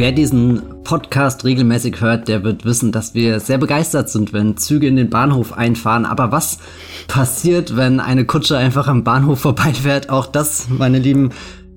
Wer 0.00 0.12
diesen 0.12 0.62
Podcast 0.82 1.44
regelmäßig 1.44 2.00
hört, 2.00 2.26
der 2.26 2.42
wird 2.42 2.64
wissen, 2.64 2.90
dass 2.90 3.12
wir 3.12 3.38
sehr 3.38 3.58
begeistert 3.58 4.08
sind, 4.08 4.32
wenn 4.32 4.56
Züge 4.56 4.86
in 4.86 4.96
den 4.96 5.10
Bahnhof 5.10 5.52
einfahren. 5.52 6.06
Aber 6.06 6.32
was 6.32 6.58
passiert, 7.06 7.76
wenn 7.76 8.00
eine 8.00 8.24
Kutsche 8.24 8.56
einfach 8.56 8.88
am 8.88 9.04
Bahnhof 9.04 9.40
vorbeifährt? 9.40 10.08
Auch 10.08 10.24
das, 10.24 10.68
meine 10.70 10.98
lieben 10.98 11.32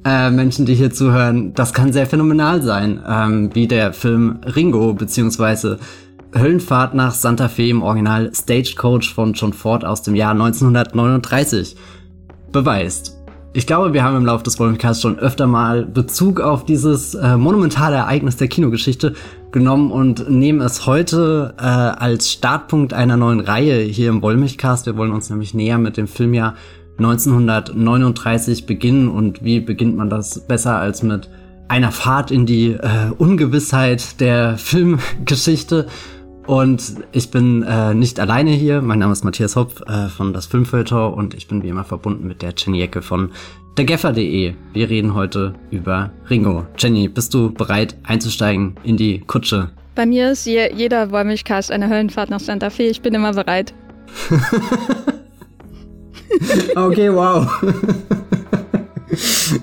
äh, 0.05 0.31
Menschen, 0.31 0.65
die 0.65 0.73
hier 0.73 0.89
zuhören, 0.89 1.53
das 1.53 1.73
kann 1.73 1.91
sehr 1.91 2.07
phänomenal 2.07 2.61
sein. 2.61 3.03
Ähm, 3.05 3.49
wie 3.55 3.67
der 3.67 3.91
Film 3.91 4.39
Ringo, 4.55 4.93
beziehungsweise 4.93 5.79
Höllenfahrt 6.33 6.93
nach 6.93 7.11
Santa 7.11 7.49
Fe 7.49 7.67
im 7.67 7.81
Original 7.81 8.31
Stagecoach 8.33 9.13
von 9.13 9.33
John 9.33 9.51
Ford 9.51 9.83
aus 9.83 10.01
dem 10.01 10.15
Jahr 10.15 10.31
1939 10.31 11.75
beweist. 12.53 13.17
Ich 13.55 13.67
glaube, 13.67 13.93
wir 13.93 14.03
haben 14.03 14.17
im 14.17 14.25
Laufe 14.25 14.43
des 14.43 14.57
Podcasts 14.57 15.03
schon 15.03 15.19
öfter 15.19 15.45
mal 15.45 15.85
Bezug 15.85 16.41
auf 16.41 16.65
dieses 16.65 17.13
äh, 17.13 17.37
monumentale 17.37 17.97
Ereignis 17.97 18.35
der 18.35 18.47
Kinogeschichte 18.47 19.13
genommen 19.51 19.91
und 19.91 20.27
nehmen 20.27 20.59
es 20.59 20.87
heute 20.87 21.53
äh, 21.59 21.61
als 21.61 22.31
Startpunkt 22.31 22.93
einer 22.93 23.15
neuen 23.15 23.41
Reihe 23.41 23.79
hier 23.81 24.09
im 24.09 24.23
Wollmilchcast. 24.23 24.87
Wir 24.87 24.97
wollen 24.97 25.11
uns 25.11 25.29
nämlich 25.29 25.53
näher 25.53 25.77
mit 25.77 25.97
dem 25.97 26.07
Filmjahr 26.07 26.55
1939 26.97 28.65
beginnen 28.65 29.07
und 29.07 29.43
wie 29.43 29.59
beginnt 29.59 29.97
man 29.97 30.09
das 30.09 30.47
besser 30.47 30.77
als 30.77 31.03
mit 31.03 31.29
einer 31.67 31.91
Fahrt 31.91 32.31
in 32.31 32.47
die 32.47 32.71
äh, 32.71 33.11
Ungewissheit 33.19 34.19
der 34.19 34.57
Filmgeschichte 34.57 35.85
und 36.47 36.81
ich 37.11 37.31
bin 37.31 37.63
äh, 37.63 37.93
nicht 37.93 38.19
alleine 38.19 38.51
hier. 38.51 38.81
Mein 38.81 38.99
Name 38.99 39.13
ist 39.13 39.23
Matthias 39.23 39.55
Hopf 39.55 39.81
äh, 39.81 40.09
von 40.09 40.33
das 40.33 40.45
Filmfilter 40.45 41.13
und 41.13 41.33
ich 41.33 41.47
bin 41.47 41.63
wie 41.63 41.69
immer 41.69 41.83
verbunden 41.83 42.27
mit 42.27 42.41
der 42.41 42.53
Jenny 42.57 42.81
Ecke 42.81 43.01
von 43.01 43.31
dergeffer.de. 43.77 44.53
Wir 44.73 44.89
reden 44.89 45.15
heute 45.15 45.53
über 45.71 46.11
Ringo. 46.29 46.65
Jenny, 46.77 47.07
bist 47.07 47.33
du 47.33 47.51
bereit 47.51 47.95
einzusteigen 48.03 48.75
in 48.83 48.97
die 48.97 49.19
Kutsche? 49.19 49.69
Bei 49.95 50.05
mir 50.05 50.31
ist 50.31 50.45
je, 50.45 50.71
jeder 50.73 51.11
Wollmilchcast 51.11 51.71
eine 51.71 51.89
Höllenfahrt 51.89 52.29
nach 52.29 52.39
Santa 52.39 52.69
Fe. 52.69 52.83
Ich 52.83 53.01
bin 53.01 53.13
immer 53.13 53.33
bereit. 53.33 53.73
okay, 56.75 57.13
wow 57.13 57.47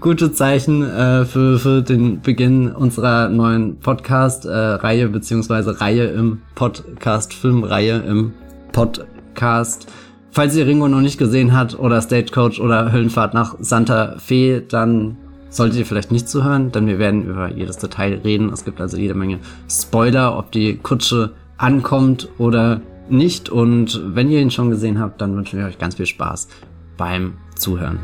gute 0.00 0.32
Zeichen 0.32 0.82
äh, 0.82 1.24
für, 1.24 1.58
für 1.58 1.82
den 1.82 2.20
Beginn 2.20 2.70
unserer 2.70 3.28
neuen 3.28 3.78
Podcast-Reihe, 3.80 5.04
äh, 5.04 5.08
beziehungsweise 5.08 5.80
Reihe 5.80 6.06
im 6.06 6.42
Podcast, 6.54 7.34
Filmreihe 7.34 7.98
im 8.06 8.32
Podcast. 8.72 9.90
Falls 10.30 10.54
ihr 10.56 10.66
Ringo 10.66 10.88
noch 10.88 11.00
nicht 11.00 11.18
gesehen 11.18 11.56
habt 11.56 11.78
oder 11.78 12.00
Stagecoach 12.00 12.60
oder 12.60 12.92
Höllenfahrt 12.92 13.34
nach 13.34 13.56
Santa 13.58 14.16
Fe, 14.18 14.60
dann 14.60 15.16
solltet 15.50 15.78
ihr 15.78 15.86
vielleicht 15.86 16.12
nicht 16.12 16.28
zuhören, 16.28 16.70
denn 16.70 16.86
wir 16.86 16.98
werden 16.98 17.24
über 17.26 17.50
jedes 17.50 17.78
Detail 17.78 18.20
reden. 18.22 18.50
Es 18.52 18.64
gibt 18.64 18.80
also 18.80 18.96
jede 18.96 19.14
Menge 19.14 19.38
Spoiler, 19.68 20.38
ob 20.38 20.52
die 20.52 20.76
Kutsche 20.76 21.32
ankommt 21.56 22.28
oder 22.38 22.82
nicht. 23.08 23.48
Und 23.48 24.00
wenn 24.14 24.30
ihr 24.30 24.40
ihn 24.40 24.50
schon 24.50 24.70
gesehen 24.70 25.00
habt, 25.00 25.20
dann 25.20 25.34
wünschen 25.34 25.58
wir 25.58 25.66
euch 25.66 25.78
ganz 25.78 25.96
viel 25.96 26.06
Spaß 26.06 26.48
beim 26.96 27.34
Zuhören. 27.56 27.98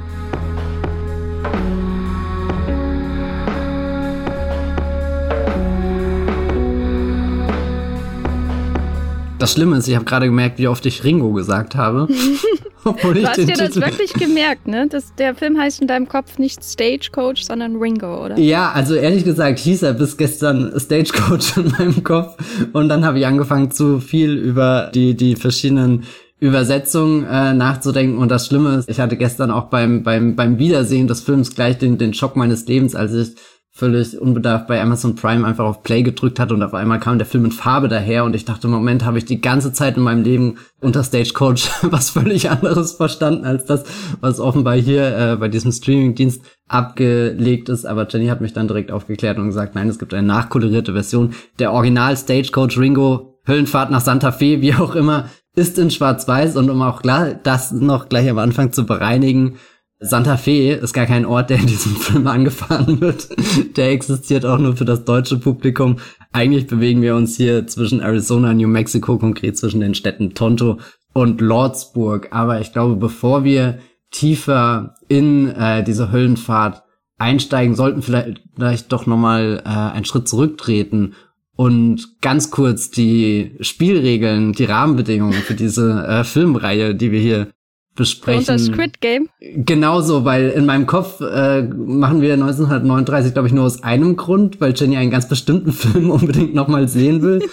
Das 9.44 9.52
Schlimme 9.52 9.76
ist, 9.76 9.86
ich 9.88 9.94
habe 9.94 10.06
gerade 10.06 10.24
gemerkt, 10.24 10.58
wie 10.58 10.68
oft 10.68 10.86
ich 10.86 11.04
Ringo 11.04 11.30
gesagt 11.34 11.74
habe. 11.74 12.08
Obwohl 12.84 13.12
du 13.12 13.28
hast 13.28 13.36
dir 13.36 13.46
das 13.48 13.76
wirklich 13.76 14.14
gemerkt, 14.14 14.66
ne? 14.66 14.86
Das, 14.88 15.14
der 15.16 15.34
Film 15.34 15.60
heißt 15.60 15.82
in 15.82 15.86
deinem 15.86 16.08
Kopf 16.08 16.38
nicht 16.38 16.64
Stagecoach, 16.64 17.44
sondern 17.44 17.76
Ringo, 17.76 18.24
oder? 18.24 18.38
Ja, 18.38 18.72
also 18.72 18.94
ehrlich 18.94 19.22
gesagt 19.22 19.58
hieß 19.58 19.82
er 19.82 19.92
bis 19.92 20.16
gestern 20.16 20.72
Stagecoach 20.80 21.58
in 21.58 21.68
meinem 21.72 22.02
Kopf. 22.02 22.38
Und 22.72 22.88
dann 22.88 23.04
habe 23.04 23.18
ich 23.18 23.26
angefangen, 23.26 23.70
zu 23.70 24.00
viel 24.00 24.32
über 24.32 24.90
die, 24.94 25.14
die 25.14 25.36
verschiedenen 25.36 26.04
Übersetzungen 26.40 27.26
äh, 27.26 27.52
nachzudenken. 27.52 28.16
Und 28.16 28.30
das 28.30 28.46
Schlimme 28.46 28.76
ist, 28.76 28.88
ich 28.88 28.98
hatte 28.98 29.18
gestern 29.18 29.50
auch 29.50 29.64
beim, 29.64 30.04
beim, 30.04 30.36
beim 30.36 30.58
Wiedersehen 30.58 31.06
des 31.06 31.20
Films 31.20 31.54
gleich 31.54 31.76
den, 31.76 31.98
den 31.98 32.14
Schock 32.14 32.34
meines 32.34 32.66
Lebens, 32.66 32.94
als 32.94 33.12
ich 33.12 33.34
völlig 33.76 34.20
unbedarft 34.20 34.68
bei 34.68 34.80
Amazon 34.80 35.16
Prime 35.16 35.44
einfach 35.44 35.64
auf 35.64 35.82
Play 35.82 36.04
gedrückt 36.04 36.38
hat 36.38 36.52
und 36.52 36.62
auf 36.62 36.74
einmal 36.74 37.00
kam 37.00 37.18
der 37.18 37.26
Film 37.26 37.46
in 37.46 37.50
Farbe 37.50 37.88
daher 37.88 38.24
und 38.24 38.36
ich 38.36 38.44
dachte, 38.44 38.68
im 38.68 38.72
Moment 38.72 39.04
habe 39.04 39.18
ich 39.18 39.24
die 39.24 39.40
ganze 39.40 39.72
Zeit 39.72 39.96
in 39.96 40.04
meinem 40.04 40.22
Leben 40.22 40.58
unter 40.80 41.02
Stagecoach 41.02 41.68
was 41.82 42.10
völlig 42.10 42.48
anderes 42.48 42.92
verstanden 42.92 43.44
als 43.44 43.64
das, 43.64 43.82
was 44.20 44.38
offenbar 44.38 44.76
hier 44.76 45.18
äh, 45.18 45.36
bei 45.36 45.48
diesem 45.48 45.72
Streamingdienst 45.72 46.44
abgelegt 46.68 47.68
ist. 47.68 47.84
Aber 47.84 48.06
Jenny 48.08 48.28
hat 48.28 48.40
mich 48.40 48.52
dann 48.52 48.68
direkt 48.68 48.92
aufgeklärt 48.92 49.38
und 49.38 49.46
gesagt, 49.46 49.74
nein, 49.74 49.88
es 49.88 49.98
gibt 49.98 50.14
eine 50.14 50.26
nachkolorierte 50.26 50.92
Version. 50.92 51.34
Der 51.58 51.72
Original 51.72 52.16
Stagecoach 52.16 52.78
Ringo, 52.78 53.40
Höllenfahrt 53.48 53.90
nach 53.90 54.00
Santa 54.00 54.30
Fe, 54.30 54.60
wie 54.60 54.74
auch 54.74 54.94
immer, 54.94 55.28
ist 55.56 55.78
in 55.78 55.90
Schwarz-Weiß 55.90 56.56
und 56.56 56.70
um 56.70 56.80
auch 56.80 57.02
klar, 57.02 57.34
das 57.34 57.72
noch 57.72 58.08
gleich 58.08 58.30
am 58.30 58.38
Anfang 58.38 58.72
zu 58.72 58.86
bereinigen, 58.86 59.56
Santa 60.04 60.36
Fe 60.36 60.72
ist 60.72 60.92
gar 60.92 61.06
kein 61.06 61.24
Ort, 61.24 61.50
der 61.50 61.58
in 61.58 61.66
diesem 61.66 61.96
Film 61.96 62.26
angefahren 62.26 63.00
wird. 63.00 63.28
Der 63.76 63.90
existiert 63.90 64.44
auch 64.44 64.58
nur 64.58 64.76
für 64.76 64.84
das 64.84 65.04
deutsche 65.04 65.38
Publikum. 65.38 65.96
Eigentlich 66.32 66.66
bewegen 66.66 67.00
wir 67.02 67.16
uns 67.16 67.36
hier 67.36 67.66
zwischen 67.66 68.00
Arizona 68.00 68.52
New 68.52 68.68
Mexico, 68.68 69.18
konkret 69.18 69.56
zwischen 69.56 69.80
den 69.80 69.94
Städten 69.94 70.34
Tonto 70.34 70.78
und 71.14 71.40
Lordsburg. 71.40 72.28
Aber 72.32 72.60
ich 72.60 72.72
glaube, 72.72 72.96
bevor 72.96 73.44
wir 73.44 73.78
tiefer 74.10 74.94
in 75.08 75.48
äh, 75.48 75.82
diese 75.82 76.12
Höllenfahrt 76.12 76.82
einsteigen, 77.18 77.74
sollten 77.74 78.02
vielleicht, 78.02 78.42
vielleicht 78.54 78.92
doch 78.92 79.06
nochmal 79.06 79.62
äh, 79.64 79.68
einen 79.68 80.04
Schritt 80.04 80.28
zurücktreten 80.28 81.14
und 81.56 82.20
ganz 82.20 82.50
kurz 82.50 82.90
die 82.90 83.56
Spielregeln, 83.60 84.52
die 84.52 84.64
Rahmenbedingungen 84.64 85.40
für 85.40 85.54
diese 85.54 86.04
äh, 86.06 86.24
Filmreihe, 86.24 86.94
die 86.94 87.12
wir 87.12 87.20
hier 87.20 87.48
besprechen. 87.94 88.44
Das 88.46 88.66
Squid 88.66 89.00
Game? 89.00 89.28
Genauso, 89.40 90.24
weil 90.24 90.50
in 90.50 90.66
meinem 90.66 90.86
Kopf 90.86 91.20
äh, 91.20 91.62
machen 91.62 92.20
wir 92.20 92.34
1939, 92.34 93.32
glaube 93.32 93.48
ich, 93.48 93.54
nur 93.54 93.64
aus 93.64 93.82
einem 93.82 94.16
Grund, 94.16 94.60
weil 94.60 94.74
Jenny 94.76 94.96
einen 94.96 95.10
ganz 95.10 95.28
bestimmten 95.28 95.72
Film 95.72 96.10
unbedingt 96.10 96.54
nochmal 96.54 96.88
sehen 96.88 97.22
will. 97.22 97.48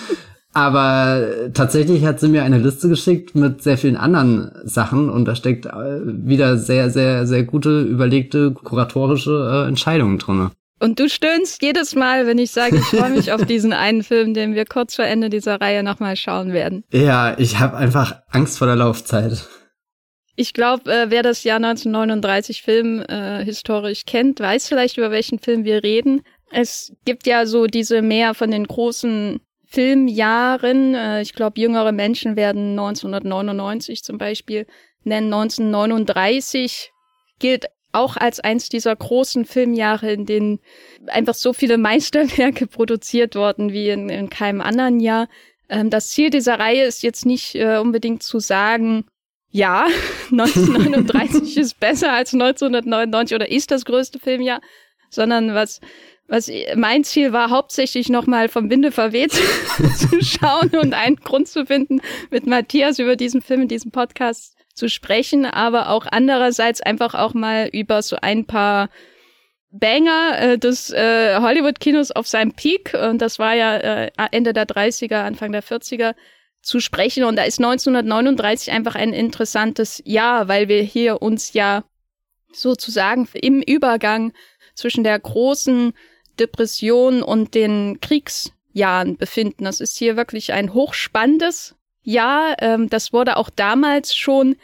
Aber 0.54 1.26
tatsächlich 1.54 2.06
hat 2.06 2.20
sie 2.20 2.28
mir 2.28 2.44
eine 2.44 2.58
Liste 2.58 2.90
geschickt 2.90 3.36
mit 3.36 3.64
sehr 3.64 3.78
vielen 3.78 3.96
anderen 3.96 4.52
Sachen 4.66 5.10
und 5.10 5.26
da 5.26 5.36
steckt 5.36 5.66
äh, 5.66 6.02
wieder 6.04 6.58
sehr, 6.58 6.90
sehr, 6.90 7.26
sehr 7.26 7.44
gute, 7.44 7.82
überlegte, 7.82 8.52
kuratorische 8.52 9.64
äh, 9.66 9.68
Entscheidungen 9.70 10.18
drinne. 10.18 10.52
Und 10.82 11.00
du 11.00 11.08
stöhnst 11.08 11.62
jedes 11.62 11.96
Mal, 11.96 12.26
wenn 12.26 12.40
ich 12.40 12.52
sage, 12.52 12.78
ich 12.78 12.84
freue 12.84 13.12
mich 13.12 13.32
auf 13.32 13.46
diesen 13.46 13.72
einen 13.72 14.04
Film, 14.04 14.34
den 14.34 14.56
wir 14.56 14.66
kurz 14.66 14.96
vor 14.96 15.06
Ende 15.06 15.30
dieser 15.30 15.62
Reihe 15.62 15.84
nochmal 15.84 16.16
schauen 16.16 16.54
werden. 16.54 16.84
Ja, 16.92 17.38
ich 17.38 17.60
habe 17.60 17.78
einfach 17.78 18.16
Angst 18.32 18.58
vor 18.58 18.66
der 18.66 18.76
Laufzeit. 18.76 19.48
Ich 20.36 20.54
glaube, 20.54 20.92
äh, 20.92 21.10
wer 21.10 21.24
das 21.24 21.44
Jahr 21.44 21.58
1939 21.58 22.62
Film 22.62 23.02
äh, 23.02 23.44
historisch 23.44 24.06
kennt, 24.06 24.40
weiß 24.40 24.68
vielleicht, 24.68 24.98
über 24.98 25.12
welchen 25.12 25.40
Film 25.40 25.66
wir 25.66 25.84
reden. 25.84 26.24
Es 26.52 26.94
gibt 27.06 27.28
ja 27.28 27.46
so 27.46 27.68
diese 27.68 28.02
mehr 28.02 28.34
von 28.34 28.52
den 28.52 28.66
großen 28.66 29.40
Filmjahren. 29.66 30.96
Äh, 30.96 31.22
ich 31.22 31.34
glaube, 31.34 31.60
jüngere 31.60 31.92
Menschen 31.92 32.36
werden 32.36 32.72
1999 32.72 34.04
zum 34.04 34.18
Beispiel 34.18 34.66
nennen. 35.04 35.34
1939 35.34 36.92
gilt 37.40 37.66
auch 37.94 38.16
als 38.18 38.40
eins 38.40 38.70
dieser 38.70 38.96
großen 38.96 39.46
Filmjahre, 39.46 40.14
in 40.14 40.26
denen 40.26 40.60
einfach 41.08 41.34
so 41.34 41.54
viele 41.54 41.78
Meisterwerke 41.80 42.68
produziert 42.68 43.36
wurden 43.36 43.72
wie 43.74 43.90
in, 43.90 44.10
in 44.10 44.30
keinem 44.30 44.62
anderen 44.62 45.00
Jahr. 45.00 45.28
Ähm, 45.70 45.90
das 45.90 46.10
Ziel 46.10 46.30
dieser 46.30 46.60
Reihe 46.60 46.84
ist 46.84 47.04
jetzt 47.04 47.26
nicht 47.26 47.56
äh, 47.56 47.78
unbedingt 47.78 48.24
zu 48.24 48.40
sagen, 48.40 49.06
ja, 49.52 49.88
1939 50.32 51.58
ist 51.58 51.80
besser 51.80 52.14
als 52.14 52.34
1999 52.34 53.36
oder 53.36 53.50
ist 53.50 53.72
das 53.72 53.86
größte 53.86 54.20
Filmjahr, 54.20 54.62
sondern 55.10 55.54
was 55.54 55.82
was 56.32 56.50
mein 56.76 57.04
Ziel 57.04 57.34
war, 57.34 57.50
hauptsächlich 57.50 58.08
nochmal 58.08 58.48
vom 58.48 58.70
Winde 58.70 58.94
verweht 58.94 59.34
zu 59.98 60.22
schauen 60.22 60.70
und 60.82 60.94
einen 60.94 61.18
Grund 61.18 61.50
zu 61.50 61.66
finden, 61.66 62.00
mit 62.30 62.48
Matthias 62.48 63.00
über 63.00 63.18
diesen 63.18 63.42
Film 63.42 63.64
in 63.64 63.68
diesem 63.68 63.92
Podcast 63.92 64.56
zu 64.74 64.88
sprechen, 64.88 65.46
aber 65.46 65.90
auch 65.90 66.06
andererseits 66.10 66.80
einfach 66.80 67.16
auch 67.16 67.34
mal 67.34 67.70
über 67.74 68.02
so 68.02 68.16
ein 68.22 68.46
paar 68.46 68.90
Banger 69.72 70.40
äh, 70.40 70.58
des 70.58 70.92
äh, 70.92 71.38
Hollywood-Kinos 71.40 72.12
auf 72.12 72.28
seinem 72.28 72.54
Peak, 72.54 72.94
und 72.94 73.22
das 73.22 73.38
war 73.38 73.54
ja 73.54 73.76
äh, 73.76 74.12
Ende 74.32 74.54
der 74.54 74.66
30er, 74.66 75.24
Anfang 75.24 75.52
der 75.52 75.64
40er, 75.64 76.14
zu 76.62 76.80
sprechen. 76.80 77.24
Und 77.24 77.36
da 77.36 77.44
ist 77.44 77.60
1939 77.60 78.72
einfach 78.72 78.96
ein 78.96 79.14
interessantes 79.14 80.02
Jahr, 80.06 80.48
weil 80.48 80.68
wir 80.68 80.82
hier 80.82 81.22
uns 81.22 81.54
ja 81.54 81.84
sozusagen 82.54 83.28
im 83.34 83.62
Übergang 83.62 84.34
zwischen 84.76 85.04
der 85.04 85.20
großen 85.20 85.94
Depression 86.40 87.24
und 87.24 87.56
den 87.56 88.00
Kriegsjahren 88.02 89.18
befinden. 89.18 89.66
Das 89.66 89.82
ist 89.82 89.98
hier 89.98 90.18
wirklich 90.18 90.54
ein 90.54 90.74
hochspannendes 90.74 91.76
Jahr. 92.04 92.56
Ähm, 92.60 92.90
das 92.90 93.14
wurde 93.14 93.38
auch 93.38 93.50
damals 93.50 94.16
schon 94.16 94.56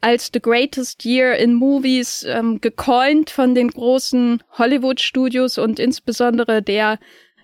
als 0.00 0.30
The 0.32 0.40
Greatest 0.40 1.04
Year 1.04 1.36
in 1.36 1.54
Movies 1.54 2.24
ähm, 2.24 2.60
gecoint 2.60 3.30
von 3.30 3.54
den 3.54 3.68
großen 3.68 4.42
Hollywood-Studios 4.58 5.58
und 5.58 5.78
insbesondere 5.78 6.60
der 6.60 6.98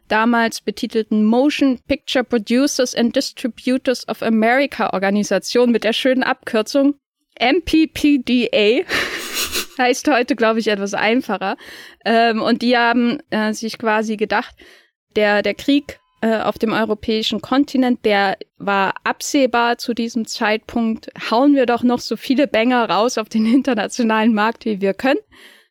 damals 0.08 0.60
betitelten 0.60 1.25
Motion 1.25 1.78
Picture 1.87 2.25
Producers 2.25 2.94
and 2.94 3.14
Distributors 3.14 4.06
of 4.08 4.22
America 4.22 4.93
Organisation 4.93 5.70
mit 5.70 5.84
der 5.84 5.93
schönen 5.93 6.22
Abkürzung 6.22 6.94
MPPDA. 7.40 8.84
heißt 9.78 10.08
heute, 10.08 10.37
glaube 10.37 10.58
ich, 10.58 10.69
etwas 10.69 10.93
einfacher. 10.93 11.56
Ähm, 12.05 12.43
und 12.43 12.62
die 12.62 12.76
haben 12.76 13.20
äh, 13.31 13.52
sich 13.55 13.78
quasi 13.78 14.16
gedacht, 14.16 14.55
der, 15.16 15.43
der 15.43 15.55
Krieg 15.55 16.00
äh, 16.20 16.40
auf 16.40 16.58
dem 16.58 16.72
europäischen 16.72 17.40
Kontinent, 17.40 18.05
der 18.05 18.37
war 18.58 18.94
absehbar 19.05 19.78
zu 19.78 19.94
diesem 19.94 20.26
Zeitpunkt. 20.26 21.08
Hauen 21.31 21.55
wir 21.55 21.64
doch 21.64 21.82
noch 21.82 22.00
so 22.00 22.16
viele 22.16 22.49
Banger 22.49 22.90
raus 22.90 23.19
auf 23.19 23.28
den 23.28 23.46
internationalen 23.46 24.34
Markt, 24.34 24.64
wie 24.64 24.81
wir 24.81 24.94
können. 24.94 25.20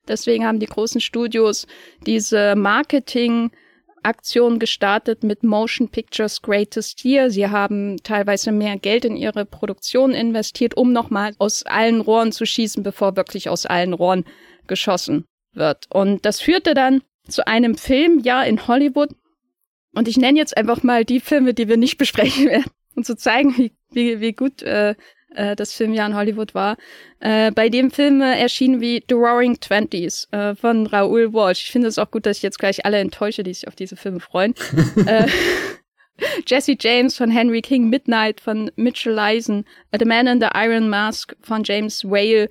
Deswegen 0.07 0.45
haben 0.45 0.59
die 0.59 0.67
großen 0.67 1.01
Studios 1.01 1.67
diese 2.05 2.55
Marketing 2.55 3.51
Aktion 4.03 4.59
gestartet 4.59 5.23
mit 5.23 5.43
Motion 5.43 5.89
Pictures 5.89 6.41
Greatest 6.41 7.03
Year. 7.03 7.29
Sie 7.29 7.47
haben 7.47 7.97
teilweise 8.03 8.51
mehr 8.51 8.77
Geld 8.77 9.05
in 9.05 9.15
ihre 9.15 9.45
Produktion 9.45 10.11
investiert, 10.11 10.75
um 10.77 10.93
nochmal 10.93 11.33
aus 11.39 11.63
allen 11.65 12.01
Rohren 12.01 12.31
zu 12.31 12.45
schießen, 12.45 12.83
bevor 12.83 13.15
wirklich 13.15 13.49
aus 13.49 13.65
allen 13.65 13.93
Rohren 13.93 14.25
geschossen 14.67 15.25
wird. 15.53 15.85
Und 15.89 16.25
das 16.25 16.39
führte 16.41 16.73
dann 16.73 17.01
zu 17.27 17.45
einem 17.47 17.75
Filmjahr 17.75 18.47
in 18.47 18.67
Hollywood, 18.67 19.09
und 19.97 20.07
ich 20.07 20.17
nenne 20.17 20.37
jetzt 20.37 20.55
einfach 20.55 20.83
mal 20.83 21.05
die 21.05 21.19
Filme, 21.19 21.55
die 21.55 21.67
wir 21.67 21.77
nicht 21.77 21.97
besprechen 21.97 22.45
werden, 22.47 22.71
um 22.95 23.03
zu 23.03 23.15
zeigen, 23.15 23.57
wie, 23.57 23.71
wie, 23.91 24.19
wie 24.19 24.33
gut 24.33 24.61
äh, 24.61 24.95
äh, 25.37 25.55
das 25.55 25.73
Filmjahr 25.73 26.07
in 26.07 26.15
Hollywood 26.15 26.53
war. 26.53 26.77
Äh, 27.19 27.51
bei 27.51 27.69
dem 27.69 27.91
Film 27.91 28.21
äh, 28.21 28.39
erschien 28.39 28.81
wie 28.81 29.03
The 29.07 29.15
Roaring 29.15 29.59
Twenties 29.59 30.27
äh, 30.31 30.55
von 30.55 30.87
Raoul 30.87 31.33
Walsh. 31.33 31.65
Ich 31.65 31.71
finde 31.71 31.87
es 31.87 31.97
auch 31.97 32.11
gut, 32.11 32.25
dass 32.25 32.37
ich 32.37 32.43
jetzt 32.43 32.59
gleich 32.59 32.85
alle 32.85 32.99
enttäusche, 32.99 33.43
die 33.43 33.53
sich 33.53 33.67
auf 33.67 33.75
diese 33.75 33.95
Filme 33.95 34.19
freuen. 34.19 34.53
äh, 35.05 35.27
Jesse 36.47 36.75
James 36.79 37.15
von 37.15 37.29
Henry 37.29 37.61
King, 37.61 37.89
Midnight 37.89 38.41
von 38.41 38.71
Mitchell 38.75 39.19
Eisen, 39.19 39.65
The 39.97 40.05
Man 40.05 40.27
in 40.27 40.39
the 40.39 40.49
Iron 40.53 40.89
Mask 40.89 41.35
von 41.41 41.63
James 41.63 42.03
Whale, 42.03 42.49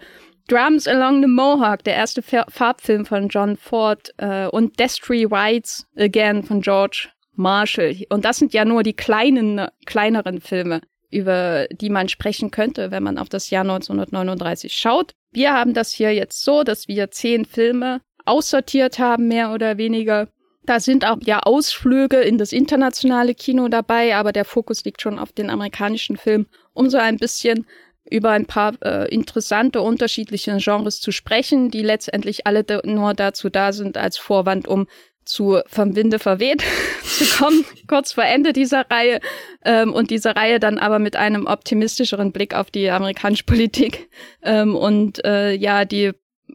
Drums 0.48 0.86
Along 0.86 1.22
the 1.22 1.28
Mohawk, 1.28 1.82
der 1.82 1.96
erste 1.96 2.22
Farbfilm 2.22 3.04
von 3.04 3.28
John 3.28 3.56
Ford 3.56 4.14
äh, 4.18 4.46
und 4.46 4.78
Destry 4.78 5.24
Rides 5.24 5.86
Again 5.96 6.44
von 6.44 6.60
George 6.60 7.08
Marshall. 7.34 7.96
Und 8.10 8.24
das 8.24 8.38
sind 8.38 8.54
ja 8.54 8.64
nur 8.64 8.84
die 8.84 8.94
kleinen, 8.94 9.66
kleineren 9.86 10.40
Filme, 10.40 10.82
über 11.10 11.66
die 11.70 11.90
man 11.90 12.08
sprechen 12.08 12.50
könnte, 12.50 12.90
wenn 12.90 13.02
man 13.02 13.18
auf 13.18 13.28
das 13.28 13.50
Jahr 13.50 13.62
1939 13.62 14.72
schaut. 14.72 15.12
Wir 15.32 15.52
haben 15.52 15.74
das 15.74 15.92
hier 15.92 16.14
jetzt 16.14 16.42
so, 16.42 16.62
dass 16.62 16.88
wir 16.88 17.10
zehn 17.10 17.44
Filme 17.44 18.00
aussortiert 18.24 18.98
haben, 18.98 19.28
mehr 19.28 19.52
oder 19.52 19.78
weniger. 19.78 20.28
Da 20.64 20.80
sind 20.80 21.04
auch 21.06 21.18
ja 21.22 21.40
Ausflüge 21.40 22.16
in 22.18 22.38
das 22.38 22.52
internationale 22.52 23.34
Kino 23.34 23.68
dabei, 23.68 24.16
aber 24.16 24.32
der 24.32 24.44
Fokus 24.44 24.84
liegt 24.84 25.00
schon 25.00 25.18
auf 25.18 25.32
den 25.32 25.48
amerikanischen 25.48 26.16
Film, 26.16 26.46
um 26.72 26.90
so 26.90 26.98
ein 26.98 27.18
bisschen 27.18 27.66
über 28.10 28.30
ein 28.30 28.46
paar 28.46 28.74
äh, 28.82 29.08
interessante 29.12 29.80
unterschiedliche 29.80 30.56
Genres 30.58 31.00
zu 31.00 31.12
sprechen, 31.12 31.70
die 31.70 31.82
letztendlich 31.82 32.46
alle 32.46 32.64
nur 32.84 33.14
dazu 33.14 33.48
da 33.48 33.72
sind 33.72 33.96
als 33.96 34.18
Vorwand, 34.18 34.68
um 34.68 34.86
zu 35.26 35.60
Vom 35.66 35.94
Winde 35.96 36.18
verweht 36.18 36.64
zu 37.02 37.24
kommen, 37.36 37.64
kurz 37.86 38.12
vor 38.12 38.24
Ende 38.24 38.52
dieser 38.52 38.90
Reihe. 38.90 39.20
Ähm, 39.64 39.92
und 39.92 40.10
diese 40.10 40.34
Reihe 40.34 40.60
dann 40.60 40.78
aber 40.78 40.98
mit 40.98 41.16
einem 41.16 41.46
optimistischeren 41.46 42.32
Blick 42.32 42.54
auf 42.54 42.70
die 42.70 42.90
amerikanische 42.90 43.44
Politik 43.46 44.08
ähm, 44.42 44.74
und 44.74 45.24
äh, 45.24 45.52
ja, 45.52 45.84
die 45.84 46.12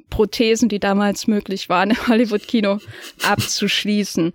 Prothesen, 0.10 0.70
die 0.70 0.80
damals 0.80 1.28
möglich 1.28 1.70
waren 1.70 1.92
im 1.92 2.08
Hollywood-Kino, 2.08 2.80
abzuschließen. 3.24 4.34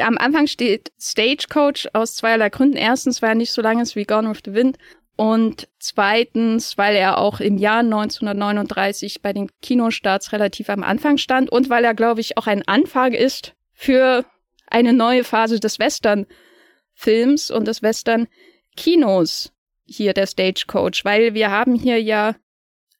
Am 0.00 0.18
Anfang 0.18 0.46
steht 0.46 0.92
Stagecoach 1.00 1.88
aus 1.92 2.16
zweierlei 2.16 2.50
Gründen. 2.50 2.76
Erstens, 2.76 3.22
weil 3.22 3.30
er 3.30 3.34
nicht 3.36 3.52
so 3.52 3.62
lang 3.62 3.80
ist 3.80 3.96
wie 3.96 4.04
Gone 4.04 4.30
with 4.30 4.40
the 4.44 4.54
Wind. 4.54 4.78
Und 5.16 5.68
zweitens, 5.78 6.76
weil 6.76 6.96
er 6.96 7.18
auch 7.18 7.38
im 7.38 7.56
Jahr 7.56 7.80
1939 7.80 9.22
bei 9.22 9.32
den 9.32 9.48
Kinostarts 9.62 10.32
relativ 10.32 10.68
am 10.68 10.82
Anfang 10.82 11.18
stand 11.18 11.50
und 11.50 11.70
weil 11.70 11.84
er, 11.84 11.94
glaube 11.94 12.20
ich, 12.20 12.36
auch 12.36 12.48
ein 12.48 12.66
Anfang 12.66 13.12
ist 13.12 13.54
für 13.84 14.24
eine 14.66 14.92
neue 14.92 15.24
Phase 15.24 15.60
des 15.60 15.78
Western-Films 15.78 17.50
und 17.50 17.68
des 17.68 17.82
Western-Kinos 17.82 19.52
hier 19.84 20.14
der 20.14 20.26
Stagecoach, 20.26 21.04
weil 21.04 21.34
wir 21.34 21.50
haben 21.50 21.74
hier 21.74 22.00
ja 22.00 22.34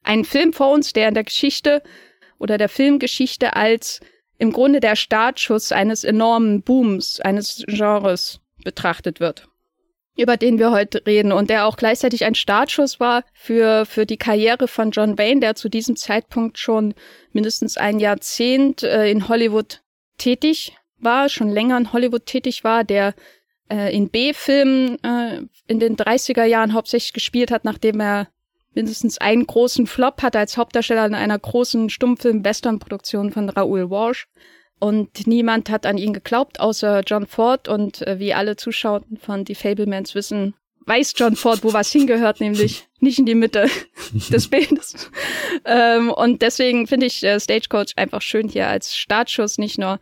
einen 0.03 0.25
Film 0.25 0.53
vor 0.53 0.71
uns, 0.71 0.93
der 0.93 1.07
in 1.07 1.15
der 1.15 1.23
Geschichte 1.23 1.81
oder 2.37 2.59
der 2.59 2.69
Filmgeschichte 2.69 3.55
als 3.55 3.99
im 4.37 4.51
Grunde 4.51 4.79
der 4.79 4.95
Startschuss 4.95 5.71
eines 5.71 6.03
enormen 6.03 6.61
Booms, 6.61 7.19
eines 7.19 7.63
Genres 7.67 8.39
betrachtet 8.63 9.19
wird, 9.19 9.47
über 10.15 10.37
den 10.37 10.59
wir 10.59 10.69
heute 10.69 11.03
reden 11.07 11.31
und 11.31 11.49
der 11.49 11.65
auch 11.65 11.77
gleichzeitig 11.77 12.25
ein 12.25 12.35
Startschuss 12.35 12.99
war 12.99 13.23
für, 13.33 13.85
für 13.87 14.05
die 14.05 14.17
Karriere 14.17 14.67
von 14.67 14.91
John 14.91 15.17
Wayne, 15.17 15.39
der 15.39 15.55
zu 15.55 15.67
diesem 15.69 15.95
Zeitpunkt 15.95 16.59
schon 16.59 16.93
mindestens 17.31 17.77
ein 17.77 17.99
Jahrzehnt 17.99 18.83
äh, 18.83 19.09
in 19.09 19.27
Hollywood 19.27 19.81
tätig 20.17 20.75
war, 20.97 21.29
schon 21.29 21.49
länger 21.49 21.77
in 21.77 21.93
Hollywood 21.93 22.25
tätig 22.25 22.63
war, 22.63 22.83
der 22.83 23.13
äh, 23.69 23.95
in 23.95 24.09
B-Filmen 24.09 25.03
äh, 25.03 25.41
in 25.67 25.79
den 25.79 25.95
30er 25.97 26.43
Jahren 26.43 26.73
hauptsächlich 26.73 27.13
gespielt 27.13 27.51
hat, 27.51 27.65
nachdem 27.65 27.99
er 27.99 28.27
mindestens 28.73 29.17
einen 29.17 29.47
großen 29.47 29.87
Flop 29.87 30.21
hatte 30.21 30.39
als 30.39 30.57
Hauptdarsteller 30.57 31.05
in 31.05 31.15
einer 31.15 31.39
großen 31.39 31.89
Stummfilm-Western-Produktion 31.89 33.31
von 33.31 33.49
Raoul 33.49 33.89
Walsh. 33.89 34.27
Und 34.79 35.25
niemand 35.25 35.69
hat 35.69 35.85
an 35.85 35.97
ihn 35.97 36.13
geglaubt, 36.13 36.59
außer 36.59 37.01
John 37.07 37.25
Ford. 37.25 37.69
Und 37.69 38.05
äh, 38.05 38.19
wie 38.19 38.33
alle 38.33 38.57
Zuschauer 38.57 39.03
von 39.19 39.45
Die 39.45 39.55
Fablemans 39.55 40.13
wissen, 40.15 40.53
weiß 40.85 41.13
John 41.15 41.35
Ford, 41.35 41.63
wo 41.63 41.73
was 41.73 41.91
hingehört, 41.91 42.39
nämlich 42.39 42.87
nicht 42.99 43.19
in 43.19 43.25
die 43.25 43.35
Mitte 43.35 43.67
des 44.29 44.47
Bildes. 44.47 45.11
ähm, 45.65 46.11
und 46.11 46.41
deswegen 46.41 46.87
finde 46.87 47.07
ich 47.07 47.23
äh, 47.23 47.39
Stagecoach 47.39 47.93
einfach 47.95 48.21
schön 48.21 48.47
hier 48.47 48.67
als 48.67 48.95
Startschuss, 48.95 49.57
nicht 49.57 49.77
nur 49.77 49.99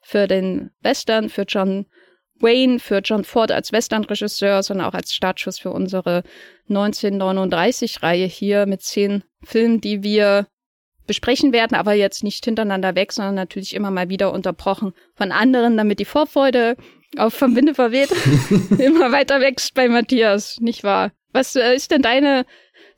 für 0.00 0.26
den 0.26 0.70
Western, 0.80 1.28
für 1.28 1.42
John 1.42 1.86
Wayne, 2.40 2.80
für 2.80 2.98
John 2.98 3.24
Ford 3.24 3.52
als 3.52 3.72
Western-Regisseur, 3.72 4.62
sondern 4.62 4.88
auch 4.88 4.94
als 4.94 5.14
Startschuss 5.14 5.58
für 5.58 5.70
unsere 5.70 6.24
1939-Reihe 6.68 8.26
hier 8.26 8.66
mit 8.66 8.82
zehn 8.82 9.22
Filmen, 9.44 9.80
die 9.80 10.02
wir 10.02 10.48
besprechen 11.06 11.52
werden, 11.52 11.76
aber 11.76 11.94
jetzt 11.94 12.24
nicht 12.24 12.44
hintereinander 12.44 12.94
weg, 12.94 13.12
sondern 13.12 13.34
natürlich 13.34 13.74
immer 13.74 13.90
mal 13.90 14.08
wieder 14.08 14.32
unterbrochen 14.32 14.92
von 15.14 15.32
anderen, 15.32 15.76
damit 15.76 15.98
die 15.98 16.04
Vorfreude 16.04 16.76
auf 17.16 17.34
vom 17.34 17.56
Winde 17.56 17.74
verweht 17.74 18.10
immer 18.78 19.12
weiter 19.12 19.40
wächst 19.40 19.74
bei 19.74 19.88
Matthias, 19.88 20.58
nicht 20.60 20.84
wahr? 20.84 21.12
Was 21.32 21.56
äh, 21.56 21.74
ist 21.74 21.90
denn 21.90 22.02
deine 22.02 22.44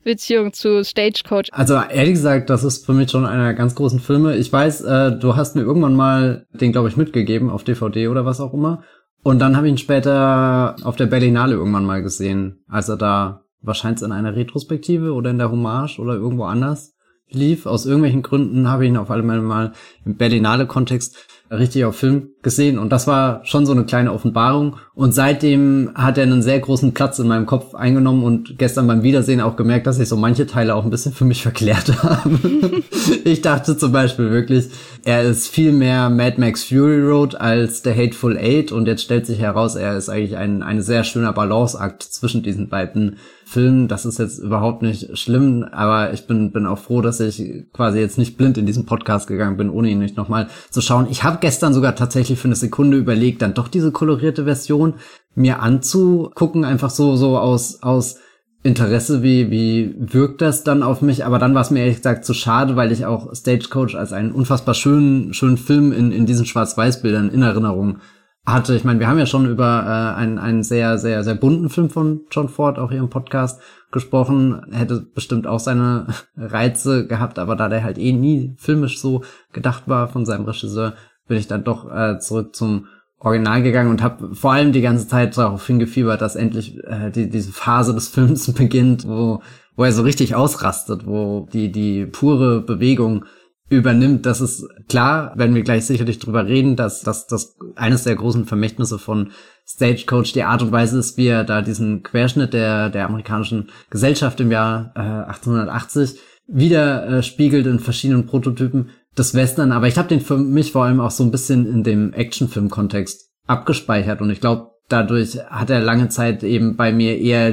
Beziehung 0.03 0.53
zu 0.53 0.83
Stagecoach? 0.83 1.49
Also 1.51 1.75
ehrlich 1.75 2.13
gesagt, 2.13 2.49
das 2.49 2.63
ist 2.63 2.85
für 2.85 2.93
mich 2.93 3.09
schon 3.11 3.25
einer 3.25 3.45
der 3.45 3.53
ganz 3.53 3.75
großen 3.75 3.99
Filme. 3.99 4.35
Ich 4.35 4.51
weiß, 4.51 4.81
äh, 4.81 5.11
du 5.17 5.35
hast 5.35 5.55
mir 5.55 5.63
irgendwann 5.63 5.95
mal 5.95 6.45
den, 6.53 6.71
glaube 6.71 6.89
ich, 6.89 6.97
mitgegeben 6.97 7.49
auf 7.49 7.63
DVD 7.63 8.07
oder 8.07 8.25
was 8.25 8.39
auch 8.39 8.53
immer. 8.53 8.83
Und 9.23 9.39
dann 9.39 9.57
habe 9.57 9.67
ich 9.67 9.71
ihn 9.71 9.77
später 9.77 10.75
auf 10.83 10.95
der 10.95 11.07
Berlinale 11.07 11.55
irgendwann 11.55 11.85
mal 11.85 12.03
gesehen, 12.03 12.63
als 12.67 12.89
er 12.89 12.97
da 12.97 13.41
wahrscheinlich 13.61 14.03
in 14.03 14.11
einer 14.11 14.35
Retrospektive 14.35 15.13
oder 15.13 15.31
in 15.31 15.39
der 15.39 15.49
Hommage 15.49 15.97
oder 15.99 16.13
irgendwo 16.13 16.43
anders 16.43 16.94
lief. 17.29 17.65
Aus 17.65 17.85
irgendwelchen 17.85 18.21
Gründen 18.21 18.69
habe 18.69 18.85
ich 18.85 18.89
ihn 18.89 18.97
auf 18.97 19.11
einmal 19.11 19.41
mal 19.41 19.73
im 20.05 20.15
Berlinale-Kontext 20.15 21.15
richtig 21.51 21.85
auf 21.85 21.95
Film 21.95 22.29
gesehen 22.41 22.79
und 22.79 22.89
das 22.89 23.05
war 23.05 23.45
schon 23.45 23.67
so 23.67 23.71
eine 23.71 23.85
kleine 23.85 24.11
Offenbarung 24.11 24.77
und 24.95 25.13
seitdem 25.13 25.91
hat 25.93 26.17
er 26.17 26.23
einen 26.23 26.41
sehr 26.41 26.59
großen 26.59 26.93
Platz 26.93 27.19
in 27.19 27.27
meinem 27.27 27.45
Kopf 27.45 27.75
eingenommen 27.75 28.23
und 28.23 28.57
gestern 28.57 28.87
beim 28.87 29.03
Wiedersehen 29.03 29.41
auch 29.41 29.55
gemerkt, 29.55 29.85
dass 29.85 29.99
ich 29.99 30.09
so 30.09 30.17
manche 30.17 30.47
Teile 30.47 30.73
auch 30.73 30.83
ein 30.83 30.89
bisschen 30.89 31.13
für 31.13 31.25
mich 31.25 31.43
verklärt 31.43 32.03
habe. 32.03 32.39
ich 33.23 33.41
dachte 33.41 33.77
zum 33.77 33.91
Beispiel 33.91 34.31
wirklich, 34.31 34.69
er 35.03 35.21
ist 35.21 35.47
viel 35.47 35.71
mehr 35.71 36.09
Mad 36.09 36.39
Max 36.39 36.63
Fury 36.63 37.01
Road 37.01 37.35
als 37.35 37.83
der 37.83 37.95
Hateful 37.95 38.37
Eight 38.37 38.71
und 38.71 38.87
jetzt 38.87 39.03
stellt 39.03 39.27
sich 39.27 39.39
heraus, 39.39 39.75
er 39.75 39.95
ist 39.95 40.09
eigentlich 40.09 40.37
ein, 40.37 40.63
ein 40.63 40.81
sehr 40.81 41.03
schöner 41.03 41.33
Balanceakt 41.33 42.01
zwischen 42.01 42.41
diesen 42.41 42.69
beiden 42.69 43.17
Filmen. 43.45 43.87
Das 43.87 44.05
ist 44.05 44.17
jetzt 44.17 44.39
überhaupt 44.39 44.81
nicht 44.81 45.17
schlimm, 45.17 45.63
aber 45.71 46.13
ich 46.13 46.25
bin, 46.25 46.51
bin 46.51 46.65
auch 46.65 46.79
froh, 46.79 47.01
dass 47.01 47.19
ich 47.19 47.65
quasi 47.73 47.99
jetzt 47.99 48.17
nicht 48.17 48.37
blind 48.37 48.57
in 48.57 48.65
diesen 48.65 48.85
Podcast 48.85 49.27
gegangen 49.27 49.55
bin, 49.55 49.69
ohne 49.69 49.89
ihn 49.89 49.99
nicht 49.99 50.17
nochmal 50.17 50.47
zu 50.71 50.81
schauen. 50.81 51.07
Ich 51.11 51.23
habe 51.23 51.37
gestern 51.39 51.73
sogar 51.73 51.95
tatsächlich 51.95 52.39
für 52.39 52.47
eine 52.47 52.55
Sekunde 52.55 52.97
überlegt, 52.97 53.41
dann 53.41 53.53
doch 53.53 53.67
diese 53.67 53.91
kolorierte 53.91 54.45
Version 54.45 54.95
mir 55.35 55.61
anzugucken, 55.61 56.65
einfach 56.65 56.89
so, 56.89 57.15
so 57.15 57.37
aus, 57.37 57.83
aus 57.83 58.17
Interesse, 58.63 59.21
wie, 59.21 59.51
wie 59.51 59.93
wirkt 59.95 60.41
das 60.41 60.63
dann 60.63 60.81
auf 60.81 61.03
mich? 61.03 61.23
Aber 61.23 61.37
dann 61.37 61.53
war 61.53 61.61
es 61.61 61.69
mir 61.69 61.81
ehrlich 61.81 61.97
gesagt 61.97 62.25
zu 62.25 62.33
schade, 62.33 62.75
weil 62.75 62.91
ich 62.91 63.05
auch 63.05 63.33
Stagecoach 63.35 63.95
als 63.95 64.11
einen 64.11 64.31
unfassbar 64.31 64.73
schönen, 64.73 65.35
schönen 65.35 65.57
Film 65.57 65.91
in, 65.91 66.11
in 66.11 66.25
diesen 66.25 66.47
Schwarz-Weiß-Bildern 66.47 67.29
in 67.29 67.43
Erinnerung 67.43 67.99
hatte. 68.45 68.75
Ich 68.75 68.83
meine, 68.83 68.99
wir 68.99 69.07
haben 69.07 69.19
ja 69.19 69.25
schon 69.25 69.49
über 69.49 69.83
äh, 69.85 70.19
einen, 70.19 70.37
einen 70.37 70.63
sehr, 70.63 70.97
sehr, 70.97 71.23
sehr 71.23 71.35
bunten 71.35 71.69
Film 71.69 71.89
von 71.89 72.21
John 72.31 72.49
Ford 72.49 72.77
auch 72.77 72.91
hier 72.91 72.99
im 72.99 73.09
Podcast 73.09 73.59
gesprochen. 73.91 74.61
Hätte 74.71 75.05
bestimmt 75.13 75.47
auch 75.47 75.59
seine 75.59 76.07
Reize 76.37 77.07
gehabt, 77.07 77.39
aber 77.39 77.55
da 77.55 77.69
der 77.69 77.83
halt 77.83 77.97
eh 77.97 78.13
nie 78.13 78.53
filmisch 78.57 78.99
so 78.99 79.23
gedacht 79.51 79.83
war 79.87 80.07
von 80.07 80.25
seinem 80.25 80.45
Regisseur, 80.45 80.93
bin 81.27 81.37
ich 81.37 81.47
dann 81.47 81.63
doch 81.63 81.91
äh, 81.91 82.19
zurück 82.19 82.55
zum 82.55 82.87
Original 83.19 83.63
gegangen 83.63 83.89
und 83.89 84.03
habe 84.03 84.35
vor 84.35 84.53
allem 84.53 84.71
die 84.71 84.81
ganze 84.81 85.07
Zeit 85.07 85.35
darauf 85.37 85.65
hingefiebert, 85.65 86.21
dass 86.21 86.35
endlich 86.35 86.77
äh, 86.83 87.09
die, 87.09 87.29
diese 87.29 87.51
Phase 87.51 87.93
des 87.95 88.09
Films 88.09 88.51
beginnt, 88.53 89.07
wo, 89.07 89.41
wo 89.75 89.83
er 89.83 89.91
so 89.91 90.03
richtig 90.03 90.35
ausrastet, 90.35 91.07
wo 91.07 91.47
die, 91.51 91.71
die 91.71 92.05
pure 92.05 92.61
Bewegung 92.61 93.25
übernimmt. 93.69 94.25
Das 94.25 94.41
ist 94.41 94.67
klar, 94.87 95.33
werden 95.37 95.55
wir 95.55 95.63
gleich 95.63 95.85
sicherlich 95.85 96.19
drüber 96.19 96.45
reden, 96.45 96.75
dass 96.75 97.01
dass 97.01 97.27
das 97.27 97.55
eines 97.75 98.03
der 98.03 98.15
großen 98.15 98.45
Vermächtnisse 98.45 98.99
von 98.99 99.31
Stagecoach 99.67 100.33
die 100.33 100.43
Art 100.43 100.61
und 100.61 100.71
Weise 100.71 100.99
ist, 100.99 101.17
wie 101.17 101.27
er 101.27 101.43
da 101.43 101.61
diesen 101.61 102.03
Querschnitt 102.03 102.53
der, 102.53 102.89
der 102.89 103.05
amerikanischen 103.07 103.69
Gesellschaft 103.89 104.39
im 104.39 104.51
Jahr 104.51 104.91
äh, 104.95 104.99
1880 104.99 106.19
wieder 106.47 107.07
äh, 107.07 107.23
spiegelt 107.23 107.65
in 107.65 107.79
verschiedenen 107.79 108.27
Prototypen 108.27 108.89
des 109.17 109.33
Western. 109.33 109.71
Aber 109.71 109.87
ich 109.87 109.97
habe 109.97 110.09
den 110.09 110.21
für 110.21 110.37
mich 110.37 110.71
vor 110.71 110.85
allem 110.85 110.99
auch 110.99 111.11
so 111.11 111.23
ein 111.23 111.31
bisschen 111.31 111.65
in 111.65 111.83
dem 111.83 112.13
Actionfilm-Kontext 112.13 113.31
abgespeichert 113.47 114.21
und 114.21 114.29
ich 114.29 114.41
glaube, 114.41 114.71
dadurch 114.89 115.39
hat 115.49 115.71
er 115.71 115.81
lange 115.81 116.09
Zeit 116.09 116.43
eben 116.43 116.75
bei 116.75 116.91
mir 116.91 117.17
eher 117.19 117.51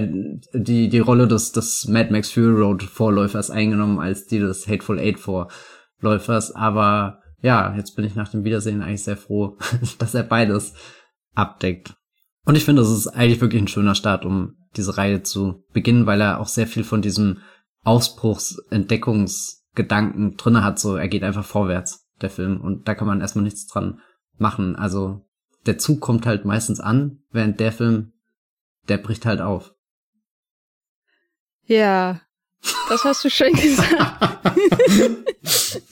die, 0.53 0.89
die 0.89 0.99
Rolle 0.99 1.27
des, 1.27 1.53
des 1.53 1.89
Mad 1.89 2.11
Max 2.11 2.31
Fury 2.31 2.61
Road 2.61 2.83
Vorläufers 2.83 3.51
eingenommen 3.51 3.99
als 3.99 4.27
die 4.27 4.39
des 4.39 4.69
Hateful 4.69 4.99
Eight 4.99 5.19
Vorläufers. 6.03 6.55
Aber 6.55 7.23
ja, 7.41 7.75
jetzt 7.77 7.97
bin 7.97 8.05
ich 8.05 8.15
nach 8.15 8.29
dem 8.29 8.45
Wiedersehen 8.45 8.83
eigentlich 8.83 9.05
sehr 9.05 9.17
froh, 9.17 9.57
dass 9.99 10.13
er 10.15 10.25
beides 10.25 10.75
abdeckt. 11.35 11.95
Und 12.45 12.57
ich 12.57 12.65
finde, 12.65 12.83
das 12.83 12.91
ist 12.91 13.07
eigentlich 13.07 13.41
wirklich 13.41 13.63
ein 13.63 13.69
schöner 13.69 13.95
Start, 13.95 14.27
um 14.27 14.57
diese 14.77 14.99
Reihe 14.99 15.23
zu 15.23 15.65
beginnen, 15.73 16.05
weil 16.07 16.21
er 16.21 16.41
auch 16.41 16.49
sehr 16.49 16.67
viel 16.67 16.85
von 16.85 17.01
diesem 17.03 17.39
Ausbruchsentdeckungsgedanken 17.85 20.37
drinne 20.37 20.65
hat. 20.65 20.81
So, 20.81 20.97
er 20.97 21.09
geht 21.09 21.23
einfach 21.23 21.45
vorwärts, 21.45 22.09
der 22.21 22.31
Film. 22.31 22.61
Und 22.61 22.89
da 22.89 22.95
kann 22.95 23.07
man 23.07 23.21
erstmal 23.21 23.45
nichts 23.45 23.67
dran 23.67 24.01
machen. 24.39 24.77
Also, 24.77 25.27
der 25.67 25.77
Zug 25.79 26.01
kommt 26.01 26.27
halt 26.27 26.45
meistens 26.45 26.81
an, 26.81 27.21
während 27.31 27.61
der 27.61 27.71
Film, 27.71 28.13
der 28.89 28.99
bricht 28.99 29.25
halt 29.25 29.41
auf. 29.41 29.73
Ja, 31.65 32.21
das 32.89 33.05
hast 33.05 33.25
du 33.25 33.31
schön 33.31 33.53
gesagt. 33.53 34.17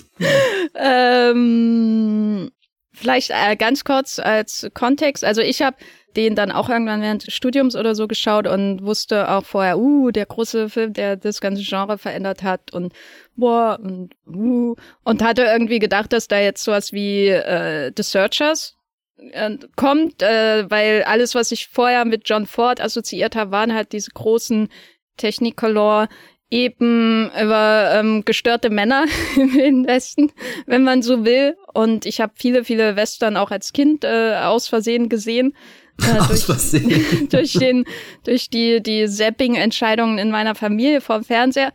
ähm, 0.74 2.50
vielleicht 2.92 3.30
äh, 3.30 3.56
ganz 3.56 3.84
kurz 3.84 4.18
als 4.18 4.68
Kontext. 4.74 5.24
Also 5.24 5.40
ich 5.40 5.62
habe 5.62 5.76
den 6.16 6.34
dann 6.34 6.50
auch 6.50 6.68
irgendwann 6.68 7.02
während 7.02 7.26
des 7.26 7.34
Studiums 7.34 7.76
oder 7.76 7.94
so 7.94 8.08
geschaut 8.08 8.46
und 8.46 8.82
wusste 8.82 9.30
auch 9.30 9.44
vorher, 9.44 9.78
uh, 9.78 10.10
der 10.10 10.26
große 10.26 10.68
Film, 10.68 10.92
der 10.92 11.16
das 11.16 11.40
ganze 11.40 11.62
Genre 11.62 11.98
verändert 11.98 12.42
hat 12.42 12.72
und 12.72 12.92
boah 13.36 13.78
und 13.80 14.10
uh 14.26 14.74
und 15.04 15.22
hatte 15.22 15.42
irgendwie 15.42 15.78
gedacht, 15.78 16.12
dass 16.12 16.28
da 16.28 16.38
jetzt 16.40 16.64
sowas 16.64 16.92
wie 16.92 17.28
äh, 17.28 17.92
The 17.96 18.02
Searchers 18.02 18.76
äh, 19.18 19.56
kommt, 19.76 20.22
äh, 20.22 20.68
weil 20.68 21.04
alles, 21.04 21.34
was 21.34 21.52
ich 21.52 21.68
vorher 21.68 22.04
mit 22.04 22.28
John 22.28 22.46
Ford 22.46 22.80
assoziiert 22.80 23.36
habe, 23.36 23.52
waren 23.52 23.74
halt 23.74 23.92
diese 23.92 24.10
großen 24.10 24.68
Technicolor 25.16 26.08
eben 26.50 27.30
über 27.40 27.92
ähm, 27.94 28.24
gestörte 28.24 28.70
Männer 28.70 29.04
im 29.36 29.86
Westen, 29.86 30.32
wenn 30.66 30.82
man 30.82 31.02
so 31.02 31.24
will. 31.24 31.56
Und 31.72 32.06
ich 32.06 32.20
habe 32.20 32.32
viele, 32.34 32.64
viele 32.64 32.96
Western 32.96 33.36
auch 33.36 33.50
als 33.50 33.72
Kind 33.72 34.04
äh, 34.04 34.36
aus 34.42 34.68
Versehen 34.68 35.08
gesehen. 35.08 35.54
Äh, 36.02 36.18
durch, 36.26 36.46
durch, 37.28 37.52
den, 37.52 37.84
durch 38.24 38.50
die, 38.50 38.82
die 38.82 39.06
Zapping-Entscheidungen 39.06 40.18
in 40.18 40.30
meiner 40.30 40.54
Familie 40.54 41.00
vom 41.00 41.22
Fernseher. 41.22 41.72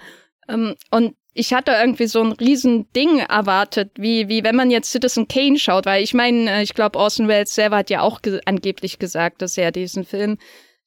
Ähm, 0.49 0.75
und 0.91 1.15
ich 1.33 1.53
hatte 1.53 1.71
irgendwie 1.71 2.07
so 2.07 2.21
ein 2.21 2.31
riesen 2.31 2.91
Ding 2.93 3.19
erwartet, 3.19 3.91
wie, 3.97 4.29
wie 4.29 4.43
wenn 4.43 4.55
man 4.55 4.71
jetzt 4.71 4.91
Citizen 4.91 5.27
Kane 5.27 5.59
schaut, 5.59 5.85
weil 5.85 6.01
ich 6.01 6.13
meine, 6.13 6.49
äh, 6.49 6.63
ich 6.63 6.73
glaube, 6.73 6.97
Orson 6.97 7.27
Welles 7.27 7.53
selber 7.53 7.77
hat 7.77 7.89
ja 7.89 8.01
auch 8.01 8.21
ge 8.21 8.39
angeblich 8.45 8.99
gesagt, 8.99 9.41
dass 9.41 9.57
er 9.57 9.71
diesen 9.71 10.05
Film, 10.05 10.37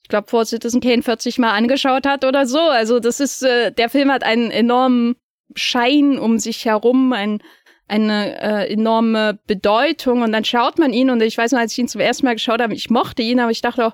ich 0.09 0.11
glaube, 0.11 0.29
vor 0.29 0.47
Citizen 0.47 0.81
Kane 0.81 1.03
40 1.03 1.39
Mal 1.39 1.51
angeschaut 1.51 2.07
hat 2.07 2.25
oder 2.25 2.47
so. 2.47 2.61
Also 2.61 2.99
das 2.99 3.21
ist, 3.21 3.43
äh, 3.43 3.71
der 3.71 3.91
Film 3.91 4.11
hat 4.11 4.23
einen 4.23 4.51
enormen 4.51 5.17
Schein 5.55 6.19
um 6.19 6.39
sich 6.39 6.65
herum, 6.65 7.13
ein, 7.13 7.43
eine 7.89 8.41
äh, 8.41 8.73
enorme 8.73 9.39
Bedeutung 9.47 10.23
und 10.23 10.33
dann 10.33 10.47
schaut 10.47 10.79
man 10.79 10.95
ihn 10.95 11.11
und 11.11 11.23
ich 11.23 11.37
weiß 11.37 11.53
noch, 11.53 11.61
als 11.61 11.73
ich 11.73 11.81
ihn 11.81 11.89
zum 11.89 12.01
ersten 12.01 12.25
Mal 12.25 12.33
geschaut 12.33 12.63
habe, 12.63 12.73
ich 12.73 12.89
mochte 12.89 13.21
ihn, 13.21 13.39
aber 13.39 13.51
ich 13.51 13.61
dachte 13.61 13.85
auch, 13.85 13.93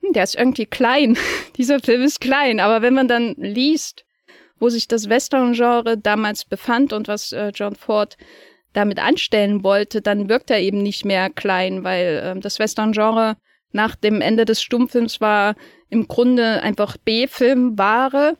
hm, 0.00 0.12
der 0.14 0.24
ist 0.24 0.34
irgendwie 0.34 0.66
klein. 0.66 1.16
Dieser 1.56 1.78
Film 1.78 2.02
ist 2.02 2.20
klein, 2.20 2.58
aber 2.58 2.82
wenn 2.82 2.94
man 2.94 3.06
dann 3.06 3.36
liest, 3.36 4.04
wo 4.58 4.68
sich 4.68 4.88
das 4.88 5.08
Western-Genre 5.08 5.96
damals 5.96 6.44
befand 6.44 6.92
und 6.92 7.06
was 7.06 7.30
äh, 7.30 7.52
John 7.54 7.76
Ford 7.76 8.16
damit 8.72 8.98
anstellen 8.98 9.62
wollte, 9.62 10.02
dann 10.02 10.28
wirkt 10.28 10.50
er 10.50 10.58
eben 10.58 10.82
nicht 10.82 11.04
mehr 11.04 11.30
klein, 11.30 11.84
weil 11.84 12.34
äh, 12.36 12.40
das 12.40 12.58
Western-Genre 12.58 13.36
nach 13.72 13.96
dem 13.96 14.20
Ende 14.20 14.44
des 14.44 14.62
Stummfilms 14.62 15.20
war 15.20 15.54
im 15.88 16.08
Grunde 16.08 16.62
einfach 16.62 16.96
B-Film-Ware. 16.96 18.38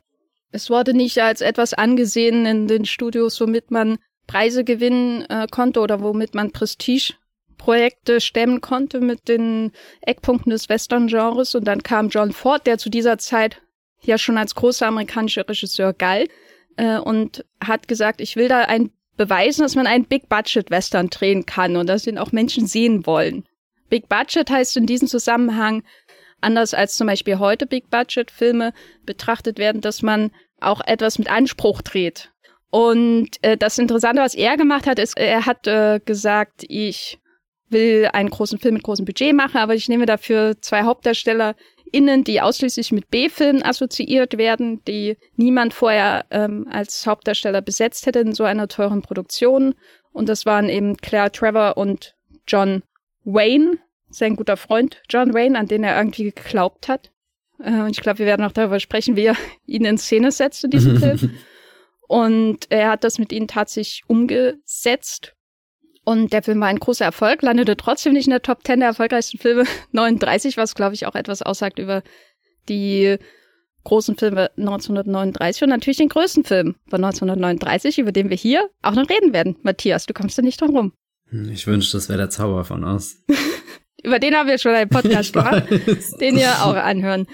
Es 0.50 0.70
wurde 0.70 0.94
nicht 0.94 1.18
als 1.18 1.40
etwas 1.40 1.74
angesehen 1.74 2.46
in 2.46 2.68
den 2.68 2.84
Studios, 2.84 3.40
womit 3.40 3.70
man 3.70 3.98
Preise 4.26 4.64
gewinnen 4.64 5.22
äh, 5.28 5.46
konnte 5.50 5.80
oder 5.80 6.00
womit 6.00 6.34
man 6.34 6.52
Prestige-Projekte 6.52 8.20
stemmen 8.20 8.60
konnte 8.60 9.00
mit 9.00 9.28
den 9.28 9.72
Eckpunkten 10.02 10.50
des 10.50 10.68
Western-Genres. 10.68 11.54
Und 11.54 11.64
dann 11.64 11.82
kam 11.82 12.08
John 12.08 12.32
Ford, 12.32 12.66
der 12.66 12.78
zu 12.78 12.90
dieser 12.90 13.18
Zeit 13.18 13.60
ja 14.02 14.18
schon 14.18 14.38
als 14.38 14.54
großer 14.54 14.86
amerikanischer 14.86 15.48
Regisseur 15.48 15.92
galt 15.92 16.30
äh, 16.76 16.98
und 16.98 17.44
hat 17.62 17.88
gesagt, 17.88 18.20
ich 18.20 18.36
will 18.36 18.48
da 18.48 18.60
ein 18.60 18.90
beweisen, 19.16 19.62
dass 19.62 19.74
man 19.74 19.86
einen 19.86 20.06
Big-Budget-Western 20.06 21.08
drehen 21.08 21.46
kann 21.46 21.76
und 21.76 21.86
dass 21.86 22.06
ihn 22.06 22.18
auch 22.18 22.32
Menschen 22.32 22.66
sehen 22.66 23.06
wollen. 23.06 23.44
Big 23.92 24.08
Budget 24.08 24.48
heißt 24.48 24.78
in 24.78 24.86
diesem 24.86 25.06
Zusammenhang, 25.06 25.82
anders 26.40 26.72
als 26.72 26.96
zum 26.96 27.08
Beispiel 27.08 27.38
heute 27.38 27.66
Big 27.66 27.90
Budget-Filme 27.90 28.72
betrachtet 29.04 29.58
werden, 29.58 29.82
dass 29.82 30.00
man 30.00 30.30
auch 30.62 30.80
etwas 30.86 31.18
mit 31.18 31.30
Anspruch 31.30 31.82
dreht. 31.82 32.32
Und 32.70 33.36
äh, 33.42 33.58
das 33.58 33.76
Interessante, 33.76 34.22
was 34.22 34.34
er 34.34 34.56
gemacht 34.56 34.86
hat, 34.86 34.98
ist, 34.98 35.18
er 35.18 35.44
hat 35.44 35.66
äh, 35.66 36.00
gesagt, 36.02 36.64
ich 36.68 37.18
will 37.68 38.08
einen 38.14 38.30
großen 38.30 38.58
Film 38.58 38.76
mit 38.76 38.82
großem 38.82 39.04
Budget 39.04 39.34
machen, 39.34 39.58
aber 39.58 39.74
ich 39.74 39.90
nehme 39.90 40.06
dafür 40.06 40.56
zwei 40.62 40.84
Hauptdarsteller 40.84 41.54
innen, 41.92 42.24
die 42.24 42.40
ausschließlich 42.40 42.92
mit 42.92 43.10
B-Filmen 43.10 43.62
assoziiert 43.62 44.38
werden, 44.38 44.82
die 44.88 45.18
niemand 45.36 45.74
vorher 45.74 46.24
ähm, 46.30 46.66
als 46.70 47.06
Hauptdarsteller 47.06 47.60
besetzt 47.60 48.06
hätte 48.06 48.20
in 48.20 48.32
so 48.32 48.44
einer 48.44 48.68
teuren 48.68 49.02
Produktion. 49.02 49.74
Und 50.12 50.30
das 50.30 50.46
waren 50.46 50.70
eben 50.70 50.96
Claire 50.96 51.30
Trevor 51.30 51.76
und 51.76 52.14
John 52.48 52.82
Wayne, 53.24 53.78
sein 54.10 54.36
guter 54.36 54.56
Freund 54.56 55.02
John 55.08 55.34
Wayne, 55.34 55.58
an 55.58 55.66
den 55.66 55.84
er 55.84 55.96
irgendwie 55.96 56.24
geglaubt 56.24 56.88
hat. 56.88 57.10
Äh, 57.58 57.80
und 57.80 57.90
ich 57.90 58.00
glaube, 58.00 58.20
wir 58.20 58.26
werden 58.26 58.44
auch 58.44 58.52
darüber 58.52 58.80
sprechen, 58.80 59.16
wie 59.16 59.26
er 59.26 59.36
ihn 59.66 59.84
in 59.84 59.98
Szene 59.98 60.32
setzt 60.32 60.64
in 60.64 60.70
diesem 60.70 60.98
Film. 60.98 61.34
Und 62.08 62.66
er 62.68 62.90
hat 62.90 63.04
das 63.04 63.18
mit 63.18 63.32
ihnen 63.32 63.48
tatsächlich 63.48 64.02
umgesetzt. 64.06 65.34
Und 66.04 66.34
der 66.34 66.42
Film 66.42 66.60
war 66.60 66.68
ein 66.68 66.78
großer 66.78 67.06
Erfolg, 67.06 67.40
landete 67.40 67.74
trotzdem 67.74 68.12
nicht 68.12 68.26
in 68.26 68.32
der 68.32 68.42
Top 68.42 68.66
10 68.66 68.80
der 68.80 68.90
erfolgreichsten 68.90 69.38
Filme 69.38 69.64
39, 69.92 70.58
was, 70.58 70.74
glaube 70.74 70.94
ich, 70.94 71.06
auch 71.06 71.14
etwas 71.14 71.40
aussagt 71.40 71.78
über 71.78 72.02
die 72.68 73.16
großen 73.84 74.16
Filme 74.16 74.50
1939 74.58 75.62
und 75.62 75.70
natürlich 75.70 75.96
den 75.96 76.10
größten 76.10 76.44
Film 76.44 76.74
von 76.88 77.02
1939, 77.02 77.98
über 77.98 78.12
den 78.12 78.28
wir 78.28 78.36
hier 78.36 78.68
auch 78.82 78.94
noch 78.94 79.08
reden 79.08 79.32
werden. 79.32 79.56
Matthias, 79.62 80.04
du 80.04 80.12
kommst 80.12 80.36
da 80.36 80.42
nicht 80.42 80.60
drum 80.60 80.76
rum. 80.76 80.92
Hm, 81.32 81.50
ich 81.50 81.66
wünschte, 81.66 81.96
das 81.96 82.08
wäre 82.08 82.18
der 82.18 82.30
Zauber 82.30 82.64
von 82.64 82.84
aus. 82.84 83.16
über 84.04 84.18
den 84.18 84.36
haben 84.36 84.48
wir 84.48 84.58
schon 84.58 84.74
einen 84.74 84.90
Podcast 84.90 85.32
gemacht, 85.32 85.64
den 86.20 86.36
ihr 86.36 86.52
auch 86.62 86.76
anhören 86.76 87.26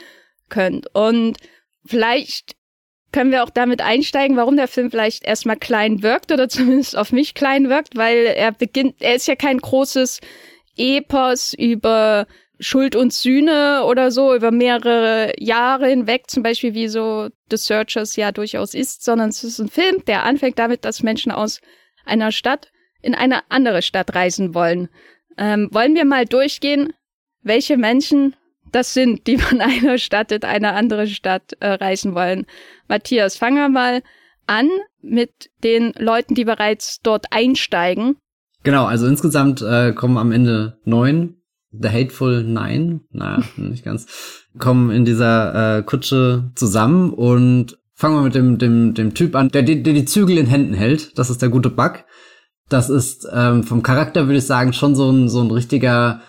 könnt. 0.48 0.86
Und 0.94 1.36
vielleicht 1.84 2.56
können 3.10 3.32
wir 3.32 3.42
auch 3.42 3.50
damit 3.50 3.80
einsteigen, 3.80 4.36
warum 4.36 4.56
der 4.56 4.68
Film 4.68 4.90
vielleicht 4.90 5.24
erstmal 5.24 5.56
klein 5.56 6.02
wirkt 6.02 6.32
oder 6.32 6.48
zumindest 6.48 6.96
auf 6.96 7.12
mich 7.12 7.34
klein 7.34 7.68
wirkt, 7.68 7.96
weil 7.96 8.18
er 8.26 8.52
beginnt, 8.52 8.96
er 9.00 9.14
ist 9.14 9.26
ja 9.26 9.34
kein 9.34 9.58
großes 9.58 10.20
Epos 10.76 11.54
über 11.54 12.26
Schuld 12.60 12.96
und 12.96 13.12
Sühne 13.12 13.84
oder 13.84 14.10
so 14.10 14.34
über 14.34 14.50
mehrere 14.50 15.32
Jahre 15.38 15.88
hinweg, 15.88 16.24
zum 16.28 16.42
Beispiel 16.42 16.74
wie 16.74 16.88
so 16.88 17.28
The 17.50 17.56
Searchers 17.56 18.16
ja 18.16 18.32
durchaus 18.32 18.74
ist, 18.74 19.04
sondern 19.04 19.30
es 19.30 19.44
ist 19.44 19.58
ein 19.60 19.68
Film, 19.68 20.04
der 20.06 20.24
anfängt 20.24 20.58
damit, 20.58 20.84
dass 20.84 21.02
Menschen 21.02 21.30
aus 21.32 21.60
einer 22.04 22.32
Stadt 22.32 22.70
in 23.08 23.14
eine 23.14 23.40
andere 23.48 23.80
Stadt 23.80 24.14
reisen 24.14 24.54
wollen. 24.54 24.88
Ähm, 25.38 25.68
wollen 25.72 25.94
wir 25.94 26.04
mal 26.04 26.26
durchgehen, 26.26 26.92
welche 27.42 27.78
Menschen 27.78 28.36
das 28.70 28.92
sind, 28.92 29.26
die 29.26 29.38
von 29.38 29.60
einer 29.62 29.96
Stadt 29.96 30.30
in 30.30 30.42
eine 30.42 30.74
andere 30.74 31.06
Stadt 31.06 31.54
äh, 31.60 31.68
reisen 31.68 32.14
wollen. 32.14 32.46
Matthias, 32.86 33.36
fangen 33.36 33.56
wir 33.56 33.68
mal 33.70 34.02
an 34.46 34.68
mit 35.00 35.50
den 35.64 35.92
Leuten, 35.98 36.34
die 36.34 36.44
bereits 36.44 37.00
dort 37.02 37.26
einsteigen. 37.30 38.16
Genau, 38.62 38.84
also 38.84 39.06
insgesamt 39.06 39.62
äh, 39.62 39.92
kommen 39.92 40.18
am 40.18 40.32
Ende 40.32 40.78
neun 40.84 41.36
The 41.70 41.88
Hateful 41.88 42.44
Nine, 42.44 43.00
naja, 43.10 43.42
nicht 43.56 43.84
ganz, 43.84 44.46
kommen 44.58 44.90
in 44.90 45.04
dieser 45.04 45.78
äh, 45.78 45.82
Kutsche 45.82 46.50
zusammen 46.54 47.12
und 47.12 47.78
fangen 47.94 48.16
wir 48.16 48.22
mit 48.22 48.34
dem, 48.34 48.58
dem, 48.58 48.94
dem 48.94 49.14
Typ 49.14 49.34
an, 49.34 49.48
der, 49.48 49.62
der 49.62 49.76
die 49.76 50.04
Zügel 50.04 50.38
in 50.38 50.46
Händen 50.46 50.74
hält. 50.74 51.18
Das 51.18 51.30
ist 51.30 51.42
der 51.42 51.48
gute 51.48 51.70
Buck. 51.70 52.04
Das 52.68 52.90
ist 52.90 53.26
ähm, 53.32 53.64
vom 53.64 53.82
Charakter, 53.82 54.26
würde 54.26 54.38
ich 54.38 54.46
sagen, 54.46 54.72
schon 54.72 54.94
so 54.94 55.10
ein, 55.10 55.28
so 55.28 55.40
ein 55.40 55.50
richtiger 55.50 56.20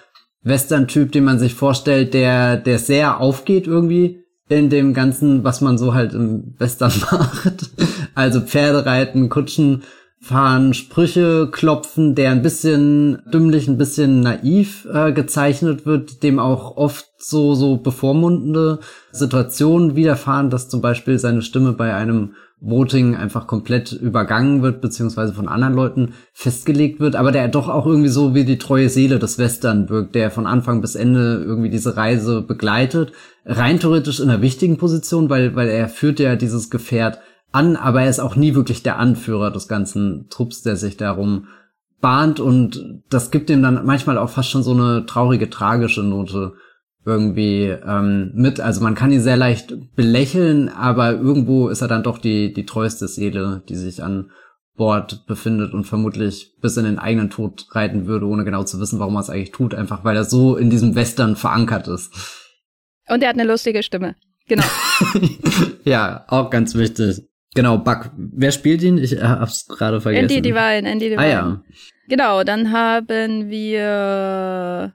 Western-Typ, 0.43 1.11
den 1.11 1.25
man 1.25 1.39
sich 1.39 1.53
vorstellt, 1.53 2.13
der, 2.13 2.57
der 2.57 2.79
sehr 2.79 3.19
aufgeht 3.19 3.67
irgendwie 3.67 4.23
in 4.47 4.69
dem 4.69 4.93
Ganzen, 4.93 5.43
was 5.43 5.61
man 5.61 5.77
so 5.77 5.93
halt 5.93 6.13
im 6.13 6.55
Western 6.57 6.91
macht. 7.11 7.69
Also 8.15 8.41
Pferde 8.41 8.85
reiten, 8.85 9.29
Kutschen 9.29 9.83
fahren, 10.21 10.73
Sprüche 10.73 11.47
klopfen, 11.49 12.13
der 12.15 12.31
ein 12.31 12.41
bisschen 12.41 13.21
dümmlich, 13.31 13.67
ein 13.67 13.77
bisschen 13.77 14.19
naiv 14.21 14.85
äh, 14.91 15.13
gezeichnet 15.13 15.85
wird, 15.85 16.23
dem 16.23 16.39
auch 16.39 16.75
oft 16.75 17.07
so, 17.17 17.53
so 17.55 17.77
bevormundende 17.77 18.79
Situationen 19.11 19.95
widerfahren, 19.95 20.49
dass 20.49 20.67
zum 20.67 20.81
Beispiel 20.81 21.19
seine 21.19 21.41
Stimme 21.41 21.71
bei 21.71 21.93
einem 21.93 22.33
Voting 22.61 23.15
einfach 23.15 23.47
komplett 23.47 23.93
übergangen 23.93 24.61
wird, 24.61 24.81
beziehungsweise 24.81 25.33
von 25.33 25.47
anderen 25.47 25.73
Leuten 25.73 26.13
festgelegt 26.33 26.99
wird, 26.99 27.15
aber 27.15 27.31
der 27.31 27.47
doch 27.47 27.69
auch 27.69 27.85
irgendwie 27.85 28.09
so 28.09 28.35
wie 28.35 28.43
die 28.43 28.57
treue 28.57 28.89
Seele 28.89 29.17
des 29.17 29.37
Western 29.37 29.89
wirkt, 29.89 30.15
der 30.15 30.29
von 30.29 30.45
Anfang 30.45 30.81
bis 30.81 30.95
Ende 30.95 31.41
irgendwie 31.45 31.69
diese 31.69 31.95
Reise 31.95 32.41
begleitet. 32.41 33.13
Rein 33.45 33.79
theoretisch 33.79 34.19
in 34.19 34.29
einer 34.29 34.41
wichtigen 34.41 34.77
Position, 34.77 35.29
weil, 35.29 35.55
weil 35.55 35.69
er 35.69 35.87
führt 35.87 36.19
ja 36.19 36.35
dieses 36.35 36.69
Gefährt 36.69 37.19
an, 37.51 37.77
aber 37.77 38.01
er 38.03 38.09
ist 38.09 38.19
auch 38.19 38.35
nie 38.35 38.55
wirklich 38.55 38.83
der 38.83 38.99
Anführer 38.99 39.51
des 39.51 39.67
ganzen 39.67 40.27
Trupps, 40.29 40.61
der 40.61 40.75
sich 40.75 40.97
darum 40.97 41.47
bahnt 42.01 42.39
und 42.39 43.01
das 43.09 43.31
gibt 43.31 43.49
ihm 43.49 43.61
dann 43.61 43.85
manchmal 43.85 44.17
auch 44.17 44.29
fast 44.29 44.49
schon 44.49 44.63
so 44.63 44.71
eine 44.71 45.05
traurige, 45.05 45.49
tragische 45.49 46.03
Note 46.03 46.53
irgendwie 47.05 47.65
ähm, 47.65 48.31
mit. 48.33 48.59
Also 48.59 48.81
man 48.81 48.95
kann 48.95 49.11
ihn 49.11 49.21
sehr 49.21 49.37
leicht 49.37 49.73
belächeln, 49.95 50.69
aber 50.69 51.11
irgendwo 51.11 51.69
ist 51.69 51.81
er 51.81 51.87
dann 51.87 52.03
doch 52.03 52.17
die, 52.17 52.53
die 52.53 52.65
treueste 52.65 53.07
Seele, 53.07 53.63
die 53.67 53.75
sich 53.75 54.03
an 54.03 54.31
Bord 54.75 55.25
befindet 55.27 55.73
und 55.73 55.83
vermutlich 55.83 56.55
bis 56.61 56.77
in 56.77 56.85
den 56.85 56.99
eigenen 56.99 57.29
Tod 57.29 57.67
reiten 57.71 58.07
würde, 58.07 58.25
ohne 58.25 58.45
genau 58.45 58.63
zu 58.63 58.79
wissen, 58.79 58.99
warum 58.99 59.15
er 59.15 59.21
es 59.21 59.29
eigentlich 59.29 59.51
tut, 59.51 59.75
einfach 59.75 60.03
weil 60.03 60.15
er 60.15 60.23
so 60.23 60.55
in 60.55 60.69
diesem 60.69 60.95
Western 60.95 61.35
verankert 61.35 61.87
ist. 61.87 62.13
Und 63.07 63.21
er 63.21 63.29
hat 63.29 63.35
eine 63.35 63.49
lustige 63.49 63.83
Stimme. 63.83 64.15
Genau. 64.47 64.63
ja, 65.83 66.25
auch 66.27 66.49
ganz 66.49 66.75
wichtig. 66.75 67.21
Genau, 67.55 67.77
Buck. 67.77 68.11
Wer 68.15 68.51
spielt 68.51 68.81
ihn? 68.81 68.97
Ich 68.97 69.21
hab's 69.21 69.67
gerade 69.67 69.99
vergessen. 69.99 70.29
Andy 70.29 70.41
Devine, 70.41 70.89
Andy 70.89 71.09
Devine. 71.09 71.21
Ah 71.21 71.27
ja. 71.27 71.63
Genau, 72.07 72.43
dann 72.43 72.71
haben 72.71 73.49
wir 73.49 74.93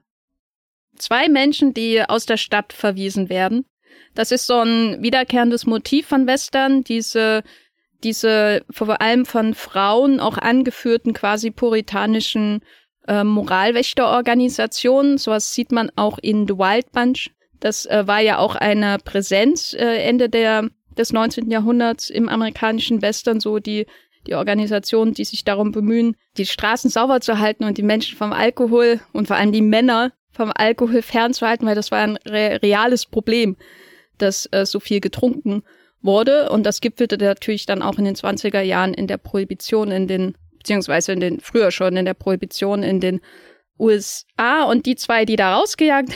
zwei 0.96 1.28
Menschen, 1.28 1.74
die 1.74 2.02
aus 2.02 2.26
der 2.26 2.36
Stadt 2.36 2.72
verwiesen 2.72 3.28
werden. 3.28 3.64
Das 4.14 4.30
ist 4.30 4.46
so 4.46 4.60
ein 4.60 5.02
wiederkehrendes 5.02 5.66
Motiv 5.66 6.06
von 6.06 6.26
Western, 6.26 6.84
diese, 6.84 7.42
diese 8.02 8.64
vor 8.70 9.00
allem 9.00 9.26
von 9.26 9.54
Frauen 9.54 10.20
auch 10.20 10.38
angeführten 10.38 11.12
quasi 11.12 11.50
puritanischen 11.50 12.60
äh, 13.08 13.24
Moralwächterorganisationen. 13.24 15.18
Sowas 15.18 15.52
sieht 15.52 15.72
man 15.72 15.90
auch 15.96 16.18
in 16.18 16.46
The 16.46 16.54
Wild 16.54 16.92
Bunch. 16.92 17.30
Das 17.60 17.86
äh, 17.86 18.06
war 18.06 18.20
ja 18.20 18.38
auch 18.38 18.54
eine 18.54 18.98
Präsenz 18.98 19.74
äh, 19.74 20.02
Ende 20.02 20.28
der, 20.28 20.70
des 20.96 21.12
19. 21.12 21.50
Jahrhunderts 21.50 22.10
im 22.10 22.28
amerikanischen 22.28 23.02
Western, 23.02 23.40
so 23.40 23.58
die 23.58 23.86
die 24.26 24.34
Organisationen, 24.34 25.14
die 25.14 25.24
sich 25.24 25.44
darum 25.44 25.72
bemühen, 25.72 26.16
die 26.36 26.46
Straßen 26.46 26.90
sauber 26.90 27.20
zu 27.20 27.38
halten 27.38 27.64
und 27.64 27.78
die 27.78 27.82
Menschen 27.82 28.16
vom 28.16 28.32
Alkohol 28.32 29.00
und 29.12 29.26
vor 29.26 29.36
allem 29.36 29.52
die 29.52 29.62
Männer 29.62 30.12
vom 30.34 30.52
Alkohol 30.54 31.02
fernzuhalten, 31.02 31.66
weil 31.66 31.74
das 31.74 31.90
war 31.90 32.00
ein 32.00 32.16
re 32.26 32.60
reales 32.62 33.06
Problem, 33.06 33.56
dass 34.18 34.48
äh, 34.52 34.66
so 34.66 34.80
viel 34.80 35.00
getrunken 35.00 35.62
wurde. 36.02 36.50
Und 36.50 36.64
das 36.64 36.80
gipfelte 36.80 37.16
natürlich 37.16 37.66
dann 37.66 37.82
auch 37.82 37.98
in 37.98 38.04
den 38.04 38.16
20er 38.16 38.60
Jahren 38.60 38.94
in 38.94 39.06
der 39.06 39.16
Prohibition 39.16 39.90
in 39.90 40.06
den, 40.06 40.36
beziehungsweise 40.58 41.12
in 41.12 41.20
den, 41.20 41.40
früher 41.40 41.70
schon 41.70 41.96
in 41.96 42.04
der 42.04 42.14
Prohibition 42.14 42.82
in 42.82 43.00
den 43.00 43.20
USA. 43.78 44.64
Und 44.64 44.86
die 44.86 44.96
zwei, 44.96 45.24
die 45.24 45.36
da 45.36 45.56
rausgejagt 45.56 46.10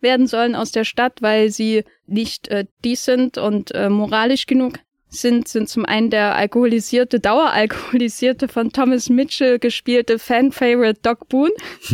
werden 0.00 0.26
sollen 0.26 0.54
aus 0.54 0.72
der 0.72 0.84
Stadt, 0.84 1.22
weil 1.22 1.50
sie 1.50 1.84
nicht 2.06 2.48
äh, 2.48 2.66
decent 2.84 3.38
und 3.38 3.74
äh, 3.74 3.88
moralisch 3.88 4.46
genug 4.46 4.78
sind, 5.16 5.48
sind 5.48 5.68
zum 5.68 5.84
einen 5.84 6.10
der 6.10 6.36
alkoholisierte, 6.36 7.20
daueralkoholisierte 7.20 8.48
von 8.48 8.72
Thomas 8.72 9.08
Mitchell 9.08 9.58
gespielte 9.58 10.18
Fan-Favorite 10.18 11.00
Doc 11.02 11.28
Boone. 11.28 11.52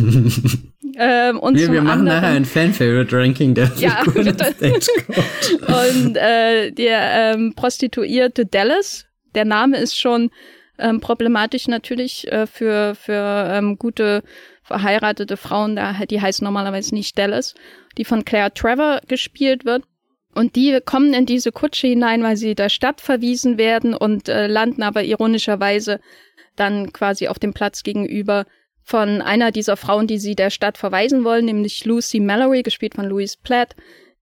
ähm, 0.97 1.39
und 1.39 1.57
wir, 1.57 1.71
wir 1.71 1.81
machen 1.81 2.01
anderen, 2.01 2.21
nachher 2.21 2.35
ein 2.35 2.45
Fan-Favorite-Ranking 2.45 3.53
der 3.53 3.71
ja, 3.77 4.03
bitte. 4.05 4.53
Und 5.67 6.17
äh, 6.17 6.71
der 6.71 7.33
ähm, 7.33 7.53
Prostituierte 7.55 8.45
Dallas, 8.45 9.05
der 9.35 9.45
Name 9.45 9.77
ist 9.77 9.97
schon 9.97 10.29
ähm, 10.77 10.99
problematisch 10.99 11.67
natürlich 11.67 12.31
äh, 12.31 12.47
für, 12.47 12.95
für 12.95 13.49
ähm, 13.51 13.77
gute 13.77 14.23
verheiratete 14.63 15.37
Frauen, 15.37 15.77
die 16.09 16.21
heißt 16.21 16.41
normalerweise 16.41 16.95
nicht 16.95 17.17
Dallas, 17.17 17.53
die 17.97 18.05
von 18.05 18.23
Claire 18.23 18.53
Trevor 18.53 19.01
gespielt 19.07 19.65
wird. 19.65 19.83
Und 20.33 20.55
die 20.55 20.79
kommen 20.83 21.13
in 21.13 21.25
diese 21.25 21.51
Kutsche 21.51 21.87
hinein, 21.87 22.23
weil 22.23 22.37
sie 22.37 22.55
der 22.55 22.69
Stadt 22.69 23.01
verwiesen 23.01 23.57
werden 23.57 23.93
und 23.93 24.29
äh, 24.29 24.47
landen 24.47 24.83
aber 24.83 25.03
ironischerweise 25.03 25.99
dann 26.55 26.91
quasi 26.93 27.27
auf 27.27 27.39
dem 27.39 27.53
Platz 27.53 27.83
gegenüber 27.83 28.45
von 28.83 29.21
einer 29.21 29.51
dieser 29.51 29.77
Frauen, 29.77 30.07
die 30.07 30.17
sie 30.17 30.35
der 30.35 30.49
Stadt 30.49 30.77
verweisen 30.77 31.23
wollen, 31.23 31.45
nämlich 31.45 31.85
Lucy 31.85 32.19
Mallory, 32.19 32.63
gespielt 32.63 32.95
von 32.95 33.05
Louise 33.05 33.37
Platt, 33.41 33.75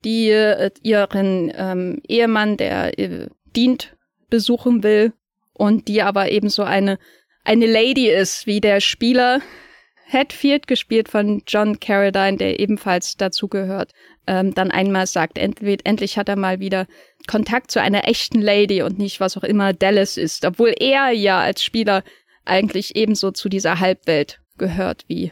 die 0.04 0.30
äh, 0.30 0.69
ihren 0.84 1.52
ähm, 1.56 2.02
Ehemann, 2.08 2.58
der 2.58 2.97
äh, 3.00 3.28
dient, 3.56 3.95
besuchen 4.30 4.84
will 4.84 5.13
und 5.54 5.88
die 5.88 6.02
aber 6.02 6.32
ebenso 6.32 6.63
eine 6.63 7.00
eine 7.43 7.65
Lady 7.65 8.10
ist, 8.10 8.45
wie 8.45 8.62
der 8.62 8.82
Spieler 8.82 9.41
Hatfield, 10.12 10.67
gespielt 10.67 11.10
von 11.10 11.41
John 11.47 11.80
Carradine, 11.80 12.38
der 12.38 12.60
ebenfalls 12.60 13.15
dazugehört, 13.15 13.91
ähm, 14.28 14.54
dann 14.54 14.71
einmal 14.71 15.08
sagt, 15.08 15.38
endlich, 15.38 15.80
endlich 15.84 16.17
hat 16.17 16.30
er 16.30 16.36
mal 16.36 16.60
wieder 16.60 16.88
Kontakt 17.28 17.71
zu 17.71 17.82
einer 17.82 18.08
echten 18.08 18.41
Lady 18.41 18.82
und 18.82 19.00
nicht 19.00 19.19
was 19.19 19.38
auch 19.38 19.43
immer 19.43 19.74
Dallas 19.74 20.17
ist, 20.17 20.45
obwohl 20.45 20.74
er 20.78 21.12
ja 21.12 21.39
als 21.39 21.63
Spieler 21.63 22.04
eigentlich 22.45 22.95
ebenso 22.95 23.32
zu 23.32 23.50
dieser 23.50 23.80
Halbwelt 23.80 24.39
gehört 24.58 25.06
wie 25.08 25.32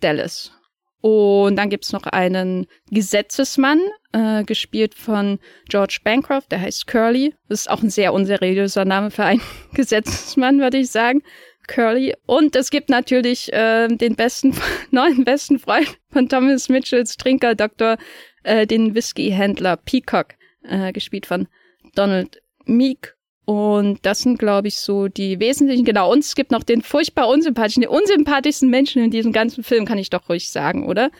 Dallas. 0.00 0.52
Und 1.00 1.56
dann 1.56 1.70
gibt's 1.70 1.92
noch 1.92 2.04
einen 2.04 2.66
Gesetzesmann, 2.90 3.80
äh, 4.12 4.44
gespielt 4.44 4.94
von 4.94 5.38
George 5.68 6.00
Bancroft, 6.04 6.52
der 6.52 6.60
heißt 6.60 6.86
Curly. 6.86 7.34
Das 7.48 7.60
ist 7.60 7.70
auch 7.70 7.82
ein 7.82 7.90
sehr 7.90 8.12
unseriöser 8.12 8.84
Name 8.84 9.10
für 9.10 9.24
einen 9.24 9.40
Gesetzesmann, 9.74 10.60
würde 10.60 10.78
ich 10.78 10.90
sagen. 10.90 11.22
Curly. 11.66 12.14
Und 12.26 12.56
es 12.56 12.70
gibt 12.70 12.88
natürlich 12.88 13.52
äh, 13.52 13.88
den 13.88 14.16
besten, 14.16 14.54
neuen 14.90 15.24
besten 15.24 15.58
Freund 15.58 15.98
von 16.10 16.28
Thomas 16.28 16.68
Mitchells 16.68 17.16
Trinker, 17.16 17.54
Doktor, 17.54 17.96
äh, 18.42 18.66
den 18.66 18.94
Whisky-Händler 18.94 19.76
Peacock, 19.76 20.34
äh, 20.62 20.92
gespielt 20.92 21.26
von 21.26 21.48
Donald 21.94 22.42
Meek. 22.64 23.16
Und 23.44 24.04
das 24.06 24.20
sind, 24.20 24.38
glaube 24.38 24.68
ich, 24.68 24.76
so 24.76 25.08
die 25.08 25.40
wesentlichen. 25.40 25.84
Genau, 25.84 26.12
und 26.12 26.20
es 26.20 26.34
gibt 26.34 26.52
noch 26.52 26.62
den 26.62 26.82
furchtbar 26.82 27.28
unsympathischen, 27.28 27.80
den 27.80 27.90
unsympathischsten 27.90 28.70
Menschen 28.70 29.02
in 29.02 29.10
diesem 29.10 29.32
ganzen 29.32 29.64
Film, 29.64 29.86
kann 29.86 29.98
ich 29.98 30.10
doch 30.10 30.28
ruhig 30.28 30.48
sagen, 30.50 30.86
oder? 30.86 31.10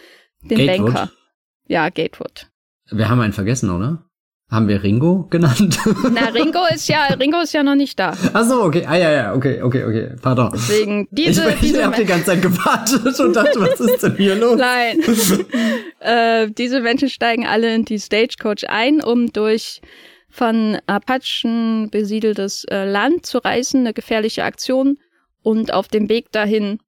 Den 0.42 0.66
Gatewood. 0.66 0.94
Banker. 0.94 1.12
Ja, 1.66 1.88
Gatewood. 1.88 2.46
Wir 2.90 3.08
haben 3.08 3.20
einen 3.20 3.32
vergessen, 3.32 3.70
oder? 3.70 4.09
Haben 4.50 4.66
wir 4.66 4.82
Ringo 4.82 5.28
genannt? 5.30 5.78
Na, 6.12 6.26
Ringo 6.30 6.58
ist 6.74 6.88
ja, 6.88 7.04
Ringo 7.04 7.40
ist 7.40 7.52
ja 7.52 7.62
noch 7.62 7.76
nicht 7.76 7.96
da. 8.00 8.16
Ach 8.32 8.44
so, 8.44 8.64
okay. 8.64 8.84
Ah, 8.84 8.96
ja, 8.96 9.10
ja, 9.12 9.34
okay, 9.34 9.62
okay, 9.62 9.84
okay. 9.84 10.10
Pardon. 10.20 10.50
Deswegen, 10.52 11.06
diese, 11.12 11.48
ich, 11.50 11.60
diese. 11.60 11.78
Ich 11.78 11.84
hab 11.84 11.94
die 11.94 12.04
ganze 12.04 12.26
Zeit 12.26 12.42
gewartet 12.42 13.20
und 13.20 13.36
dachte, 13.36 13.60
was 13.60 13.78
ist 13.78 14.02
denn 14.02 14.16
hier 14.16 14.34
los? 14.34 14.58
Nein. 14.58 15.00
äh, 16.00 16.50
diese 16.50 16.80
Menschen 16.80 17.08
steigen 17.08 17.46
alle 17.46 17.72
in 17.72 17.84
die 17.84 18.00
Stagecoach 18.00 18.68
ein, 18.68 19.00
um 19.00 19.32
durch 19.32 19.82
von 20.28 20.78
Apachen 20.86 21.88
besiedeltes 21.90 22.64
äh, 22.64 22.84
Land 22.84 23.26
zu 23.26 23.38
reisen, 23.38 23.80
eine 23.80 23.92
gefährliche 23.92 24.42
Aktion. 24.42 24.98
Und 25.42 25.72
auf 25.72 25.86
dem 25.86 26.08
Weg 26.08 26.32
dahin 26.32 26.80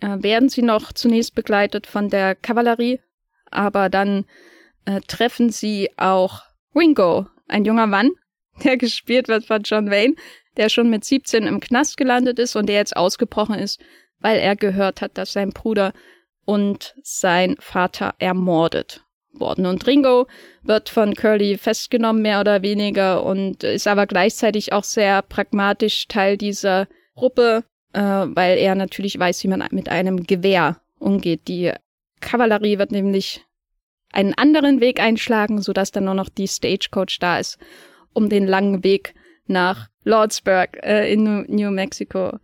äh, 0.00 0.22
werden 0.22 0.48
sie 0.48 0.62
noch 0.62 0.92
zunächst 0.92 1.34
begleitet 1.34 1.88
von 1.88 2.08
der 2.08 2.36
Kavallerie, 2.36 3.00
aber 3.50 3.88
dann 3.88 4.26
äh, 4.84 5.00
treffen 5.08 5.50
sie 5.50 5.90
auch 5.96 6.49
Ringo, 6.74 7.26
ein 7.48 7.64
junger 7.64 7.86
Mann, 7.86 8.10
der 8.64 8.76
gespielt 8.76 9.28
wird 9.28 9.44
von 9.44 9.62
John 9.62 9.90
Wayne, 9.90 10.14
der 10.56 10.68
schon 10.68 10.90
mit 10.90 11.04
17 11.04 11.44
im 11.44 11.60
Knast 11.60 11.96
gelandet 11.96 12.38
ist 12.38 12.56
und 12.56 12.66
der 12.66 12.76
jetzt 12.76 12.96
ausgebrochen 12.96 13.56
ist, 13.56 13.80
weil 14.20 14.38
er 14.38 14.56
gehört 14.56 15.00
hat, 15.00 15.16
dass 15.16 15.32
sein 15.32 15.50
Bruder 15.50 15.92
und 16.44 16.94
sein 17.02 17.56
Vater 17.60 18.14
ermordet 18.18 19.04
worden. 19.32 19.66
Und 19.66 19.86
Ringo 19.86 20.26
wird 20.62 20.88
von 20.88 21.14
Curly 21.14 21.56
festgenommen, 21.56 22.22
mehr 22.22 22.40
oder 22.40 22.62
weniger, 22.62 23.24
und 23.24 23.62
ist 23.62 23.86
aber 23.86 24.06
gleichzeitig 24.06 24.72
auch 24.72 24.84
sehr 24.84 25.22
pragmatisch 25.22 26.08
Teil 26.08 26.36
dieser 26.36 26.88
Gruppe, 27.14 27.64
äh, 27.92 28.00
weil 28.00 28.58
er 28.58 28.74
natürlich 28.74 29.18
weiß, 29.18 29.44
wie 29.44 29.48
man 29.48 29.64
mit 29.70 29.88
einem 29.88 30.24
Gewehr 30.24 30.80
umgeht. 30.98 31.48
Die 31.48 31.72
Kavallerie 32.20 32.78
wird 32.78 32.92
nämlich 32.92 33.44
einen 34.12 34.34
anderen 34.34 34.80
Weg 34.80 35.00
einschlagen, 35.00 35.62
sodass 35.62 35.90
dann 35.90 36.04
nur 36.04 36.14
noch 36.14 36.28
die 36.28 36.48
Stagecoach 36.48 37.18
da 37.20 37.38
ist, 37.38 37.58
um 38.12 38.28
den 38.28 38.46
langen 38.46 38.84
Weg 38.84 39.14
nach 39.46 39.88
Lordsburg 40.04 40.78
äh, 40.82 41.12
in 41.12 41.44
New 41.48 41.70
Mexico 41.70 42.38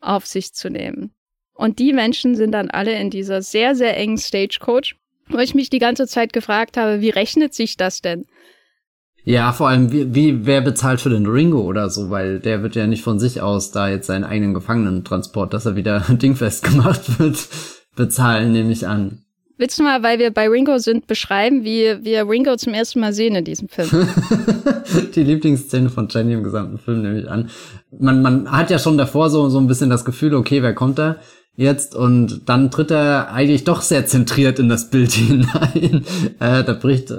auf 0.00 0.26
sich 0.26 0.52
zu 0.52 0.70
nehmen. 0.70 1.12
Und 1.54 1.78
die 1.78 1.92
Menschen 1.92 2.34
sind 2.34 2.52
dann 2.52 2.70
alle 2.70 2.98
in 2.98 3.10
dieser 3.10 3.42
sehr, 3.42 3.74
sehr 3.74 3.96
engen 3.96 4.18
Stagecoach, 4.18 4.96
wo 5.28 5.38
ich 5.38 5.54
mich 5.54 5.70
die 5.70 5.78
ganze 5.78 6.06
Zeit 6.06 6.32
gefragt 6.32 6.76
habe, 6.76 7.00
wie 7.00 7.10
rechnet 7.10 7.54
sich 7.54 7.76
das 7.76 8.00
denn? 8.00 8.26
Ja, 9.24 9.52
vor 9.52 9.68
allem, 9.68 9.90
wie, 9.90 10.14
wie 10.14 10.46
wer 10.46 10.60
bezahlt 10.60 11.00
für 11.00 11.10
den 11.10 11.26
Ringo 11.26 11.62
oder 11.62 11.90
so, 11.90 12.10
weil 12.10 12.38
der 12.38 12.62
wird 12.62 12.76
ja 12.76 12.86
nicht 12.86 13.02
von 13.02 13.18
sich 13.18 13.40
aus 13.40 13.72
da 13.72 13.88
jetzt 13.88 14.06
seinen 14.06 14.22
eigenen 14.22 14.54
Gefangenentransport, 14.54 15.52
dass 15.52 15.66
er 15.66 15.74
wieder 15.74 16.00
dingfest 16.08 16.62
gemacht 16.62 17.18
wird, 17.18 17.48
bezahlen, 17.96 18.52
nehme 18.52 18.70
ich 18.70 18.86
an. 18.86 19.25
Willst 19.58 19.78
du 19.78 19.84
mal, 19.84 20.02
weil 20.02 20.18
wir 20.18 20.30
bei 20.30 20.48
Ringo 20.48 20.76
sind, 20.78 21.06
beschreiben, 21.06 21.64
wie 21.64 22.04
wir 22.04 22.28
Ringo 22.28 22.56
zum 22.56 22.74
ersten 22.74 23.00
Mal 23.00 23.14
sehen 23.14 23.34
in 23.36 23.44
diesem 23.44 23.68
Film? 23.68 23.88
die 25.14 25.22
Lieblingsszene 25.22 25.88
von 25.88 26.08
Jenny 26.10 26.34
im 26.34 26.44
gesamten 26.44 26.78
Film 26.78 27.00
nehme 27.00 27.20
ich 27.20 27.30
an. 27.30 27.48
Man, 27.98 28.20
man 28.20 28.52
hat 28.52 28.70
ja 28.70 28.78
schon 28.78 28.98
davor 28.98 29.30
so, 29.30 29.48
so 29.48 29.58
ein 29.58 29.66
bisschen 29.66 29.88
das 29.88 30.04
Gefühl, 30.04 30.34
okay, 30.34 30.62
wer 30.62 30.74
kommt 30.74 30.98
da? 30.98 31.16
jetzt 31.56 31.96
und 31.96 32.48
dann 32.48 32.70
tritt 32.70 32.90
er 32.90 33.32
eigentlich 33.32 33.64
doch 33.64 33.80
sehr 33.80 34.06
zentriert 34.06 34.58
in 34.58 34.68
das 34.68 34.90
Bild 34.90 35.12
hinein. 35.12 36.04
äh, 36.38 36.62
da 36.62 36.72
bricht 36.74 37.10
äh, 37.10 37.14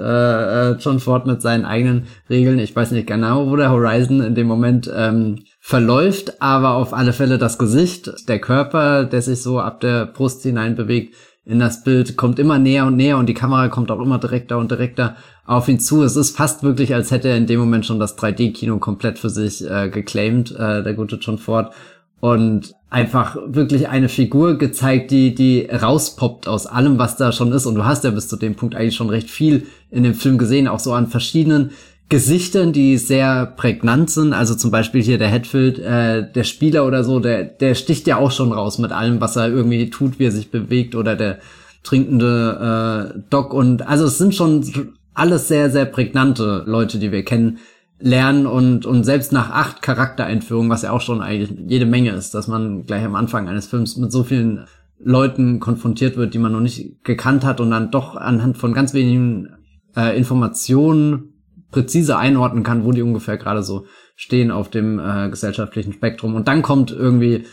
äh, 0.70 0.76
John 0.78 1.00
Ford 1.00 1.26
mit 1.26 1.42
seinen 1.42 1.64
eigenen 1.64 2.06
Regeln. 2.30 2.58
Ich 2.58 2.74
weiß 2.74 2.92
nicht 2.92 3.08
genau, 3.08 3.50
wo 3.50 3.56
der 3.56 3.70
Horizon 3.70 4.20
in 4.20 4.34
dem 4.34 4.46
Moment 4.46 4.90
ähm, 4.94 5.40
verläuft, 5.60 6.40
aber 6.40 6.74
auf 6.74 6.94
alle 6.94 7.12
Fälle 7.12 7.38
das 7.38 7.58
Gesicht, 7.58 8.28
der 8.28 8.38
Körper, 8.38 9.04
der 9.04 9.22
sich 9.22 9.42
so 9.42 9.58
ab 9.58 9.80
der 9.80 10.06
Brust 10.06 10.42
hinein 10.42 10.76
bewegt, 10.76 11.14
in 11.48 11.58
das 11.58 11.82
Bild, 11.82 12.18
kommt 12.18 12.38
immer 12.38 12.58
näher 12.58 12.84
und 12.84 12.96
näher 12.96 13.16
und 13.16 13.26
die 13.26 13.34
Kamera 13.34 13.68
kommt 13.68 13.90
auch 13.90 14.00
immer 14.00 14.18
direkter 14.18 14.58
und 14.58 14.70
direkter 14.70 15.16
auf 15.46 15.66
ihn 15.66 15.80
zu. 15.80 16.02
Es 16.02 16.14
ist 16.14 16.36
fast 16.36 16.62
wirklich, 16.62 16.94
als 16.94 17.10
hätte 17.10 17.28
er 17.28 17.38
in 17.38 17.46
dem 17.46 17.58
Moment 17.58 17.86
schon 17.86 17.98
das 17.98 18.18
3D-Kino 18.18 18.76
komplett 18.76 19.18
für 19.18 19.30
sich 19.30 19.68
äh, 19.68 19.88
geclaimed, 19.88 20.50
äh, 20.52 20.82
der 20.82 20.92
gute 20.92 21.16
John 21.16 21.38
Ford. 21.38 21.72
Und 22.20 22.74
einfach 22.90 23.38
wirklich 23.46 23.88
eine 23.88 24.10
Figur 24.10 24.58
gezeigt, 24.58 25.10
die, 25.10 25.34
die 25.34 25.62
rauspoppt 25.62 26.48
aus 26.48 26.66
allem, 26.66 26.98
was 26.98 27.16
da 27.16 27.32
schon 27.32 27.50
ist. 27.52 27.64
Und 27.64 27.76
du 27.76 27.86
hast 27.86 28.04
ja 28.04 28.10
bis 28.10 28.28
zu 28.28 28.36
dem 28.36 28.54
Punkt 28.54 28.74
eigentlich 28.74 28.96
schon 28.96 29.08
recht 29.08 29.30
viel 29.30 29.66
in 29.90 30.02
dem 30.02 30.14
Film 30.14 30.36
gesehen, 30.36 30.68
auch 30.68 30.80
so 30.80 30.92
an 30.92 31.06
verschiedenen 31.06 31.70
Gesichtern, 32.08 32.72
die 32.72 32.96
sehr 32.96 33.44
prägnant 33.44 34.10
sind. 34.10 34.32
Also 34.32 34.54
zum 34.54 34.70
Beispiel 34.70 35.02
hier 35.02 35.18
der 35.18 35.28
Hetfield, 35.28 35.78
äh, 35.78 36.30
der 36.30 36.44
Spieler 36.44 36.86
oder 36.86 37.04
so, 37.04 37.20
der, 37.20 37.44
der 37.44 37.74
sticht 37.74 38.06
ja 38.06 38.16
auch 38.16 38.30
schon 38.30 38.52
raus 38.52 38.78
mit 38.78 38.92
allem, 38.92 39.20
was 39.20 39.36
er 39.36 39.48
irgendwie 39.48 39.90
tut, 39.90 40.18
wie 40.18 40.24
er 40.24 40.32
sich 40.32 40.50
bewegt 40.50 40.94
oder 40.94 41.16
der 41.16 41.38
trinkende 41.82 43.14
äh, 43.14 43.20
Doc. 43.28 43.52
Und 43.52 43.86
also 43.86 44.06
es 44.06 44.16
sind 44.16 44.34
schon 44.34 44.94
alles 45.12 45.48
sehr, 45.48 45.70
sehr 45.70 45.84
prägnante 45.84 46.62
Leute, 46.66 46.98
die 46.98 47.12
wir 47.12 47.24
kennen 47.24 47.58
lernen 48.00 48.46
und, 48.46 48.86
und 48.86 49.04
selbst 49.04 49.32
nach 49.32 49.50
acht 49.50 49.82
Charaktereinführungen, 49.82 50.70
was 50.70 50.82
ja 50.82 50.92
auch 50.92 51.00
schon 51.00 51.20
eigentlich 51.20 51.58
jede 51.66 51.86
Menge 51.86 52.12
ist, 52.12 52.32
dass 52.32 52.46
man 52.46 52.86
gleich 52.86 53.04
am 53.04 53.16
Anfang 53.16 53.48
eines 53.48 53.66
Films 53.66 53.96
mit 53.96 54.12
so 54.12 54.22
vielen 54.22 54.66
Leuten 55.00 55.60
konfrontiert 55.60 56.16
wird, 56.16 56.32
die 56.32 56.38
man 56.38 56.52
noch 56.52 56.60
nicht 56.60 57.04
gekannt 57.04 57.44
hat 57.44 57.60
und 57.60 57.70
dann 57.70 57.90
doch 57.90 58.16
anhand 58.16 58.56
von 58.56 58.72
ganz 58.72 58.94
wenigen 58.94 59.48
äh, 59.96 60.16
Informationen 60.16 61.34
präzise 61.70 62.16
einordnen 62.16 62.64
kann, 62.64 62.84
wo 62.84 62.92
die 62.92 63.02
ungefähr 63.02 63.36
gerade 63.36 63.62
so 63.62 63.86
stehen 64.16 64.50
auf 64.50 64.68
dem 64.68 64.98
äh, 64.98 65.28
gesellschaftlichen 65.30 65.92
Spektrum. 65.92 66.34
Und 66.34 66.48
dann 66.48 66.62
kommt 66.62 66.90
irgendwie 66.90 67.44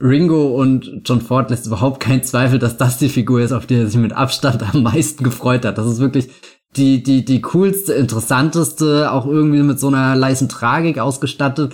Ringo 0.00 0.60
und 0.60 1.02
John 1.04 1.20
Ford 1.20 1.50
lässt 1.50 1.66
überhaupt 1.66 2.00
keinen 2.00 2.22
Zweifel, 2.22 2.58
dass 2.58 2.76
das 2.76 2.98
die 2.98 3.08
Figur 3.08 3.40
ist, 3.40 3.52
auf 3.52 3.66
die 3.66 3.76
er 3.76 3.86
sich 3.86 4.00
mit 4.00 4.12
Abstand 4.12 4.62
am 4.74 4.82
meisten 4.82 5.22
gefreut 5.22 5.64
hat. 5.64 5.78
Das 5.78 5.86
ist 5.86 6.00
wirklich 6.00 6.30
die, 6.76 7.02
die, 7.02 7.24
die 7.24 7.40
coolste, 7.40 7.92
interessanteste, 7.92 9.12
auch 9.12 9.26
irgendwie 9.26 9.62
mit 9.62 9.78
so 9.78 9.88
einer 9.88 10.16
leisen 10.16 10.48
Tragik 10.48 10.98
ausgestattet. 10.98 11.72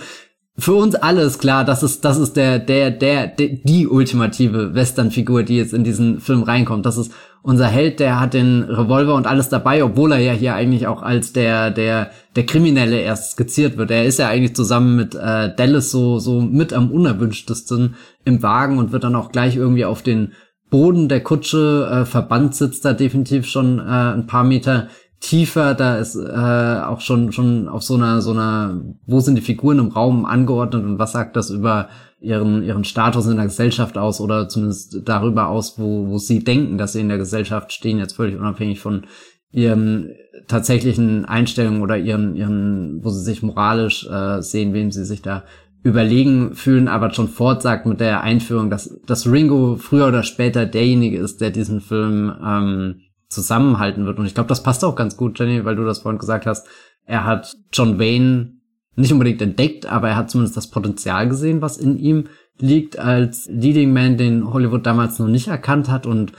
Für 0.57 0.73
uns 0.73 0.95
alle 0.95 1.21
ist 1.21 1.39
klar, 1.39 1.63
das 1.63 1.81
ist, 1.81 2.03
das 2.03 2.17
ist 2.17 2.35
der, 2.35 2.59
der, 2.59 2.91
der, 2.91 3.27
der 3.27 3.47
die 3.47 3.87
ultimative 3.87 4.75
Western-Figur, 4.75 5.43
die 5.43 5.57
jetzt 5.57 5.73
in 5.73 5.83
diesen 5.83 6.19
Film 6.19 6.43
reinkommt. 6.43 6.85
Das 6.85 6.97
ist 6.97 7.13
unser 7.41 7.67
Held, 7.67 7.99
der 7.99 8.19
hat 8.19 8.33
den 8.33 8.63
Revolver 8.63 9.15
und 9.15 9.27
alles 9.27 9.49
dabei, 9.49 9.83
obwohl 9.83 10.11
er 10.11 10.19
ja 10.19 10.33
hier 10.33 10.53
eigentlich 10.53 10.87
auch 10.87 11.01
als 11.01 11.33
der, 11.33 11.71
der, 11.71 12.11
der 12.35 12.45
Kriminelle 12.45 12.99
erst 12.99 13.31
skizziert 13.31 13.77
wird. 13.77 13.91
Er 13.91 14.05
ist 14.05 14.19
ja 14.19 14.27
eigentlich 14.27 14.55
zusammen 14.55 14.95
mit 14.95 15.15
äh, 15.15 15.55
Dallas 15.55 15.89
so, 15.89 16.19
so 16.19 16.41
mit 16.41 16.73
am 16.73 16.91
unerwünschtesten 16.91 17.95
im 18.25 18.43
Wagen 18.43 18.77
und 18.77 18.91
wird 18.91 19.05
dann 19.05 19.15
auch 19.15 19.31
gleich 19.31 19.55
irgendwie 19.55 19.85
auf 19.85 20.01
den 20.01 20.33
Boden 20.69 21.09
der 21.09 21.21
Kutsche 21.21 21.89
äh, 21.91 22.05
verbannt 22.05 22.55
sitzt 22.55 22.85
da 22.85 22.93
definitiv 22.93 23.45
schon 23.45 23.79
äh, 23.79 23.81
ein 23.81 24.27
paar 24.27 24.43
Meter 24.43 24.87
tiefer. 25.21 25.73
Da 25.75 25.97
ist 25.97 26.15
äh, 26.15 26.81
auch 26.83 26.99
schon 26.99 27.31
schon 27.31 27.69
auf 27.69 27.83
so 27.83 27.95
einer 27.95 28.21
so 28.21 28.31
einer 28.31 28.81
wo 29.05 29.21
sind 29.21 29.35
die 29.35 29.41
Figuren 29.41 29.79
im 29.79 29.89
Raum 29.89 30.25
angeordnet 30.25 30.83
und 30.83 30.99
was 30.99 31.13
sagt 31.13 31.37
das 31.37 31.49
über 31.49 31.87
ihren 32.19 32.63
ihren 32.63 32.83
Status 32.83 33.27
in 33.27 33.37
der 33.37 33.45
Gesellschaft 33.45 33.97
aus 33.97 34.19
oder 34.19 34.49
zumindest 34.49 35.01
darüber 35.05 35.47
aus, 35.47 35.79
wo 35.79 36.09
wo 36.09 36.17
sie 36.17 36.43
denken, 36.43 36.77
dass 36.77 36.93
sie 36.93 37.01
in 37.01 37.09
der 37.09 37.19
Gesellschaft 37.19 37.71
stehen, 37.71 37.99
jetzt 37.99 38.15
völlig 38.15 38.37
unabhängig 38.37 38.79
von 38.79 39.05
ihren 39.51 40.11
tatsächlichen 40.47 41.25
Einstellungen 41.25 41.81
oder 41.81 41.97
ihren 41.97 42.35
ihren 42.35 43.03
wo 43.03 43.09
sie 43.09 43.23
sich 43.23 43.43
moralisch 43.43 44.07
äh, 44.07 44.41
sehen, 44.41 44.73
wem 44.73 44.91
sie 44.91 45.05
sich 45.05 45.21
da 45.21 45.43
überlegen 45.83 46.53
fühlen, 46.53 46.87
aber 46.87 47.11
schon 47.11 47.27
Ford 47.27 47.61
sagt 47.63 47.87
mit 47.87 47.99
der 47.99 48.21
Einführung, 48.21 48.69
dass, 48.69 48.99
dass 49.07 49.25
Ringo 49.25 49.77
früher 49.77 50.09
oder 50.09 50.21
später 50.21 50.67
derjenige 50.67 51.17
ist, 51.17 51.41
der 51.41 51.49
diesen 51.49 51.81
Film 51.81 52.31
ähm, 52.45 53.01
zusammenhalten 53.31 54.05
wird. 54.05 54.19
Und 54.19 54.25
ich 54.25 54.33
glaube, 54.33 54.49
das 54.49 54.63
passt 54.63 54.83
auch 54.83 54.95
ganz 54.95 55.17
gut, 55.17 55.39
Jenny, 55.39 55.65
weil 55.65 55.75
du 55.75 55.85
das 55.85 55.99
vorhin 55.99 56.19
gesagt 56.19 56.45
hast. 56.45 56.67
Er 57.05 57.25
hat 57.25 57.55
John 57.73 57.99
Wayne 57.99 58.53
nicht 58.95 59.13
unbedingt 59.13 59.41
entdeckt, 59.41 59.85
aber 59.85 60.09
er 60.09 60.15
hat 60.15 60.29
zumindest 60.29 60.57
das 60.57 60.69
Potenzial 60.69 61.27
gesehen, 61.27 61.61
was 61.61 61.77
in 61.77 61.97
ihm 61.97 62.27
liegt 62.59 62.99
als 62.99 63.47
Leading 63.49 63.93
Man, 63.93 64.17
den 64.17 64.53
Hollywood 64.53 64.85
damals 64.85 65.17
noch 65.17 65.27
nicht 65.27 65.47
erkannt 65.47 65.89
hat 65.89 66.05
und 66.05 66.33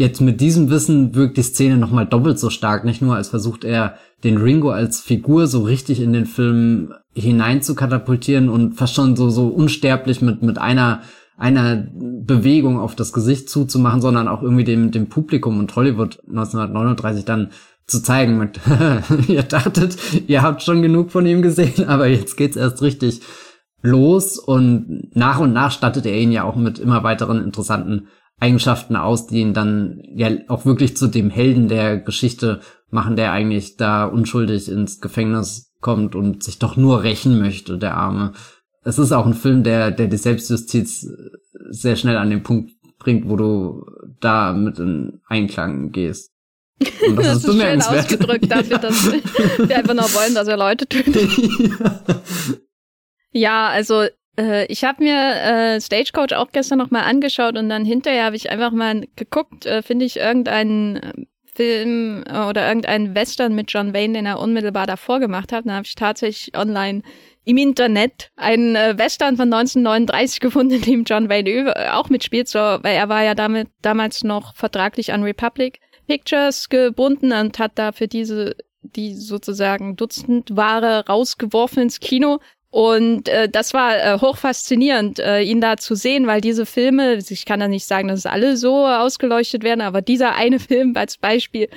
Jetzt 0.00 0.22
mit 0.22 0.40
diesem 0.40 0.70
Wissen 0.70 1.14
wirkt 1.14 1.36
die 1.36 1.42
Szene 1.42 1.76
nochmal 1.76 2.06
doppelt 2.06 2.38
so 2.38 2.48
stark, 2.48 2.86
nicht 2.86 3.02
nur 3.02 3.16
als 3.16 3.28
versucht 3.28 3.64
er 3.64 3.96
den 4.24 4.38
Ringo 4.38 4.70
als 4.70 4.98
Figur 4.98 5.46
so 5.46 5.62
richtig 5.64 6.00
in 6.00 6.14
den 6.14 6.24
Film 6.24 6.94
hinein 7.14 7.60
zu 7.60 7.74
katapultieren 7.74 8.48
und 8.48 8.76
fast 8.76 8.94
schon 8.94 9.14
so, 9.14 9.28
so 9.28 9.48
unsterblich 9.48 10.22
mit, 10.22 10.42
mit 10.42 10.56
einer, 10.56 11.02
einer 11.40 11.88
Bewegung 11.94 12.78
auf 12.78 12.94
das 12.94 13.12
Gesicht 13.12 13.48
zuzumachen, 13.48 14.02
sondern 14.02 14.28
auch 14.28 14.42
irgendwie 14.42 14.64
dem, 14.64 14.90
dem 14.90 15.08
Publikum 15.08 15.58
und 15.58 15.74
Hollywood 15.74 16.20
1939 16.28 17.24
dann 17.24 17.50
zu 17.86 18.02
zeigen 18.02 18.38
mit, 18.38 18.60
ihr 19.28 19.42
dachtet, 19.42 19.96
ihr 20.28 20.42
habt 20.42 20.62
schon 20.62 20.82
genug 20.82 21.10
von 21.10 21.26
ihm 21.26 21.40
gesehen, 21.40 21.88
aber 21.88 22.06
jetzt 22.06 22.36
geht's 22.36 22.56
erst 22.56 22.82
richtig 22.82 23.22
los 23.82 24.38
und 24.38 25.10
nach 25.14 25.40
und 25.40 25.54
nach 25.54 25.72
stattet 25.72 26.04
er 26.04 26.18
ihn 26.18 26.30
ja 26.30 26.44
auch 26.44 26.56
mit 26.56 26.78
immer 26.78 27.02
weiteren 27.02 27.42
interessanten 27.42 28.08
Eigenschaften 28.38 28.94
aus, 28.94 29.26
die 29.26 29.40
ihn 29.40 29.54
dann 29.54 30.02
ja 30.14 30.28
auch 30.48 30.66
wirklich 30.66 30.94
zu 30.96 31.06
dem 31.06 31.30
Helden 31.30 31.68
der 31.68 31.98
Geschichte 31.98 32.60
machen, 32.90 33.16
der 33.16 33.32
eigentlich 33.32 33.78
da 33.78 34.04
unschuldig 34.04 34.70
ins 34.70 35.00
Gefängnis 35.00 35.72
kommt 35.80 36.14
und 36.14 36.42
sich 36.42 36.58
doch 36.58 36.76
nur 36.76 37.02
rächen 37.02 37.38
möchte, 37.38 37.78
der 37.78 37.96
Arme. 37.96 38.32
Es 38.82 38.98
ist 38.98 39.12
auch 39.12 39.26
ein 39.26 39.34
Film, 39.34 39.62
der, 39.62 39.90
der 39.90 40.06
die 40.06 40.16
Selbstjustiz 40.16 41.06
sehr 41.70 41.96
schnell 41.96 42.16
an 42.16 42.30
den 42.30 42.42
Punkt 42.42 42.72
bringt, 42.98 43.28
wo 43.28 43.36
du 43.36 43.84
da 44.20 44.52
mit 44.52 44.78
in 44.78 45.20
Einklang 45.28 45.92
gehst. 45.92 46.32
Und 47.06 47.16
das, 47.16 47.26
das 47.26 47.36
ist, 47.44 47.48
ist. 47.48 47.60
Schön 47.60 47.82
ausgedrückt 47.82 48.50
dafür, 48.50 48.78
dass 48.78 49.12
wir 49.58 49.76
einfach 49.76 49.94
nur 49.94 50.14
wollen, 50.14 50.34
dass 50.34 50.48
er 50.48 50.56
Leute 50.56 50.86
tötet. 50.86 51.30
ja, 53.32 53.68
also 53.68 54.06
äh, 54.38 54.66
ich 54.66 54.84
habe 54.84 55.02
mir 55.02 55.16
äh, 55.16 55.80
Stagecoach 55.80 56.34
auch 56.34 56.52
gestern 56.52 56.78
noch 56.78 56.90
mal 56.90 57.02
angeschaut 57.02 57.58
und 57.58 57.68
dann 57.68 57.84
hinterher 57.84 58.24
habe 58.24 58.36
ich 58.36 58.50
einfach 58.50 58.72
mal 58.72 59.06
geguckt, 59.16 59.66
äh, 59.66 59.82
finde 59.82 60.04
ich 60.04 60.16
irgendeinen 60.16 60.96
äh, 60.96 61.12
Film 61.54 62.24
äh, 62.26 62.46
oder 62.46 62.66
irgendeinen 62.68 63.14
Western 63.14 63.54
mit 63.54 63.70
John 63.72 63.92
Wayne, 63.92 64.14
den 64.14 64.26
er 64.26 64.40
unmittelbar 64.40 64.86
davor 64.86 65.20
gemacht 65.20 65.52
hat. 65.52 65.66
Dann 65.66 65.74
habe 65.74 65.86
ich 65.86 65.94
tatsächlich 65.94 66.56
online 66.56 67.02
im 67.44 67.56
Internet 67.56 68.30
einen 68.36 68.76
äh, 68.76 68.96
Western 68.98 69.36
von 69.36 69.52
1939 69.52 70.40
gefunden, 70.40 70.74
in 70.74 70.82
dem 70.82 71.04
John 71.04 71.28
Wayne 71.28 71.92
auch 71.94 72.08
mitspielt, 72.08 72.48
so, 72.48 72.58
weil 72.58 72.96
er 72.96 73.08
war 73.08 73.22
ja 73.24 73.34
damit 73.34 73.68
damals 73.82 74.24
noch 74.24 74.54
vertraglich 74.54 75.12
an 75.12 75.22
Republic 75.22 75.80
Pictures 76.06 76.68
gebunden 76.68 77.32
und 77.32 77.58
hat 77.58 77.72
da 77.76 77.92
für 77.92 78.08
diese 78.08 78.56
die 78.82 79.14
sozusagen 79.14 79.96
Dutzend 79.96 80.56
Ware 80.56 81.04
rausgeworfen 81.06 81.82
ins 81.84 82.00
Kino. 82.00 82.40
Und 82.70 83.28
äh, 83.28 83.48
das 83.48 83.74
war 83.74 83.96
äh, 83.96 84.18
hoch 84.20 84.36
faszinierend, 84.36 85.18
äh, 85.18 85.42
ihn 85.42 85.60
da 85.60 85.76
zu 85.76 85.96
sehen, 85.96 86.26
weil 86.26 86.40
diese 86.40 86.66
Filme, 86.66 87.16
ich 87.16 87.44
kann 87.44 87.60
da 87.60 87.66
nicht 87.66 87.84
sagen, 87.84 88.08
dass 88.08 88.20
es 88.20 88.26
alle 88.26 88.56
so 88.56 88.86
ausgeleuchtet 88.86 89.64
werden, 89.64 89.80
aber 89.80 90.02
dieser 90.02 90.34
eine 90.36 90.58
Film 90.60 90.96
als 90.96 91.18
Beispiel 91.18 91.68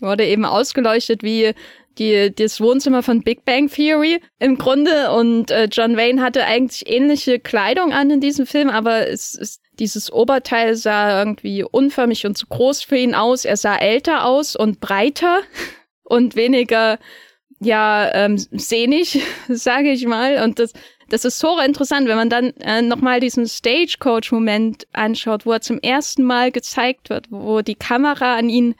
wurde 0.00 0.24
eben 0.24 0.44
ausgeleuchtet 0.44 1.22
wie 1.22 1.52
die, 1.98 2.34
das 2.34 2.60
Wohnzimmer 2.60 3.02
von 3.02 3.22
Big 3.22 3.44
Bang 3.44 3.68
Theory 3.68 4.20
im 4.38 4.56
Grunde. 4.56 5.10
Und 5.12 5.50
äh, 5.50 5.68
John 5.70 5.96
Wayne 5.96 6.22
hatte 6.22 6.44
eigentlich 6.44 6.88
ähnliche 6.88 7.38
Kleidung 7.38 7.92
an 7.92 8.10
in 8.10 8.20
diesem 8.20 8.46
Film, 8.46 8.70
aber 8.70 9.08
es, 9.08 9.34
es 9.34 9.60
Dieses 9.78 10.12
Oberteil 10.12 10.74
sah 10.76 11.20
irgendwie 11.20 11.64
unförmig 11.64 12.26
und 12.26 12.36
zu 12.36 12.46
groß 12.46 12.82
für 12.82 12.96
ihn 12.96 13.14
aus. 13.14 13.44
Er 13.44 13.56
sah 13.56 13.76
älter 13.76 14.24
aus 14.24 14.56
und 14.56 14.80
breiter 14.80 15.40
und 16.04 16.36
weniger, 16.36 16.98
ja, 17.60 18.10
ähm, 18.14 18.38
sehnig, 18.38 19.20
sage 19.48 19.90
ich 19.90 20.06
mal. 20.06 20.42
Und 20.42 20.58
das, 20.58 20.72
das 21.08 21.24
ist 21.24 21.38
so 21.38 21.58
interessant, 21.58 22.06
wenn 22.06 22.16
man 22.16 22.30
dann 22.30 22.50
äh, 22.58 22.82
nochmal 22.82 23.20
diesen 23.20 23.46
Stagecoach-Moment 23.46 24.86
anschaut, 24.92 25.46
wo 25.46 25.52
er 25.52 25.60
zum 25.60 25.78
ersten 25.80 26.22
Mal 26.22 26.52
gezeigt 26.52 27.10
wird, 27.10 27.26
wo 27.30 27.62
die 27.62 27.76
Kamera 27.76 28.36
an 28.36 28.48
ihn 28.48 28.74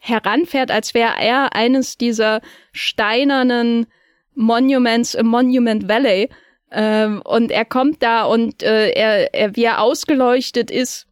heranfährt, 0.00 0.70
als 0.70 0.94
wäre 0.94 1.12
er 1.20 1.54
eines 1.54 1.96
dieser 1.96 2.40
steinernen 2.72 3.86
Monuments 4.34 5.14
im 5.14 5.26
Monument 5.26 5.88
Valley. 5.88 6.30
Ähm, 6.72 7.22
und 7.22 7.50
er 7.50 7.64
kommt 7.64 8.02
da 8.02 8.24
und 8.24 8.62
äh, 8.62 8.90
er, 8.90 9.34
er, 9.34 9.56
wie 9.56 9.64
er 9.64 9.80
ausgeleuchtet 9.80 10.70
ist. 10.70 11.06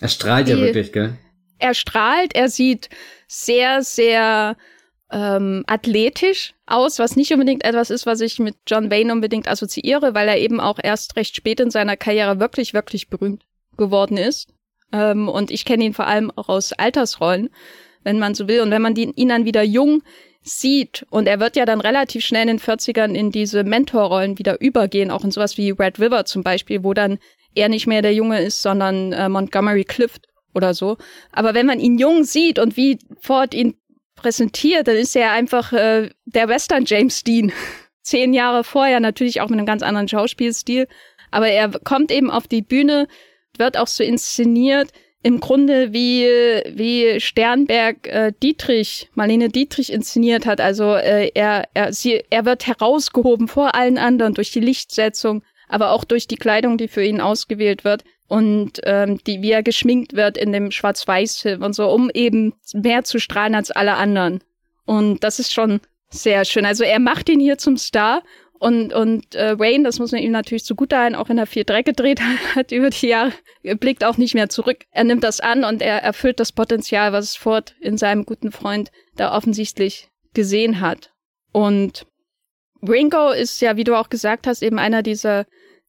Er 0.00 0.08
strahlt 0.08 0.48
die, 0.48 0.52
ja 0.52 0.58
wirklich, 0.58 0.92
gell? 0.92 1.16
Er 1.58 1.74
strahlt, 1.74 2.34
er 2.34 2.48
sieht 2.48 2.88
sehr, 3.28 3.82
sehr 3.82 4.56
ähm, 5.12 5.64
athletisch 5.66 6.54
aus, 6.66 6.98
was 6.98 7.16
nicht 7.16 7.32
unbedingt 7.32 7.64
etwas 7.64 7.90
ist, 7.90 8.06
was 8.06 8.20
ich 8.20 8.38
mit 8.38 8.56
John 8.66 8.90
Wayne 8.90 9.12
unbedingt 9.12 9.48
assoziiere, 9.48 10.14
weil 10.14 10.28
er 10.28 10.38
eben 10.38 10.60
auch 10.60 10.78
erst 10.82 11.16
recht 11.16 11.36
spät 11.36 11.60
in 11.60 11.70
seiner 11.70 11.96
Karriere 11.96 12.40
wirklich, 12.40 12.72
wirklich 12.72 13.08
berühmt 13.08 13.44
geworden 13.76 14.16
ist. 14.16 14.48
Ähm, 14.92 15.28
und 15.28 15.50
ich 15.50 15.64
kenne 15.64 15.84
ihn 15.84 15.94
vor 15.94 16.06
allem 16.06 16.30
auch 16.34 16.48
aus 16.48 16.72
Altersrollen, 16.72 17.50
wenn 18.04 18.18
man 18.18 18.34
so 18.34 18.48
will. 18.48 18.60
Und 18.60 18.70
wenn 18.70 18.82
man 18.82 18.94
die, 18.94 19.10
ihn 19.10 19.28
dann 19.28 19.44
wieder 19.44 19.62
jung 19.62 20.02
sieht, 20.42 21.06
und 21.10 21.26
er 21.26 21.40
wird 21.40 21.56
ja 21.56 21.66
dann 21.66 21.80
relativ 21.80 22.24
schnell 22.24 22.48
in 22.48 22.56
den 22.56 22.60
40ern 22.60 23.14
in 23.14 23.30
diese 23.30 23.64
Mentorrollen 23.64 24.38
wieder 24.38 24.60
übergehen, 24.60 25.10
auch 25.10 25.24
in 25.24 25.30
sowas 25.30 25.56
wie 25.56 25.70
Red 25.70 26.00
River 26.00 26.24
zum 26.24 26.42
Beispiel, 26.42 26.82
wo 26.82 26.94
dann 26.94 27.18
er 27.54 27.68
nicht 27.68 27.86
mehr 27.86 28.02
der 28.02 28.14
Junge 28.14 28.40
ist, 28.40 28.62
sondern 28.62 29.12
äh, 29.12 29.28
Montgomery 29.28 29.84
Clift 29.84 30.28
oder 30.54 30.74
so. 30.74 30.96
Aber 31.32 31.54
wenn 31.54 31.66
man 31.66 31.80
ihn 31.80 31.98
jung 31.98 32.24
sieht 32.24 32.58
und 32.58 32.76
wie 32.76 32.98
Ford 33.20 33.54
ihn 33.54 33.74
präsentiert, 34.16 34.88
dann 34.88 34.96
ist 34.96 35.16
er 35.16 35.32
einfach 35.32 35.72
äh, 35.72 36.10
der 36.26 36.48
Western 36.48 36.84
James 36.84 37.22
Dean. 37.22 37.52
Zehn 38.02 38.32
Jahre 38.32 38.64
vorher 38.64 39.00
natürlich 39.00 39.40
auch 39.40 39.48
mit 39.48 39.58
einem 39.58 39.66
ganz 39.66 39.82
anderen 39.82 40.08
Schauspielstil. 40.08 40.88
Aber 41.30 41.48
er 41.48 41.70
kommt 41.84 42.10
eben 42.10 42.30
auf 42.30 42.48
die 42.48 42.62
Bühne, 42.62 43.06
wird 43.56 43.76
auch 43.76 43.86
so 43.86 44.02
inszeniert, 44.02 44.90
im 45.22 45.40
Grunde 45.40 45.92
wie, 45.92 46.24
wie 46.24 47.20
Sternberg 47.20 48.06
äh, 48.06 48.32
Dietrich, 48.42 49.10
Marlene 49.14 49.50
Dietrich 49.50 49.92
inszeniert 49.92 50.46
hat. 50.46 50.60
Also 50.60 50.94
äh, 50.94 51.30
er, 51.34 51.68
er, 51.74 51.92
sie, 51.92 52.24
er 52.30 52.46
wird 52.46 52.66
herausgehoben 52.66 53.46
vor 53.46 53.74
allen 53.74 53.98
anderen 53.98 54.34
durch 54.34 54.50
die 54.50 54.60
Lichtsetzung, 54.60 55.42
aber 55.68 55.90
auch 55.90 56.04
durch 56.04 56.26
die 56.26 56.36
Kleidung, 56.36 56.78
die 56.78 56.88
für 56.88 57.04
ihn 57.04 57.20
ausgewählt 57.20 57.84
wird 57.84 58.04
und 58.28 58.80
ähm, 58.84 59.18
die, 59.26 59.42
wie 59.42 59.50
er 59.50 59.62
geschminkt 59.62 60.14
wird 60.14 60.38
in 60.38 60.52
dem 60.52 60.70
Schwarz-Weiß-Film 60.70 61.62
und 61.62 61.74
so, 61.74 61.90
um 61.90 62.10
eben 62.14 62.54
mehr 62.72 63.04
zu 63.04 63.18
strahlen 63.18 63.54
als 63.54 63.70
alle 63.70 63.94
anderen. 63.94 64.40
Und 64.86 65.22
das 65.22 65.38
ist 65.38 65.52
schon 65.52 65.80
sehr 66.08 66.44
schön. 66.44 66.64
Also 66.64 66.82
er 66.82 66.98
macht 66.98 67.28
ihn 67.28 67.40
hier 67.40 67.58
zum 67.58 67.76
Star 67.76 68.22
und, 68.60 68.92
und 68.92 69.34
äh, 69.34 69.58
Wayne, 69.58 69.84
das 69.84 69.98
muss 69.98 70.12
man 70.12 70.20
ihm 70.20 70.32
natürlich 70.32 70.66
zugutehalten, 70.66 71.16
auch 71.16 71.30
wenn 71.30 71.38
er 71.38 71.46
viel 71.46 71.64
Dreck 71.64 71.86
gedreht 71.86 72.20
hat 72.54 72.72
über 72.72 72.90
die 72.90 73.08
Jahre, 73.08 73.32
blickt 73.62 74.04
auch 74.04 74.18
nicht 74.18 74.34
mehr 74.34 74.50
zurück. 74.50 74.84
Er 74.90 75.04
nimmt 75.04 75.24
das 75.24 75.40
an 75.40 75.64
und 75.64 75.80
er 75.80 76.02
erfüllt 76.02 76.40
das 76.40 76.52
Potenzial, 76.52 77.14
was 77.14 77.36
Ford 77.36 77.74
in 77.80 77.96
seinem 77.96 78.26
guten 78.26 78.52
Freund 78.52 78.90
da 79.16 79.34
offensichtlich 79.34 80.10
gesehen 80.34 80.82
hat. 80.82 81.10
Und 81.52 82.06
Ringo 82.86 83.30
ist 83.30 83.62
ja, 83.62 83.78
wie 83.78 83.84
du 83.84 83.96
auch 83.96 84.10
gesagt 84.10 84.46
hast, 84.46 84.62
eben 84.62 84.78
einer 84.78 85.02
dieser 85.02 85.46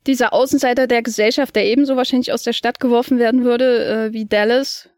dieser 0.07 0.33
Außenseiter 0.33 0.87
der 0.87 1.01
Gesellschaft, 1.03 1.55
der 1.55 1.65
ebenso 1.65 1.95
wahrscheinlich 1.95 2.31
aus 2.31 2.43
der 2.43 2.53
Stadt 2.53 2.79
geworfen 2.79 3.19
werden 3.19 3.43
würde 3.43 3.85
äh, 3.85 4.13
wie 4.13 4.25
Dallas. 4.25 4.89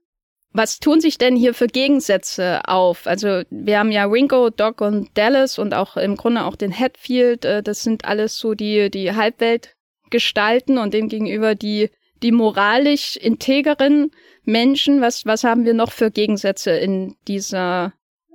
Was 0.53 0.79
tun 0.79 1.01
sich 1.01 1.17
denn 1.17 1.35
hier 1.35 1.55
für 1.55 1.65
Gegensätze 1.65 2.61
auf? 2.67 3.07
Also 3.07 3.41
wir 3.49 3.79
haben 3.79 3.91
ja 3.91 4.05
Ringo, 4.05 4.51
Doc 4.51 4.81
und 4.81 5.09
Dallas 5.15 5.57
und 5.57 5.73
auch 5.73 5.97
im 5.97 6.15
Grunde 6.15 6.45
auch 6.45 6.55
den 6.55 6.71
Hatfield. 6.71 7.43
Äh, 7.43 7.63
das 7.63 7.81
sind 7.81 8.05
alles 8.05 8.37
so 8.37 8.53
die 8.53 8.91
die 8.91 9.13
Halbweltgestalten 9.13 10.77
und 10.77 10.93
demgegenüber 10.93 11.55
die 11.55 11.89
die 12.21 12.31
moralisch 12.31 13.17
integeren 13.17 14.11
Menschen. 14.43 15.01
Was 15.01 15.25
was 15.25 15.43
haben 15.43 15.65
wir 15.65 15.73
noch 15.73 15.91
für 15.91 16.11
Gegensätze 16.11 16.71
in 16.71 17.15
dieser 17.27 17.93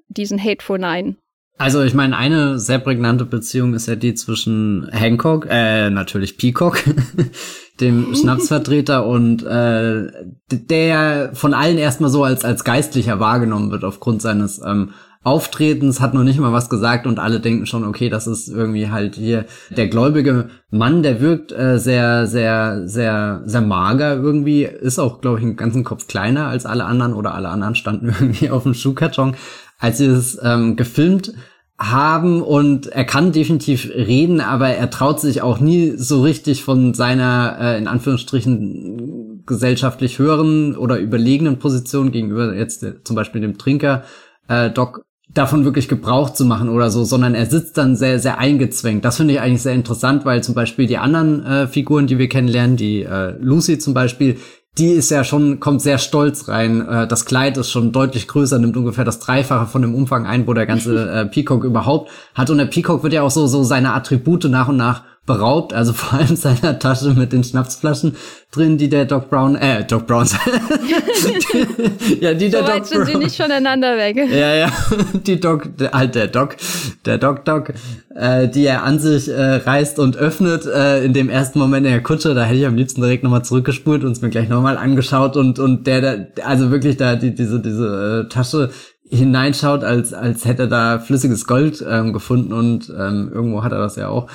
diesen 0.08 0.42
Hateful 0.42 0.78
Nine? 0.78 1.16
Also 1.58 1.82
ich 1.82 1.92
meine, 1.92 2.16
eine 2.16 2.60
sehr 2.60 2.78
prägnante 2.78 3.24
Beziehung 3.24 3.74
ist 3.74 3.88
ja 3.88 3.96
die 3.96 4.14
zwischen 4.14 4.88
Hancock, 4.92 5.46
äh, 5.50 5.90
natürlich 5.90 6.38
Peacock, 6.38 6.84
dem 7.80 8.14
Schnapsvertreter 8.14 9.06
und 9.06 9.44
äh, 9.44 10.10
der 10.50 11.30
von 11.34 11.54
allen 11.54 11.78
erstmal 11.78 12.10
so 12.10 12.24
als 12.24 12.44
als 12.44 12.64
Geistlicher 12.64 13.20
wahrgenommen 13.20 13.70
wird 13.70 13.84
aufgrund 13.84 14.22
seines 14.22 14.60
ähm, 14.64 14.90
Auftretens, 15.24 16.00
hat 16.00 16.14
noch 16.14 16.22
nicht 16.22 16.38
mal 16.38 16.52
was 16.52 16.70
gesagt 16.70 17.06
und 17.06 17.18
alle 17.18 17.40
denken 17.40 17.66
schon, 17.66 17.84
okay, 17.84 18.08
das 18.08 18.26
ist 18.26 18.48
irgendwie 18.48 18.88
halt 18.88 19.16
hier 19.16 19.46
der 19.68 19.88
gläubige 19.88 20.48
Mann, 20.70 21.02
der 21.02 21.20
wirkt 21.20 21.52
äh, 21.52 21.78
sehr, 21.78 22.26
sehr, 22.26 22.86
sehr, 22.86 23.42
sehr 23.44 23.60
mager 23.60 24.16
irgendwie, 24.16 24.62
ist 24.62 24.98
auch, 24.98 25.20
glaube 25.20 25.38
ich, 25.38 25.44
einen 25.44 25.56
ganzen 25.56 25.84
Kopf 25.84 26.06
kleiner 26.06 26.46
als 26.46 26.66
alle 26.66 26.84
anderen 26.84 27.14
oder 27.14 27.34
alle 27.34 27.48
anderen 27.48 27.74
standen 27.74 28.06
irgendwie 28.20 28.50
auf 28.50 28.62
dem 28.62 28.74
Schuhkarton. 28.74 29.36
Als 29.78 29.98
sie 29.98 30.06
es 30.06 30.38
ähm, 30.42 30.76
gefilmt 30.76 31.34
haben 31.78 32.42
und 32.42 32.88
er 32.88 33.04
kann 33.04 33.30
definitiv 33.30 33.88
reden, 33.94 34.40
aber 34.40 34.68
er 34.70 34.90
traut 34.90 35.20
sich 35.20 35.42
auch 35.42 35.60
nie 35.60 35.94
so 35.96 36.22
richtig 36.22 36.64
von 36.64 36.92
seiner 36.92 37.56
äh, 37.60 37.78
in 37.78 37.86
Anführungsstrichen 37.86 39.44
gesellschaftlich 39.46 40.18
höheren 40.18 40.76
oder 40.76 40.98
überlegenen 40.98 41.60
Position 41.60 42.10
gegenüber 42.10 42.54
jetzt 42.54 42.82
äh, 42.82 43.02
zum 43.04 43.14
Beispiel 43.14 43.40
dem 43.40 43.58
Trinker 43.58 44.02
äh, 44.48 44.70
Doc 44.70 45.04
davon 45.32 45.64
wirklich 45.64 45.88
Gebrauch 45.88 46.30
zu 46.30 46.44
machen 46.44 46.68
oder 46.68 46.90
so, 46.90 47.04
sondern 47.04 47.34
er 47.34 47.46
sitzt 47.46 47.76
dann 47.78 47.96
sehr, 47.96 48.18
sehr 48.18 48.38
eingezwängt. 48.38 49.04
Das 49.04 49.18
finde 49.18 49.34
ich 49.34 49.40
eigentlich 49.40 49.62
sehr 49.62 49.74
interessant, 49.74 50.24
weil 50.24 50.42
zum 50.42 50.54
Beispiel 50.54 50.86
die 50.86 50.98
anderen 50.98 51.44
äh, 51.44 51.66
Figuren, 51.68 52.06
die 52.06 52.18
wir 52.18 52.28
kennenlernen, 52.28 52.76
die 52.76 53.02
äh, 53.02 53.34
Lucy 53.38 53.78
zum 53.78 53.94
Beispiel, 53.94 54.38
die 54.78 54.92
ist 54.92 55.10
ja 55.10 55.24
schon, 55.24 55.60
kommt 55.60 55.82
sehr 55.82 55.98
stolz 55.98 56.48
rein. 56.48 56.86
Äh, 56.86 57.06
das 57.06 57.24
Kleid 57.24 57.56
ist 57.56 57.70
schon 57.70 57.92
deutlich 57.92 58.28
größer, 58.28 58.58
nimmt 58.58 58.76
ungefähr 58.76 59.04
das 59.04 59.18
Dreifache 59.18 59.66
von 59.66 59.82
dem 59.82 59.94
Umfang 59.94 60.26
ein, 60.26 60.46
wo 60.46 60.54
der 60.54 60.66
ganze 60.66 61.10
äh, 61.12 61.26
Peacock 61.26 61.64
überhaupt 61.64 62.10
hat. 62.34 62.50
Und 62.50 62.58
der 62.58 62.66
Peacock 62.66 63.02
wird 63.02 63.12
ja 63.12 63.22
auch 63.22 63.30
so, 63.30 63.46
so 63.46 63.64
seine 63.64 63.94
Attribute 63.94 64.44
nach 64.44 64.68
und 64.68 64.76
nach 64.76 65.02
beraubt, 65.28 65.72
also 65.72 65.92
vor 65.94 66.18
allem 66.18 66.34
seiner 66.34 66.80
Tasche 66.80 67.10
mit 67.10 67.32
den 67.32 67.44
Schnapsflaschen 67.44 68.16
drin, 68.50 68.78
die 68.78 68.88
der 68.88 69.04
Doc 69.04 69.30
Brown, 69.30 69.54
äh, 69.54 69.84
Doc 69.84 70.08
Brown, 70.08 70.26
ja, 72.20 72.34
die 72.34 72.48
der 72.48 72.64
so 72.64 72.72
Doc 72.72 72.86
sind 72.86 73.04
Brown, 73.04 73.06
sie 73.06 73.18
nicht 73.18 73.36
voneinander 73.36 73.96
weg. 73.96 74.16
Ja, 74.16 74.54
ja, 74.54 74.72
die 75.26 75.38
Doc, 75.38 75.76
der, 75.76 75.92
halt 75.92 76.16
der 76.16 76.26
Doc, 76.26 76.56
der 77.04 77.18
Doc 77.18 77.44
Doc, 77.44 77.74
äh, 78.16 78.48
die 78.48 78.64
er 78.64 78.82
an 78.82 78.98
sich 78.98 79.28
äh, 79.28 79.56
reißt 79.56 80.00
und 80.00 80.16
öffnet, 80.16 80.66
äh, 80.66 81.04
in 81.04 81.12
dem 81.12 81.28
ersten 81.28 81.60
Moment 81.60 81.86
in 81.86 81.92
der 81.92 82.02
Kutsche, 82.02 82.34
da 82.34 82.44
hätte 82.44 82.58
ich 82.58 82.66
am 82.66 82.74
liebsten 82.74 83.02
direkt 83.02 83.22
nochmal 83.22 83.44
zurückgespult 83.44 84.02
und 84.02 84.12
es 84.12 84.22
mir 84.22 84.30
gleich 84.30 84.48
nochmal 84.48 84.78
angeschaut 84.78 85.36
und, 85.36 85.58
und 85.60 85.86
der, 85.86 86.00
der, 86.00 86.28
also 86.44 86.70
wirklich 86.72 86.96
da 86.96 87.14
die, 87.14 87.34
diese, 87.34 87.60
diese 87.60 88.24
äh, 88.26 88.28
Tasche 88.32 88.70
hineinschaut, 89.10 89.84
als, 89.84 90.12
als 90.12 90.44
hätte 90.44 90.62
er 90.62 90.68
da 90.68 90.98
flüssiges 90.98 91.46
Gold 91.46 91.84
ähm, 91.88 92.12
gefunden 92.12 92.52
und 92.52 92.92
ähm, 92.98 93.30
irgendwo 93.32 93.62
hat 93.62 93.72
er 93.72 93.78
das 93.78 93.96
ja 93.96 94.08
auch. 94.08 94.28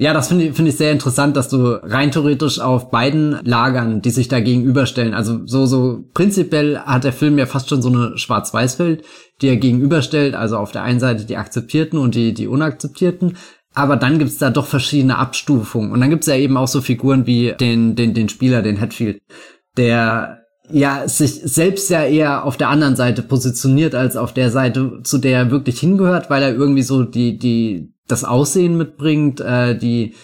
Ja, 0.00 0.12
das 0.14 0.28
finde 0.28 0.44
ich, 0.44 0.54
finde 0.54 0.70
ich 0.70 0.76
sehr 0.76 0.92
interessant, 0.92 1.36
dass 1.36 1.48
du 1.48 1.72
rein 1.82 2.12
theoretisch 2.12 2.60
auf 2.60 2.90
beiden 2.90 3.40
Lagern, 3.44 4.00
die 4.00 4.10
sich 4.10 4.28
da 4.28 4.38
gegenüberstellen, 4.38 5.12
also 5.12 5.40
so, 5.44 5.66
so 5.66 6.04
prinzipiell 6.14 6.78
hat 6.78 7.02
der 7.02 7.12
Film 7.12 7.36
ja 7.36 7.46
fast 7.46 7.68
schon 7.68 7.82
so 7.82 7.88
eine 7.88 8.16
Schwarz-Weiß-Welt, 8.16 9.04
die 9.42 9.48
er 9.48 9.56
gegenüberstellt, 9.56 10.36
also 10.36 10.56
auf 10.56 10.70
der 10.70 10.84
einen 10.84 11.00
Seite 11.00 11.24
die 11.24 11.36
Akzeptierten 11.36 11.98
und 11.98 12.14
die, 12.14 12.32
die 12.32 12.46
Unakzeptierten. 12.46 13.36
Aber 13.74 13.96
dann 13.96 14.20
gibt's 14.20 14.38
da 14.38 14.50
doch 14.50 14.66
verschiedene 14.66 15.18
Abstufungen. 15.18 15.90
Und 15.90 16.00
dann 16.00 16.10
gibt's 16.10 16.26
ja 16.28 16.36
eben 16.36 16.56
auch 16.56 16.68
so 16.68 16.80
Figuren 16.80 17.26
wie 17.26 17.54
den, 17.58 17.96
den, 17.96 18.14
den 18.14 18.28
Spieler, 18.28 18.62
den 18.62 18.80
Hatfield, 18.80 19.20
der 19.76 20.42
ja 20.70 21.08
sich 21.08 21.34
selbst 21.42 21.90
ja 21.90 22.04
eher 22.04 22.44
auf 22.44 22.56
der 22.56 22.68
anderen 22.68 22.94
Seite 22.94 23.22
positioniert 23.22 23.94
als 23.96 24.16
auf 24.16 24.32
der 24.32 24.50
Seite, 24.50 25.00
zu 25.02 25.18
der 25.18 25.38
er 25.38 25.50
wirklich 25.50 25.80
hingehört, 25.80 26.30
weil 26.30 26.42
er 26.42 26.54
irgendwie 26.54 26.82
so 26.82 27.02
die, 27.02 27.38
die, 27.38 27.92
das 28.08 28.24
Aussehen 28.24 28.76
mitbringt, 28.76 29.40
äh, 29.40 29.76
die 29.76 30.14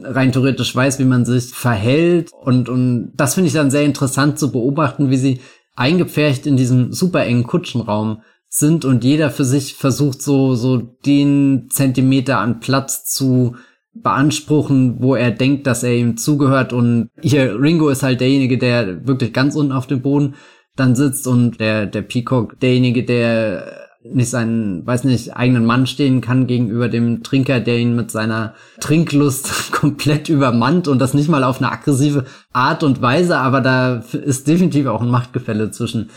rein 0.00 0.32
theoretisch 0.32 0.74
weiß, 0.74 0.98
wie 0.98 1.04
man 1.04 1.24
sich 1.24 1.52
verhält. 1.52 2.30
Und, 2.32 2.68
und 2.68 3.12
das 3.14 3.34
finde 3.34 3.48
ich 3.48 3.54
dann 3.54 3.70
sehr 3.70 3.84
interessant 3.84 4.38
zu 4.38 4.50
beobachten, 4.50 5.10
wie 5.10 5.16
sie 5.16 5.40
eingepfercht 5.76 6.46
in 6.46 6.56
diesem 6.56 6.92
super 6.92 7.24
engen 7.24 7.44
Kutschenraum 7.44 8.22
sind 8.48 8.84
und 8.84 9.02
jeder 9.02 9.30
für 9.30 9.44
sich 9.44 9.74
versucht, 9.74 10.20
so, 10.20 10.54
so 10.54 10.76
den 10.76 11.68
Zentimeter 11.70 12.38
an 12.38 12.60
Platz 12.60 13.04
zu 13.04 13.56
beanspruchen, 13.94 14.96
wo 15.00 15.14
er 15.14 15.30
denkt, 15.30 15.66
dass 15.66 15.82
er 15.82 15.94
ihm 15.94 16.16
zugehört. 16.16 16.72
Und 16.72 17.08
hier, 17.20 17.58
Ringo 17.60 17.88
ist 17.88 18.02
halt 18.02 18.20
derjenige, 18.20 18.58
der 18.58 19.06
wirklich 19.06 19.32
ganz 19.32 19.54
unten 19.54 19.72
auf 19.72 19.86
dem 19.86 20.02
Boden 20.02 20.34
dann 20.76 20.94
sitzt 20.94 21.26
und 21.26 21.60
der, 21.60 21.86
der 21.86 22.02
Peacock 22.02 22.58
derjenige, 22.60 23.04
der 23.04 23.81
nicht 24.04 24.30
seinen, 24.30 24.86
weiß 24.86 25.04
nicht, 25.04 25.36
eigenen 25.36 25.64
Mann 25.64 25.86
stehen 25.86 26.20
kann 26.20 26.46
gegenüber 26.46 26.88
dem 26.88 27.22
Trinker, 27.22 27.60
der 27.60 27.78
ihn 27.78 27.94
mit 27.94 28.10
seiner 28.10 28.54
Trinklust 28.80 29.72
komplett 29.72 30.28
übermannt 30.28 30.88
und 30.88 30.98
das 30.98 31.14
nicht 31.14 31.28
mal 31.28 31.44
auf 31.44 31.58
eine 31.58 31.70
aggressive 31.70 32.24
Art 32.52 32.82
und 32.82 33.00
Weise, 33.00 33.38
aber 33.38 33.60
da 33.60 33.96
ist 34.12 34.48
definitiv 34.48 34.86
auch 34.86 35.02
ein 35.02 35.10
Machtgefälle 35.10 35.70
zwischen 35.70 36.10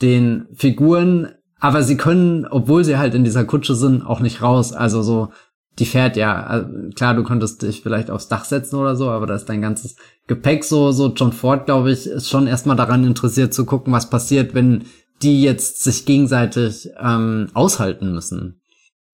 den 0.00 0.46
Figuren, 0.54 1.32
aber 1.58 1.82
sie 1.82 1.96
können, 1.96 2.46
obwohl 2.46 2.84
sie 2.84 2.98
halt 2.98 3.14
in 3.14 3.24
dieser 3.24 3.44
Kutsche 3.44 3.74
sind, 3.74 4.02
auch 4.02 4.20
nicht 4.20 4.42
raus. 4.42 4.72
Also 4.72 5.02
so, 5.02 5.30
die 5.78 5.86
fährt 5.86 6.16
ja, 6.16 6.42
also 6.44 6.68
klar, 6.94 7.14
du 7.14 7.24
könntest 7.24 7.62
dich 7.62 7.82
vielleicht 7.82 8.10
aufs 8.10 8.28
Dach 8.28 8.44
setzen 8.44 8.76
oder 8.76 8.96
so, 8.96 9.08
aber 9.10 9.26
da 9.26 9.34
ist 9.34 9.46
dein 9.46 9.62
ganzes 9.62 9.96
Gepäck 10.26 10.64
so, 10.64 10.92
so 10.92 11.12
John 11.14 11.32
Ford, 11.32 11.66
glaube 11.66 11.90
ich, 11.90 12.06
ist 12.06 12.28
schon 12.28 12.46
erstmal 12.46 12.76
daran 12.76 13.04
interessiert 13.04 13.54
zu 13.54 13.64
gucken, 13.64 13.92
was 13.92 14.10
passiert, 14.10 14.54
wenn 14.54 14.84
die 15.22 15.42
jetzt 15.42 15.82
sich 15.82 16.04
gegenseitig 16.04 16.88
ähm, 17.00 17.50
aushalten 17.54 18.12
müssen. 18.12 18.60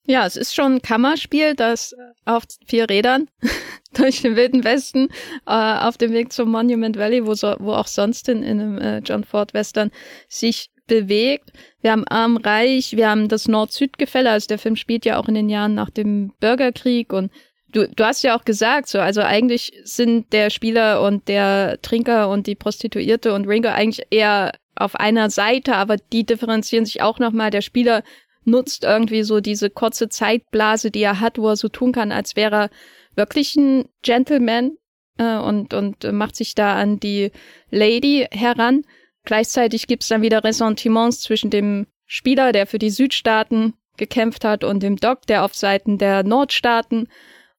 Ja, 0.07 0.27
es 0.27 0.37
ist 0.37 0.55
schon 0.55 0.75
ein 0.75 0.83
Kammerspiel, 0.83 1.55
das 1.55 1.95
auf 2.25 2.45
vier 2.67 2.89
Rädern 2.89 3.29
durch 3.95 4.23
den 4.23 4.35
Wilden 4.35 4.65
Westen 4.65 5.09
äh, 5.47 5.53
auf 5.53 5.99
dem 5.99 6.13
Weg 6.13 6.33
zum 6.33 6.51
Monument 6.51 6.97
Valley, 6.97 7.27
wo, 7.27 7.35
so, 7.35 7.55
wo 7.59 7.73
auch 7.73 7.87
sonst 7.87 8.29
in, 8.29 8.43
in 8.43 8.61
einem 8.61 8.79
äh, 8.79 8.99
John 9.01 9.25
Ford 9.25 9.55
Western 9.55 9.91
sich 10.29 10.71
bewegt. 10.87 11.53
Wir 11.81 11.93
haben 11.93 12.09
Arm-Reich, 12.09 12.97
wir 12.97 13.09
haben 13.09 13.29
das 13.29 13.47
Nord-Süd-Gefälle, 13.47 14.31
also 14.31 14.49
der 14.49 14.59
Film 14.59 14.75
spielt 14.75 15.05
ja 15.05 15.19
auch 15.19 15.29
in 15.29 15.35
den 15.35 15.49
Jahren 15.49 15.75
nach 15.75 15.91
dem 15.91 16.33
Bürgerkrieg 16.41 17.13
und 17.13 17.31
du, 17.69 17.89
du 17.89 18.05
hast 18.05 18.23
ja 18.23 18.37
auch 18.37 18.45
gesagt, 18.45 18.89
so, 18.89 18.99
also 18.99 19.21
eigentlich 19.21 19.73
sind 19.85 20.33
der 20.33 20.51
Spieler 20.51 21.03
und 21.03 21.29
der 21.29 21.81
Trinker 21.83 22.29
und 22.29 22.49
die 22.49 22.57
Prostituierte 22.57 23.33
und 23.33 23.47
Ringo 23.47 23.69
eigentlich 23.69 24.05
eher 24.11 24.53
auf 24.75 24.95
einer 24.95 25.31
Seite, 25.31 25.77
aber 25.77 25.97
die 25.97 26.25
differenzieren 26.25 26.85
sich 26.85 27.03
auch 27.03 27.19
nochmal. 27.19 27.51
Der 27.51 27.61
Spieler 27.61 28.03
nutzt 28.45 28.85
irgendwie 28.85 29.23
so 29.23 29.41
diese 29.41 29.71
kurze 29.71 30.09
Zeitblase, 30.09 30.91
die 30.91 31.03
er 31.03 31.21
hat, 31.21 31.39
wo 31.39 31.49
er 31.49 31.57
so 31.57 31.69
tun 31.69 31.93
kann, 31.93 32.13
als 32.13 32.37
wäre 32.37 32.55
er 32.55 32.71
wirklich 33.15 33.57
ein 33.57 33.89
Gentleman 34.03 34.73
äh, 35.19 35.37
und, 35.37 35.75
und 35.75 36.11
macht 36.13 36.37
sich 36.37 36.55
da 36.55 36.75
an 36.75 37.01
die 37.01 37.31
Lady 37.71 38.27
heran. 38.31 38.83
Gleichzeitig 39.25 39.87
gibt's 39.87 40.09
dann 40.09 40.23
wieder 40.23 40.43
Ressentiments 40.43 41.21
zwischen 41.21 41.51
dem 41.51 41.87
Spieler, 42.07 42.53
der 42.53 42.67
für 42.67 42.79
die 42.79 42.91
Südstaaten 42.91 43.75
gekämpft 43.97 44.45
hat, 44.45 44.65
und 44.65 44.83
dem 44.83 44.97
Doc, 44.97 45.27
der 45.27 45.45
auf 45.45 45.55
Seiten 45.55 45.99
der 45.99 46.23
Nordstaaten 46.23 47.09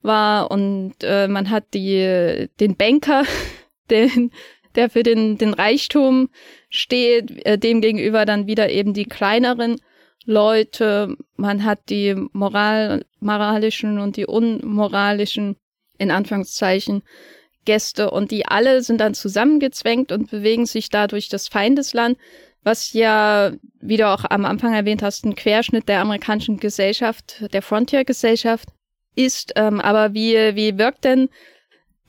war. 0.02 0.50
Und 0.50 0.95
äh, 1.04 1.28
man 1.28 1.50
hat 1.52 1.65
die, 1.74 2.50
den 2.60 2.76
Banker, 2.76 3.24
den, 3.89 4.32
der 4.75 4.89
für 4.89 5.03
den, 5.03 5.38
den 5.38 5.53
Reichtum 5.53 6.29
steht, 6.69 7.45
äh, 7.45 7.57
dem 7.57 7.81
gegenüber 7.81 8.25
dann 8.25 8.47
wieder 8.47 8.69
eben 8.69 8.93
die 8.93 9.05
kleineren 9.05 9.79
Leute. 10.25 11.15
Man 11.36 11.63
hat 11.63 11.89
die 11.89 12.15
moral, 12.34 13.05
moralischen 13.19 13.99
und 13.99 14.17
die 14.17 14.25
unmoralischen, 14.25 15.55
in 15.97 16.12
Anführungszeichen, 16.12 17.03
Gäste 17.65 18.10
und 18.10 18.31
die 18.31 18.45
alle 18.45 18.81
sind 18.81 18.99
dann 18.99 19.13
zusammengezwängt 19.13 20.12
und 20.12 20.31
bewegen 20.31 20.65
sich 20.65 20.89
dadurch 20.89 21.29
das 21.29 21.47
Feindesland, 21.47 22.17
was 22.63 22.93
ja, 22.93 23.51
wie 23.79 23.97
du 23.97 24.07
auch 24.07 24.25
am 24.29 24.45
Anfang 24.45 24.73
erwähnt 24.73 25.01
hast, 25.01 25.25
ein 25.25 25.36
Querschnitt 25.36 25.88
der 25.88 26.01
amerikanischen 26.01 26.57
Gesellschaft, 26.57 27.43
der 27.53 27.62
Frontier-Gesellschaft 27.62 28.69
ist. 29.15 29.53
Ähm, 29.55 29.79
aber 29.79 30.13
wie, 30.13 30.36
wie 30.55 30.77
wirkt 30.77 31.03
denn 31.03 31.29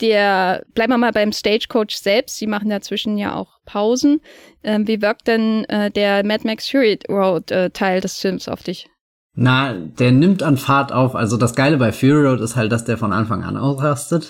der, 0.02 0.64
bleiben 0.74 0.92
wir 0.92 0.98
mal 0.98 1.12
beim 1.12 1.32
Stagecoach 1.32 1.96
selbst, 1.96 2.36
sie 2.36 2.46
machen 2.46 2.68
dazwischen 2.68 3.16
ja 3.16 3.34
auch 3.34 3.60
Pausen. 3.64 4.20
Ähm, 4.62 4.86
wie 4.86 5.00
wirkt 5.00 5.28
denn 5.28 5.64
äh, 5.64 5.90
der 5.90 6.26
Mad 6.26 6.46
Max 6.46 6.68
Fury 6.68 6.98
Road 7.08 7.50
äh, 7.50 7.70
Teil 7.70 8.00
des 8.00 8.18
Films 8.18 8.48
auf 8.48 8.62
dich? 8.62 8.88
Na, 9.34 9.72
der 9.72 10.12
nimmt 10.12 10.42
an 10.42 10.58
Fahrt 10.58 10.92
auf. 10.92 11.14
Also 11.14 11.38
das 11.38 11.54
Geile 11.54 11.78
bei 11.78 11.90
Fury 11.90 12.26
Road 12.26 12.40
ist 12.40 12.54
halt, 12.54 12.70
dass 12.70 12.84
der 12.84 12.98
von 12.98 13.14
Anfang 13.14 13.44
an 13.44 13.56
ausrastet. 13.56 14.28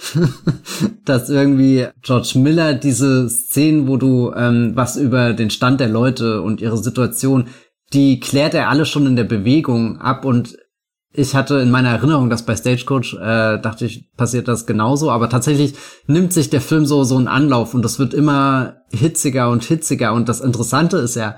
dass 1.05 1.29
irgendwie 1.29 1.89
George 2.03 2.35
Miller 2.37 2.75
diese 2.75 3.29
Szenen, 3.29 3.89
wo 3.89 3.97
du 3.97 4.33
ähm, 4.37 4.73
was 4.75 4.97
über 4.97 5.33
den 5.33 5.51
Stand 5.51 5.81
der 5.81 5.89
Leute 5.89 6.43
und 6.43 6.61
ihre 6.61 6.77
Situation, 6.77 7.49
die 7.93 8.21
klärt 8.21 8.55
er 8.55 8.69
alle 8.69 8.87
schon 8.87 9.07
in 9.07 9.17
der 9.17 9.25
Bewegung 9.25 10.01
ab 10.01 10.25
und 10.25 10.57
ich 11.15 11.35
hatte 11.35 11.57
in 11.57 11.71
meiner 11.71 11.91
Erinnerung, 11.91 12.31
dass 12.31 12.47
bei 12.47 12.57
Stagecoach, 12.57 13.15
äh, 13.15 13.59
dachte 13.59 13.85
ich, 13.85 14.11
passiert 14.17 14.49
das 14.49 14.67
genauso, 14.67 15.11
aber 15.11 15.29
tatsächlich 15.29 15.75
nimmt 16.07 16.33
sich 16.33 16.51
der 16.51 16.61
Film 16.61 16.87
so, 16.87 17.05
so 17.05 17.17
einen 17.17 17.29
Anlauf 17.29 17.75
und 17.75 17.85
es 17.85 17.99
wird 17.99 18.15
immer 18.15 18.77
hitziger 18.91 19.51
und 19.51 19.65
hitziger 19.65 20.13
und 20.15 20.29
das 20.29 20.41
Interessante 20.41 20.97
ist 20.99 21.17
ja 21.17 21.37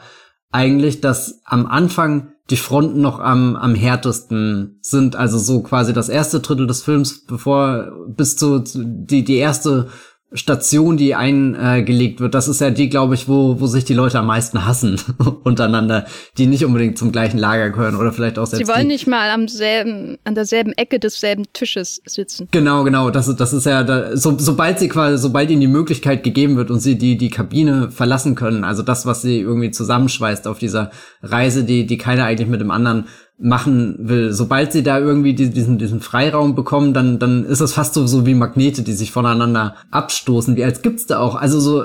eigentlich, 0.52 1.00
dass 1.00 1.40
am 1.44 1.66
Anfang 1.66 2.34
die 2.50 2.56
Fronten 2.56 3.00
noch 3.00 3.20
am, 3.20 3.56
am 3.56 3.74
härtesten 3.74 4.78
sind. 4.82 5.16
Also 5.16 5.38
so 5.38 5.62
quasi 5.62 5.92
das 5.92 6.08
erste 6.08 6.40
Drittel 6.40 6.66
des 6.66 6.82
Films, 6.82 7.24
bevor 7.24 7.90
bis 8.08 8.37
zu, 8.37 8.60
zu 8.60 8.84
die, 8.84 9.24
die 9.24 9.37
erste 9.37 9.88
Station, 10.32 10.96
die 10.96 11.14
eingelegt 11.14 12.18
wird, 12.18 12.34
das 12.34 12.48
ist 12.48 12.60
ja 12.60 12.70
die, 12.70 12.88
glaube 12.88 13.14
ich, 13.14 13.28
wo, 13.28 13.60
wo 13.60 13.66
sich 13.66 13.84
die 13.84 13.94
Leute 13.94 14.18
am 14.18 14.26
meisten 14.26 14.66
hassen 14.66 15.00
untereinander, 15.44 16.06
die 16.38 16.46
nicht 16.46 16.64
unbedingt 16.64 16.98
zum 16.98 17.12
gleichen 17.12 17.38
Lager 17.38 17.70
gehören 17.70 17.94
oder 17.94 18.12
vielleicht 18.12 18.38
auch 18.38 18.46
selbst. 18.46 18.66
Sie 18.66 18.72
wollen 18.72 18.88
nicht 18.88 19.06
mal 19.06 19.30
am 19.30 19.46
selben, 19.46 20.18
an 20.24 20.34
derselben 20.34 20.72
Ecke 20.72 20.98
desselben 20.98 21.44
Tisches 21.52 22.00
sitzen. 22.04 22.48
Genau, 22.50 22.82
genau. 22.82 23.10
Das 23.10 23.28
ist, 23.28 23.38
das 23.38 23.52
ist 23.52 23.66
ja, 23.66 23.84
da, 23.84 24.16
so, 24.16 24.37
sobald 24.37 24.80
sie 24.80 24.88
quasi, 24.88 25.18
sobald 25.18 25.50
ihnen 25.50 25.60
die 25.60 25.68
Möglichkeit 25.68 26.24
gegeben 26.24 26.56
wird 26.56 26.72
und 26.72 26.80
sie 26.80 26.98
die, 26.98 27.16
die 27.16 27.30
Kabine 27.30 27.92
verlassen 27.92 28.34
können, 28.34 28.64
also 28.64 28.82
das, 28.82 29.06
was 29.06 29.22
sie 29.22 29.38
irgendwie 29.38 29.70
zusammenschweißt 29.70 30.48
auf 30.48 30.58
dieser 30.58 30.90
Reise, 31.22 31.62
die, 31.62 31.87
die 31.87 31.98
keiner 31.98 32.24
eigentlich 32.24 32.48
mit 32.48 32.60
dem 32.60 32.72
anderen 32.72 33.06
machen 33.38 33.97
will. 33.99 34.33
Sobald 34.33 34.73
sie 34.73 34.83
da 34.83 34.99
irgendwie 34.99 35.35
diesen, 35.35 35.79
diesen 35.79 36.01
Freiraum 36.01 36.55
bekommen, 36.55 36.94
dann, 36.94 37.18
dann 37.18 37.44
ist 37.44 37.61
das 37.61 37.73
fast 37.73 37.94
so, 37.94 38.07
so 38.07 38.27
wie 38.27 38.35
Magnete, 38.35 38.83
die 38.83 38.92
sich 38.92 39.11
voneinander 39.11 39.75
abstoßen. 39.90 40.57
Wie 40.57 40.64
als 40.64 40.83
gibt's 40.83 41.07
da 41.07 41.18
auch. 41.18 41.35
Also 41.35 41.59
so, 41.59 41.85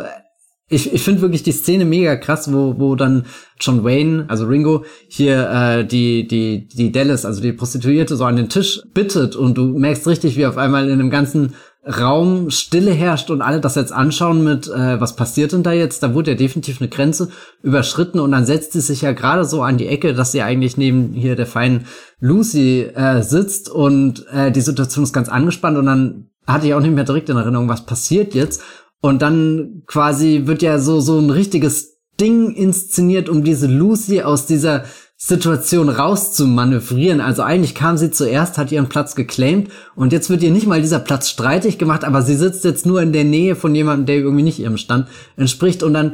ich, 0.70 0.94
ich 0.94 1.02
finde 1.02 1.22
wirklich 1.22 1.42
die 1.42 1.52
Szene 1.52 1.84
mega 1.86 2.16
krass, 2.16 2.54
wo, 2.54 2.76
wo 2.78 2.96
dann 2.96 3.26
John 3.60 3.84
Wayne, 3.84 4.26
also 4.28 4.46
Ringo, 4.46 4.86
hier 5.08 5.50
äh, 5.50 5.86
die, 5.86 6.28
die, 6.28 6.68
die 6.68 6.92
Dallas, 6.92 7.26
also 7.26 7.42
die 7.42 7.54
Prostituierte, 7.54 8.16
so 8.16 8.26
an 8.26 8.36
den 8.36 8.50
Tisch 8.50 8.82
bittet 8.94 9.36
und 9.36 9.58
du 9.58 9.78
merkst 9.78 10.08
richtig, 10.08 10.38
wie 10.38 10.46
auf 10.46 10.58
einmal 10.58 10.88
in 10.88 11.00
dem 11.00 11.10
ganzen 11.10 11.56
Raum 11.86 12.50
Stille 12.52 12.92
herrscht 12.92 13.32
und 13.32 13.42
alle 13.42 13.62
das 13.62 13.76
jetzt 13.76 13.94
anschauen 13.94 14.44
mit, 14.44 14.68
äh, 14.68 15.00
was 15.00 15.16
passiert 15.16 15.54
denn 15.54 15.64
da 15.64 15.72
jetzt? 15.72 16.04
Da 16.04 16.14
wurde 16.14 16.32
ja 16.32 16.38
definitiv 16.38 16.82
eine 16.82 16.90
Grenze 16.90 17.30
überschritten 17.64 18.20
und 18.20 18.32
dann 18.32 18.46
setzt 18.46 18.74
sie 18.74 18.82
sich 18.82 19.02
ja 19.02 19.14
gerade 19.14 19.46
so 19.46 19.64
an 19.64 19.78
die 19.78 19.88
Ecke, 19.88 20.14
dass 20.14 20.34
sie 20.34 20.42
eigentlich 20.42 20.76
neben 20.76 21.14
hier 21.14 21.36
der 21.36 21.46
feinen 21.46 21.86
Lucy 22.20 22.82
äh, 22.82 23.22
sitzt 23.22 23.70
und 23.70 24.28
äh, 24.28 24.52
die 24.52 24.62
Situation 24.62 25.04
ist 25.04 25.14
ganz 25.14 25.30
angespannt 25.30 25.78
und 25.78 25.86
dann 25.86 26.30
hatte 26.46 26.68
ich 26.68 26.74
auch 26.74 26.82
nicht 26.82 26.94
mehr 26.94 27.06
direkt 27.06 27.30
in 27.30 27.38
Erinnerung, 27.38 27.70
was 27.70 27.86
passiert 27.86 28.34
jetzt. 28.34 28.62
Und 29.02 29.22
dann 29.22 29.84
quasi 29.88 30.42
wird 30.46 30.62
ja 30.62 30.80
so, 30.80 31.00
so 31.00 31.18
ein 31.18 31.30
richtiges 31.30 32.00
Ding 32.20 32.52
inszeniert, 32.54 33.30
um 33.30 33.44
diese 33.44 33.68
Lucy 33.68 34.22
aus 34.24 34.46
dieser 34.46 34.84
Situation 35.22 35.90
rauszumanövrieren. 35.90 37.20
Also 37.20 37.44
eigentlich 37.44 37.76
kam 37.76 37.98
sie 37.98 38.10
zuerst, 38.10 38.58
hat 38.58 38.72
ihren 38.72 38.88
Platz 38.88 39.16
geclaimed 39.16 39.70
und 39.94 40.14
jetzt 40.14 40.30
wird 40.30 40.42
ihr 40.42 40.50
nicht 40.50 40.66
mal 40.66 40.82
dieser 40.82 41.00
Platz 41.00 41.30
streitig 41.30 41.78
gemacht, 41.78 42.06
aber 42.06 42.22
sie 42.22 42.38
sitzt 42.38 42.64
jetzt 42.64 42.86
nur 42.86 43.02
in 43.02 43.12
der 43.12 43.26
Nähe 43.26 43.58
von 43.58 43.76
jemandem, 43.76 44.06
der 44.06 44.16
irgendwie 44.16 44.44
nicht 44.44 44.60
ihrem 44.60 44.78
Stand 44.78 45.10
entspricht 45.36 45.84
und 45.84 45.94
dann 45.94 46.14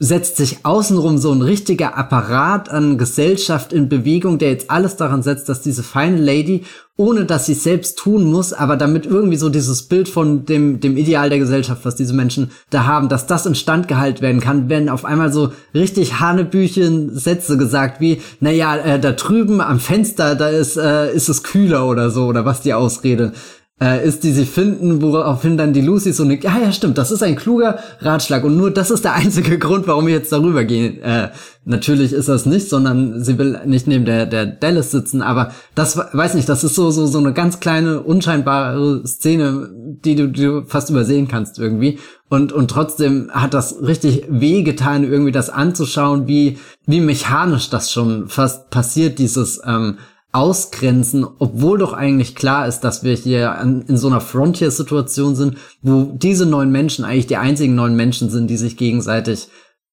setzt 0.00 0.36
sich 0.36 0.64
außenrum 0.64 1.18
so 1.18 1.32
ein 1.32 1.42
richtiger 1.42 1.96
Apparat 1.98 2.68
an 2.68 2.98
Gesellschaft 2.98 3.72
in 3.72 3.88
Bewegung, 3.88 4.38
der 4.38 4.50
jetzt 4.50 4.70
alles 4.70 4.96
daran 4.96 5.22
setzt, 5.22 5.48
dass 5.48 5.60
diese 5.60 5.82
feine 5.82 6.18
Lady, 6.18 6.64
ohne 6.96 7.24
dass 7.24 7.46
sie 7.46 7.54
selbst 7.54 7.98
tun 7.98 8.24
muss, 8.24 8.52
aber 8.52 8.76
damit 8.76 9.06
irgendwie 9.06 9.36
so 9.36 9.48
dieses 9.48 9.82
Bild 9.82 10.08
von 10.08 10.44
dem, 10.44 10.78
dem 10.78 10.96
Ideal 10.96 11.30
der 11.30 11.40
Gesellschaft, 11.40 11.84
was 11.84 11.96
diese 11.96 12.12
Menschen 12.12 12.52
da 12.70 12.86
haben, 12.86 13.08
dass 13.08 13.26
das 13.26 13.46
instand 13.46 13.88
gehalten 13.88 14.20
werden 14.20 14.40
kann, 14.40 14.68
werden 14.68 14.88
auf 14.88 15.04
einmal 15.04 15.32
so 15.32 15.52
richtig 15.74 16.20
Hanebüchen 16.20 17.16
Sätze 17.16 17.56
gesagt, 17.56 18.00
wie, 18.00 18.20
naja, 18.38 18.76
äh, 18.76 19.00
da 19.00 19.12
drüben 19.12 19.60
am 19.60 19.80
Fenster, 19.80 20.36
da 20.36 20.48
ist, 20.48 20.76
äh, 20.76 21.12
ist 21.12 21.28
es 21.28 21.42
kühler 21.42 21.88
oder 21.88 22.10
so, 22.10 22.26
oder 22.26 22.44
was 22.44 22.62
die 22.62 22.74
Ausrede 22.74 23.32
äh, 23.80 24.04
ist, 24.06 24.24
die 24.24 24.32
sie 24.32 24.44
finden, 24.44 25.00
woraufhin 25.02 25.56
dann 25.56 25.72
die 25.72 25.80
Lucy 25.80 26.12
so 26.12 26.24
nickt, 26.24 26.44
ja, 26.44 26.58
ja, 26.58 26.72
stimmt, 26.72 26.98
das 26.98 27.12
ist 27.12 27.22
ein 27.22 27.36
kluger 27.36 27.78
Ratschlag 28.00 28.42
und 28.42 28.56
nur 28.56 28.72
das 28.72 28.90
ist 28.90 29.04
der 29.04 29.14
einzige 29.14 29.58
Grund, 29.60 29.86
warum 29.86 30.06
wir 30.06 30.14
jetzt 30.14 30.32
darüber 30.32 30.64
gehen. 30.64 31.00
Äh, 31.00 31.30
natürlich 31.64 32.12
ist 32.12 32.28
das 32.28 32.44
nicht, 32.44 32.68
sondern 32.68 33.22
sie 33.22 33.38
will 33.38 33.60
nicht 33.66 33.86
neben 33.86 34.04
der, 34.04 34.26
der 34.26 34.46
Dallas 34.46 34.90
sitzen, 34.90 35.22
aber 35.22 35.52
das, 35.76 35.96
weiß 35.96 36.34
nicht, 36.34 36.48
das 36.48 36.64
ist 36.64 36.74
so, 36.74 36.90
so, 36.90 37.06
so 37.06 37.18
eine 37.18 37.32
ganz 37.32 37.60
kleine, 37.60 38.00
unscheinbare 38.00 39.06
Szene, 39.06 39.70
die 40.04 40.16
du, 40.16 40.28
die 40.28 40.42
du 40.42 40.64
fast 40.66 40.90
übersehen 40.90 41.28
kannst 41.28 41.58
irgendwie. 41.58 41.98
Und, 42.28 42.52
und 42.52 42.70
trotzdem 42.70 43.30
hat 43.32 43.54
das 43.54 43.80
richtig 43.80 44.24
wehgetan, 44.28 45.04
irgendwie 45.04 45.32
das 45.32 45.50
anzuschauen, 45.50 46.26
wie, 46.26 46.58
wie 46.84 47.00
mechanisch 47.00 47.70
das 47.70 47.92
schon 47.92 48.28
fast 48.28 48.70
passiert, 48.70 49.18
dieses, 49.18 49.60
ähm, 49.64 49.98
ausgrenzen, 50.38 51.26
obwohl 51.40 51.78
doch 51.78 51.92
eigentlich 51.92 52.36
klar 52.36 52.68
ist, 52.68 52.80
dass 52.80 53.02
wir 53.02 53.14
hier 53.14 53.58
an, 53.58 53.82
in 53.88 53.96
so 53.96 54.06
einer 54.06 54.20
Frontier-Situation 54.20 55.34
sind, 55.34 55.56
wo 55.82 56.04
diese 56.04 56.46
neun 56.46 56.70
Menschen 56.70 57.04
eigentlich 57.04 57.26
die 57.26 57.36
einzigen 57.36 57.74
neun 57.74 57.96
Menschen 57.96 58.30
sind, 58.30 58.48
die 58.48 58.56
sich 58.56 58.76
gegenseitig 58.76 59.48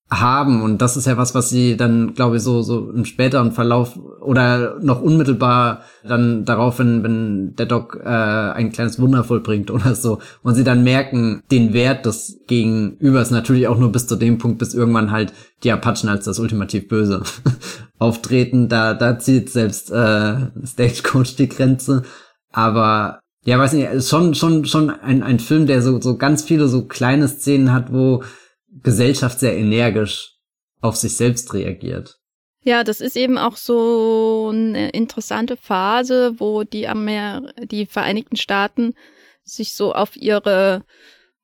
haben. 0.09 0.61
Und 0.61 0.81
das 0.81 0.97
ist 0.97 1.07
ja 1.07 1.17
was, 1.17 1.33
was 1.33 1.49
sie 1.49 1.77
dann, 1.77 2.13
glaube 2.13 2.37
ich, 2.37 2.43
so, 2.43 2.61
so 2.61 2.91
im 2.91 3.05
späteren 3.05 3.51
Verlauf 3.51 3.97
oder 4.21 4.79
noch 4.81 5.01
unmittelbar 5.01 5.81
dann 6.03 6.45
darauf, 6.45 6.77
wenn, 6.77 7.03
wenn 7.03 7.55
der 7.55 7.65
Doc 7.65 7.99
äh, 8.03 8.07
ein 8.07 8.71
kleines 8.71 8.99
Wunder 8.99 9.23
vollbringt 9.23 9.71
oder 9.71 9.95
so. 9.95 10.19
Und 10.43 10.55
sie 10.55 10.63
dann 10.63 10.83
merken, 10.83 11.41
den 11.51 11.73
Wert 11.73 12.05
des 12.05 12.39
Gegenübers 12.47 13.31
natürlich 13.31 13.67
auch 13.67 13.79
nur 13.79 13.91
bis 13.91 14.05
zu 14.05 14.15
dem 14.15 14.37
Punkt, 14.37 14.59
bis 14.59 14.75
irgendwann 14.75 15.11
halt 15.11 15.33
die 15.63 15.71
Apachen 15.71 16.09
als 16.09 16.25
das 16.25 16.39
ultimativ 16.39 16.87
Böse 16.87 17.23
auftreten. 17.97 18.69
Da, 18.69 18.93
da 18.93 19.17
zieht 19.17 19.49
selbst 19.49 19.91
äh, 19.91 20.35
Stagecoach 20.63 21.35
die 21.35 21.49
Grenze. 21.49 22.03
Aber 22.51 23.21
ja, 23.43 23.57
weiß 23.57 23.73
nicht, 23.73 24.07
schon, 24.07 24.35
schon, 24.35 24.65
schon 24.65 24.91
ein, 24.91 25.23
ein 25.23 25.39
Film, 25.39 25.65
der 25.65 25.81
so, 25.81 25.99
so 25.99 26.17
ganz 26.17 26.43
viele 26.43 26.67
so 26.67 26.85
kleine 26.85 27.27
Szenen 27.27 27.73
hat, 27.73 27.91
wo 27.91 28.23
Gesellschaft 28.85 29.39
sehr 29.39 29.57
energisch 29.57 30.35
auf 30.79 30.95
sich 30.95 31.17
selbst 31.17 31.53
reagiert. 31.53 32.19
Ja, 32.63 32.83
das 32.83 33.01
ist 33.01 33.17
eben 33.17 33.37
auch 33.37 33.57
so 33.57 34.51
eine 34.53 34.89
interessante 34.89 35.57
Phase, 35.57 36.39
wo 36.39 36.63
die, 36.63 36.87
Amer 36.87 37.51
die 37.63 37.85
Vereinigten 37.85 38.37
Staaten 38.37 38.93
sich 39.43 39.73
so 39.73 39.93
auf 39.93 40.15
ihre 40.15 40.83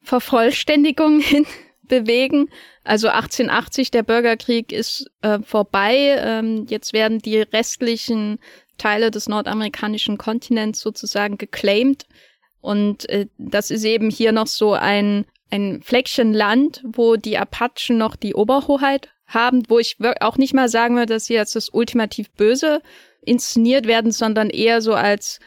Vervollständigung 0.02 1.20
hin 1.20 1.46
bewegen. 1.84 2.50
Also 2.84 3.10
1880, 3.10 3.92
der 3.92 4.04
Bürgerkrieg 4.04 4.72
ist 4.72 5.06
äh, 5.22 5.40
vorbei. 5.44 6.16
Ähm, 6.20 6.66
jetzt 6.70 6.94
werden 6.94 7.20
die 7.20 7.42
restlichen 7.42 8.40
Teile 8.78 9.12
des 9.12 9.28
nordamerikanischen 9.28 10.18
Kontinents 10.18 10.80
sozusagen 10.80 11.38
geclaimed. 11.38 12.06
Und 12.62 13.10
äh, 13.10 13.28
das 13.38 13.72
ist 13.72 13.84
eben 13.84 14.10
hier 14.10 14.32
noch 14.32 14.48
so 14.48 14.74
ein 14.74 15.26
ein 15.52 15.82
Fleckchen 15.84 16.34
Land, 16.34 16.82
wo 16.84 17.16
die 17.16 17.38
Apachen 17.38 17.98
noch 17.98 18.16
die 18.16 18.34
Oberhoheit 18.34 19.10
haben, 19.28 19.64
wo 19.70 19.80
ich 19.80 19.98
auch 20.22 20.38
nicht 20.38 20.54
mal 20.54 20.70
sagen 20.70 20.96
würde, 20.96 21.14
dass 21.14 21.26
sie 21.26 21.38
als 21.38 21.54
das 21.54 21.70
ultimativ 21.70 22.32
Böse 22.32 22.82
inszeniert 23.22 23.86
werden, 23.86 24.12
sondern 24.12 24.50
eher 24.50 24.82
so 24.82 24.94
als 24.94 25.40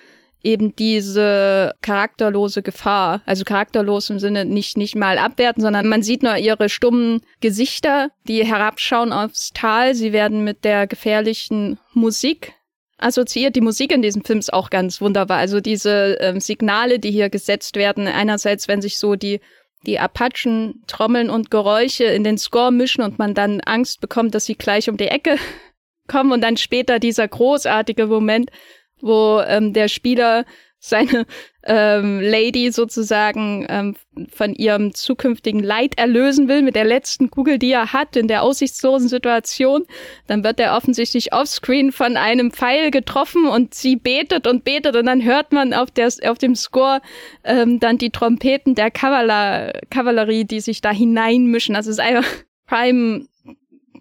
eben 0.42 0.76
diese 0.76 1.74
charakterlose 1.80 2.62
Gefahr. 2.62 3.22
Also 3.24 3.44
charakterlos 3.44 4.10
im 4.10 4.18
Sinne 4.18 4.44
nicht, 4.44 4.76
nicht 4.76 4.94
mal 4.94 5.18
abwerten, 5.18 5.62
sondern 5.62 5.88
man 5.88 6.02
sieht 6.02 6.22
nur 6.22 6.36
ihre 6.36 6.68
stummen 6.68 7.22
Gesichter, 7.40 8.10
die 8.28 8.44
herabschauen 8.44 9.12
aufs 9.12 9.50
Tal. 9.54 9.94
Sie 9.94 10.12
werden 10.12 10.44
mit 10.44 10.64
der 10.64 10.86
gefährlichen 10.86 11.78
Musik 11.94 12.52
assoziiert. 12.98 13.56
Die 13.56 13.62
Musik 13.62 13.90
in 13.90 14.02
diesem 14.02 14.22
Film 14.22 14.38
ist 14.38 14.52
auch 14.52 14.70
ganz 14.70 15.00
wunderbar. 15.00 15.38
Also 15.38 15.60
diese 15.60 16.18
ähm, 16.20 16.40
Signale, 16.40 16.98
die 16.98 17.10
hier 17.10 17.30
gesetzt 17.30 17.76
werden. 17.76 18.06
Einerseits, 18.06 18.68
wenn 18.68 18.82
sich 18.82 18.98
so 18.98 19.16
die 19.16 19.40
die 19.86 19.98
Apachen 19.98 20.82
Trommeln 20.86 21.30
und 21.30 21.50
Geräusche 21.50 22.04
in 22.04 22.24
den 22.24 22.38
Score 22.38 22.72
mischen 22.72 23.02
und 23.02 23.18
man 23.18 23.34
dann 23.34 23.60
Angst 23.60 24.00
bekommt, 24.00 24.34
dass 24.34 24.46
sie 24.46 24.56
gleich 24.56 24.88
um 24.88 24.96
die 24.96 25.08
Ecke 25.08 25.36
kommen. 26.08 26.32
Und 26.32 26.40
dann 26.40 26.56
später 26.56 26.98
dieser 26.98 27.28
großartige 27.28 28.06
Moment, 28.06 28.50
wo 29.00 29.40
ähm, 29.46 29.72
der 29.72 29.88
Spieler 29.88 30.44
seine 30.86 31.24
ähm, 31.64 32.20
Lady 32.20 32.70
sozusagen 32.70 33.64
ähm, 33.70 33.96
von 34.30 34.54
ihrem 34.54 34.92
zukünftigen 34.92 35.62
Leid 35.62 35.96
erlösen 35.96 36.46
will 36.46 36.60
mit 36.60 36.76
der 36.76 36.84
letzten 36.84 37.30
Kugel, 37.30 37.58
die 37.58 37.72
er 37.72 37.94
hat 37.94 38.16
in 38.16 38.28
der 38.28 38.42
aussichtslosen 38.42 39.08
Situation, 39.08 39.86
dann 40.26 40.44
wird 40.44 40.60
er 40.60 40.76
offensichtlich 40.76 41.32
offscreen 41.32 41.90
von 41.90 42.18
einem 42.18 42.50
Pfeil 42.50 42.90
getroffen 42.90 43.46
und 43.46 43.72
sie 43.72 43.96
betet 43.96 44.46
und 44.46 44.64
betet 44.64 44.94
und 44.94 45.06
dann 45.06 45.24
hört 45.24 45.52
man 45.52 45.72
auf, 45.72 45.90
der, 45.90 46.12
auf 46.26 46.36
dem 46.36 46.54
Score 46.54 47.00
ähm, 47.44 47.80
dann 47.80 47.96
die 47.96 48.10
Trompeten 48.10 48.74
der 48.74 48.90
Kavallerie, 48.90 49.72
Kavallerie, 49.88 50.44
die 50.44 50.60
sich 50.60 50.82
da 50.82 50.90
hineinmischen. 50.90 51.74
Das 51.74 51.86
ist 51.86 51.98
einfach 51.98 52.26
Prime 52.66 53.26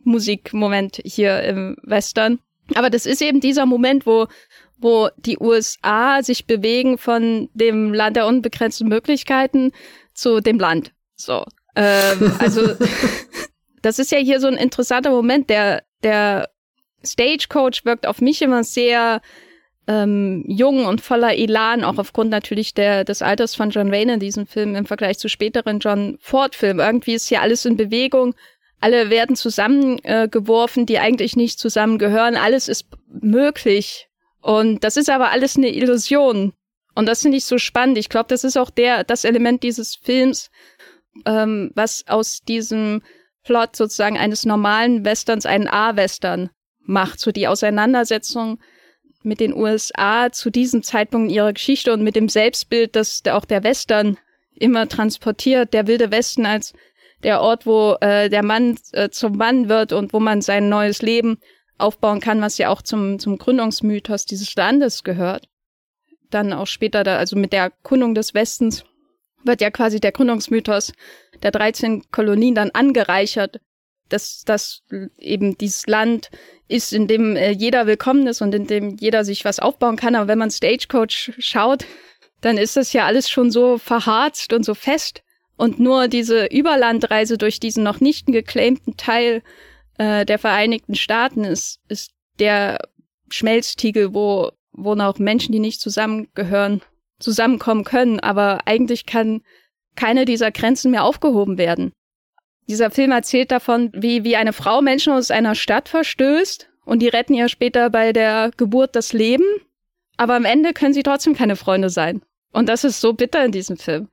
Musikmoment 0.04 1.02
hier 1.06 1.44
im 1.44 1.78
Western. 1.84 2.40
Aber 2.76 2.90
das 2.90 3.06
ist 3.06 3.22
eben 3.22 3.40
dieser 3.40 3.66
Moment, 3.66 4.06
wo 4.06 4.28
wo 4.84 5.10
die 5.18 5.38
USA 5.40 6.22
sich 6.22 6.46
bewegen 6.46 6.98
von 6.98 7.50
dem 7.54 7.94
Land 7.94 8.18
der 8.18 8.28
unbegrenzten 8.28 8.88
Möglichkeiten 8.88 9.72
zu 10.14 10.42
dem 10.42 10.60
Land. 10.60 10.92
So. 11.16 11.46
Ähm, 11.76 12.34
also 12.40 12.74
das 13.82 14.00
ist 14.00 14.12
ja 14.12 14.20
hier 14.20 14.40
so 14.40 14.48
ein 14.48 14.58
interessanter 14.58 15.12
Moment. 15.12 15.50
Der, 15.50 15.84
der 16.04 16.50
Stagecoach 17.04 17.86
wirkt 17.86 18.08
auf 18.08 18.22
mich 18.22 18.42
immer 18.42 18.64
sehr 18.64 19.22
ähm, 19.88 20.46
jung 20.48 20.86
und 20.86 21.02
voller 21.02 21.36
Elan, 21.36 21.84
auch 21.84 21.98
aufgrund 21.98 22.30
natürlich 22.30 22.74
der, 22.74 23.04
des 23.04 23.22
Alters 23.22 23.56
von 23.56 23.70
John 23.70 23.92
Wayne 23.92 24.14
in 24.14 24.20
diesem 24.20 24.48
Film 24.48 24.76
im 24.76 24.86
Vergleich 24.86 25.20
zu 25.20 25.28
späteren 25.28 25.80
John 25.80 26.18
Ford-Filmen. 26.22 26.86
Irgendwie 26.86 27.14
ist 27.14 27.28
hier 27.28 27.42
alles 27.42 27.66
in 27.66 27.76
Bewegung. 27.76 28.34
Alle 28.80 29.10
werden 29.10 29.36
zusammengeworfen, 29.36 30.84
äh, 30.84 30.86
die 30.86 31.00
eigentlich 31.00 31.36
nicht 31.36 31.60
zusammengehören. 31.60 32.36
Alles 32.36 32.68
ist 32.68 32.88
möglich. 33.08 34.10
Und 34.44 34.84
das 34.84 34.98
ist 34.98 35.10
aber 35.10 35.32
alles 35.32 35.56
eine 35.56 35.74
Illusion. 35.74 36.54
Und 36.96 37.06
das 37.08 37.22
finde 37.22 37.38
ich 37.38 37.46
so 37.46 37.58
spannend. 37.58 37.98
Ich 37.98 38.10
glaube, 38.10 38.28
das 38.28 38.44
ist 38.44 38.58
auch 38.58 38.70
der, 38.70 39.06
das 39.06 39.24
Element 39.24 39.64
dieses 39.64 39.96
Films, 39.96 40.52
ähm, 41.26 41.72
was 41.76 42.04
aus 42.08 42.42
diesem 42.42 43.02
Plot 43.46 43.78
sozusagen 43.78 44.18
eines 44.18 44.46
normalen 44.46 45.06
Westerns 45.06 45.46
einen 45.46 45.70
A-Western 45.70 46.50
macht. 46.82 47.22
So 47.22 47.32
die 47.32 47.48
Auseinandersetzung 47.48 48.60
mit 49.24 49.40
den 49.40 49.56
USA 49.56 50.30
zu 50.30 50.50
diesem 50.50 50.84
Zeitpunkt 50.84 51.30
in 51.30 51.36
ihrer 51.36 51.54
Geschichte 51.54 51.94
und 51.94 52.04
mit 52.04 52.18
dem 52.18 52.28
Selbstbild, 52.28 52.98
das 52.98 53.24
auch 53.30 53.46
der 53.46 53.64
Western 53.64 54.18
immer 54.54 54.90
transportiert, 54.90 55.74
der 55.74 55.88
wilde 55.88 56.12
Westen 56.12 56.46
als 56.46 56.74
der 57.24 57.40
Ort, 57.40 57.66
wo 57.66 57.96
äh, 58.02 58.30
der 58.30 58.44
Mann 58.44 58.78
äh, 58.92 59.10
zum 59.10 59.38
Mann 59.38 59.70
wird 59.70 59.94
und 59.94 60.12
wo 60.12 60.20
man 60.20 60.42
sein 60.42 60.68
neues 60.68 61.02
Leben 61.02 61.40
aufbauen 61.78 62.20
kann, 62.20 62.42
was 62.42 62.58
ja 62.58 62.70
auch 62.70 62.82
zum, 62.82 63.20
zum 63.20 63.38
Gründungsmythos 63.38 64.26
dieses 64.26 64.56
Landes 64.56 65.04
gehört. 65.04 65.48
Dann 66.30 66.54
auch 66.54 66.68
später, 66.68 67.04
da, 67.04 67.18
also 67.18 67.36
mit 67.36 67.54
der 67.54 67.62
Erkundung 67.62 68.16
des 68.16 68.34
Westens, 68.34 68.84
wird 69.44 69.62
ja 69.62 69.72
quasi 69.72 70.00
der 70.00 70.12
Gründungsmythos 70.12 70.94
der 71.42 71.52
13 71.52 72.04
Kolonien 72.12 72.56
dann 72.56 72.72
angereichert, 72.72 73.60
dass, 74.10 74.44
dass 74.46 74.84
eben 75.18 75.58
dieses 75.58 75.88
Land 75.88 76.30
ist, 76.68 76.94
in 76.94 77.08
dem 77.08 77.36
äh, 77.36 77.52
jeder 77.52 77.88
willkommen 77.88 78.28
ist 78.28 78.42
und 78.42 78.54
in 78.54 78.68
dem 78.68 78.96
jeder 78.98 79.26
sich 79.26 79.44
was 79.44 79.60
aufbauen 79.60 79.96
kann. 79.96 80.16
Aber 80.16 80.28
wenn 80.28 80.38
man 80.38 80.52
Stagecoach 80.52 81.34
schaut, 81.40 81.86
dann 82.42 82.58
ist 82.58 82.76
das 82.76 82.94
ja 82.94 83.06
alles 83.06 83.30
schon 83.30 83.52
so 83.52 83.78
verharzt 83.78 84.54
und 84.54 84.64
so 84.64 84.74
fest. 84.74 85.24
Und 85.56 85.80
nur 85.80 86.08
diese 86.08 86.46
Überlandreise 86.48 87.38
durch 87.38 87.60
diesen 87.60 87.84
noch 87.84 88.00
nicht 88.00 88.26
geclaimten 88.28 88.98
Teil 88.98 89.44
äh, 89.98 90.26
der 90.26 90.40
Vereinigten 90.40 90.96
Staaten 90.96 91.44
ist, 91.44 91.80
ist 91.88 92.12
der 92.40 92.80
Schmelztiegel, 93.30 94.14
wo, 94.14 94.52
wo 94.72 94.96
noch 94.96 95.20
Menschen, 95.20 95.52
die 95.52 95.60
nicht 95.60 95.82
zusammengehören, 95.82 96.82
zusammenkommen 97.20 97.84
können. 97.84 98.20
Aber 98.20 98.68
eigentlich 98.68 99.06
kann 99.06 99.42
keine 99.96 100.26
dieser 100.26 100.52
Grenzen 100.52 100.92
mehr 100.92 101.04
aufgehoben 101.04 101.58
werden. 101.58 101.92
Dieser 102.68 102.92
Film 102.92 103.12
erzählt 103.12 103.52
davon, 103.52 103.92
wie, 103.94 104.24
wie 104.24 104.36
eine 104.36 104.54
Frau 104.54 104.82
Menschen 104.82 105.14
aus 105.14 105.32
einer 105.32 105.56
Stadt 105.56 105.90
verstößt 105.90 106.70
und 106.86 107.02
die 107.02 107.10
retten 107.10 107.34
ihr 107.34 107.50
später 107.50 107.90
bei 107.90 108.14
der 108.14 108.52
Geburt 108.56 108.96
das 108.96 109.14
Leben. 109.14 109.46
Aber 110.18 110.36
am 110.36 110.46
Ende 110.46 110.74
können 110.74 110.94
sie 110.94 111.04
trotzdem 111.04 111.36
keine 111.36 111.56
Freunde 111.56 111.90
sein. 111.90 112.22
Und 112.52 112.70
das 112.70 112.84
ist 112.84 113.02
so 113.02 113.14
bitter 113.14 113.44
in 113.44 113.52
diesem 113.52 113.78
Film. 113.78 114.08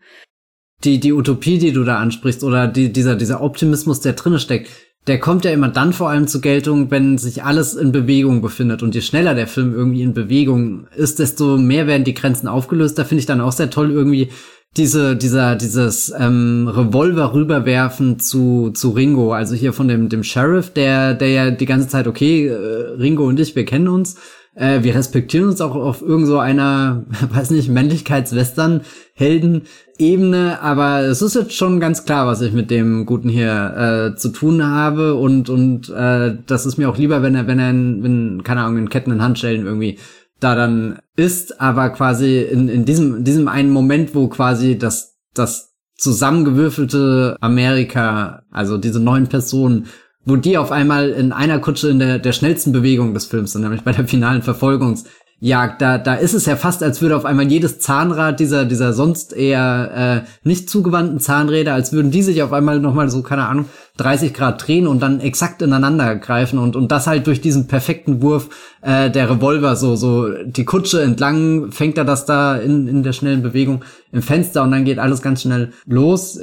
Die, 0.82 0.98
die 0.98 1.12
Utopie, 1.12 1.58
die 1.58 1.72
du 1.72 1.84
da 1.84 1.98
ansprichst, 1.98 2.42
oder 2.42 2.66
die, 2.66 2.90
dieser, 2.90 3.14
dieser 3.14 3.42
Optimismus, 3.42 4.00
der 4.00 4.14
drinne 4.14 4.38
steckt, 4.38 4.70
der 5.07 5.18
kommt 5.18 5.44
ja 5.44 5.51
immer 5.51 5.68
dann 5.68 5.92
vor 5.92 6.11
allem 6.11 6.26
zur 6.26 6.40
Geltung, 6.40 6.90
wenn 6.90 7.16
sich 7.16 7.42
alles 7.42 7.74
in 7.74 7.90
Bewegung 7.90 8.42
befindet. 8.42 8.82
Und 8.82 8.94
je 8.94 9.01
schneller 9.01 9.34
der 9.34 9.46
Film 9.46 9.74
irgendwie 9.74 10.03
in 10.03 10.12
Bewegung 10.12 10.86
ist, 10.94 11.18
desto 11.18 11.57
mehr 11.57 11.86
werden 11.86 12.05
die 12.05 12.14
Grenzen 12.14 12.48
aufgelöst. 12.48 12.98
Da 12.98 13.05
finde 13.05 13.20
ich 13.20 13.26
dann 13.26 13.40
auch 13.40 13.53
sehr 13.53 13.70
toll 13.70 13.90
irgendwie 13.90 14.28
diese, 14.76 15.16
dieser, 15.16 15.57
dieses 15.57 16.12
ähm, 16.16 16.68
Revolver 16.68 17.34
rüberwerfen 17.34 18.20
zu, 18.20 18.70
zu 18.70 18.90
Ringo, 18.90 19.32
also 19.32 19.55
hier 19.55 19.72
von 19.72 19.88
dem, 19.88 20.09
dem 20.09 20.22
Sheriff, 20.22 20.72
der, 20.72 21.14
der 21.14 21.28
ja 21.28 21.51
die 21.51 21.66
ganze 21.66 21.88
Zeit, 21.88 22.07
okay, 22.07 22.46
äh, 22.46 22.94
Ringo 22.96 23.26
und 23.26 23.40
ich, 23.40 23.57
wir 23.57 23.64
kennen 23.64 23.88
uns, 23.88 24.16
äh, 24.55 24.82
wir 24.82 24.94
respektieren 24.94 25.48
uns 25.48 25.61
auch 25.61 25.74
auf 25.74 26.01
irgend 26.03 26.26
so 26.26 26.38
einer, 26.38 27.05
weiß 27.32 27.51
nicht, 27.51 27.68
Männlichkeits-Western-Helden-Ebene, 27.68 30.61
aber 30.61 31.01
es 31.01 31.22
ist 31.22 31.34
jetzt 31.34 31.55
schon 31.55 31.80
ganz 31.80 32.05
klar, 32.05 32.26
was 32.26 32.40
ich 32.40 32.53
mit 32.53 32.70
dem 32.70 33.07
Guten 33.07 33.28
hier 33.28 34.12
äh, 34.12 34.16
zu 34.16 34.30
tun 34.30 34.66
habe 34.66 35.14
und 35.14 35.48
und 35.48 35.88
äh, 35.90 36.36
das 36.46 36.66
ist 36.66 36.78
mir 36.78 36.90
auch 36.90 36.98
lieber, 36.98 37.22
wenn 37.22 37.34
er, 37.34 37.46
wenn 37.46 37.59
er, 37.59 37.70
in, 37.70 38.03
wenn 38.03 38.42
keine 38.44 38.62
Ahnung, 38.62 38.78
in 38.78 38.88
Ketten 38.88 39.12
und 39.12 39.22
Handschellen 39.22 39.66
irgendwie 39.66 39.98
da 40.40 40.55
dann 40.55 40.98
ist, 41.16 41.61
aber 41.61 41.90
quasi 41.90 42.40
in, 42.40 42.68
in 42.68 42.84
diesem, 42.84 43.16
in 43.16 43.24
diesem 43.24 43.46
einen 43.46 43.70
Moment, 43.70 44.14
wo 44.14 44.28
quasi 44.28 44.78
das, 44.78 45.18
das 45.34 45.74
zusammengewürfelte 45.96 47.36
Amerika, 47.40 48.42
also 48.51 48.78
diese 48.78 49.01
neun 49.01 49.28
Personen 49.28 49.86
wo 50.24 50.36
die 50.36 50.58
auf 50.58 50.70
einmal 50.70 51.10
in 51.10 51.32
einer 51.32 51.58
Kutsche 51.58 51.88
in 51.88 51.98
der, 51.98 52.18
der 52.18 52.32
schnellsten 52.32 52.72
Bewegung 52.72 53.14
des 53.14 53.26
Films 53.26 53.52
sind, 53.52 53.62
nämlich 53.62 53.82
bei 53.82 53.92
der 53.92 54.06
finalen 54.06 54.42
Verfolgungsjagd 54.42 55.80
da, 55.80 55.96
da 55.96 56.14
ist 56.14 56.34
es 56.34 56.44
ja 56.44 56.56
fast, 56.56 56.82
als 56.82 57.00
würde 57.00 57.16
auf 57.16 57.24
einmal 57.24 57.50
jedes 57.50 57.78
Zahnrad 57.78 58.38
dieser, 58.38 58.66
dieser 58.66 58.92
sonst 58.92 59.32
eher 59.32 60.24
äh, 60.24 60.48
nicht 60.48 60.68
zugewandten 60.68 61.20
Zahnräder, 61.20 61.72
als 61.72 61.92
würden 61.92 62.10
die 62.10 62.22
sich 62.22 62.42
auf 62.42 62.52
einmal 62.52 62.80
nochmal 62.80 63.08
so, 63.08 63.22
keine 63.22 63.46
Ahnung, 63.46 63.66
30 63.96 64.34
Grad 64.34 64.66
drehen 64.66 64.86
und 64.86 65.00
dann 65.00 65.20
exakt 65.20 65.62
ineinander 65.62 66.16
greifen 66.16 66.58
und, 66.58 66.76
und 66.76 66.92
das 66.92 67.06
halt 67.06 67.26
durch 67.26 67.40
diesen 67.40 67.66
perfekten 67.66 68.20
Wurf 68.22 68.48
äh, 68.82 69.10
der 69.10 69.30
Revolver, 69.30 69.74
so, 69.76 69.96
so 69.96 70.28
die 70.44 70.64
Kutsche 70.64 71.02
entlang, 71.02 71.72
fängt 71.72 71.96
er 71.98 72.04
das 72.04 72.26
da 72.26 72.56
in, 72.56 72.88
in 72.88 73.02
der 73.02 73.12
schnellen 73.14 73.42
Bewegung 73.42 73.84
im 74.12 74.22
Fenster 74.22 74.62
und 74.62 74.70
dann 74.70 74.84
geht 74.84 74.98
alles 74.98 75.22
ganz 75.22 75.42
schnell 75.42 75.72
los. 75.86 76.38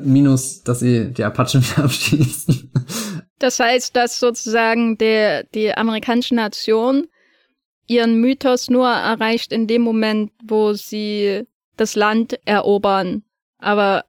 Minus, 0.00 0.62
dass 0.62 0.80
sie 0.80 1.12
die 1.12 1.24
Apachen 1.24 1.62
wieder 1.70 1.84
abschießen. 1.84 2.70
Das 3.38 3.60
heißt, 3.60 3.94
dass 3.94 4.18
sozusagen 4.18 4.98
der, 4.98 5.44
die 5.44 5.72
amerikanische 5.72 6.34
Nation 6.34 7.08
ihren 7.86 8.20
Mythos 8.20 8.68
nur 8.68 8.88
erreicht 8.88 9.52
in 9.52 9.66
dem 9.66 9.82
Moment, 9.82 10.32
wo 10.44 10.72
sie 10.74 11.44
das 11.76 11.96
Land 11.96 12.38
erobern. 12.44 13.22
Aber 13.58 14.04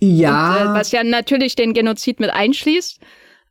ja, 0.00 0.56
und, 0.56 0.62
äh, 0.62 0.78
was 0.78 0.92
ja 0.92 1.04
natürlich 1.04 1.54
den 1.54 1.74
Genozid 1.74 2.20
mit 2.20 2.30
einschließt. 2.30 3.00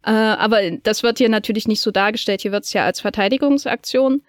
Äh, 0.05 0.11
aber 0.11 0.71
das 0.84 1.03
wird 1.03 1.17
hier 1.17 1.30
natürlich 1.30 1.67
nicht 1.67 1.82
so 1.82 1.91
dargestellt. 1.91 2.41
Hier 2.41 2.51
wird 2.51 2.65
es 2.65 2.73
ja 2.73 2.86
als 2.86 2.99
Verteidigungsaktion 2.99 4.23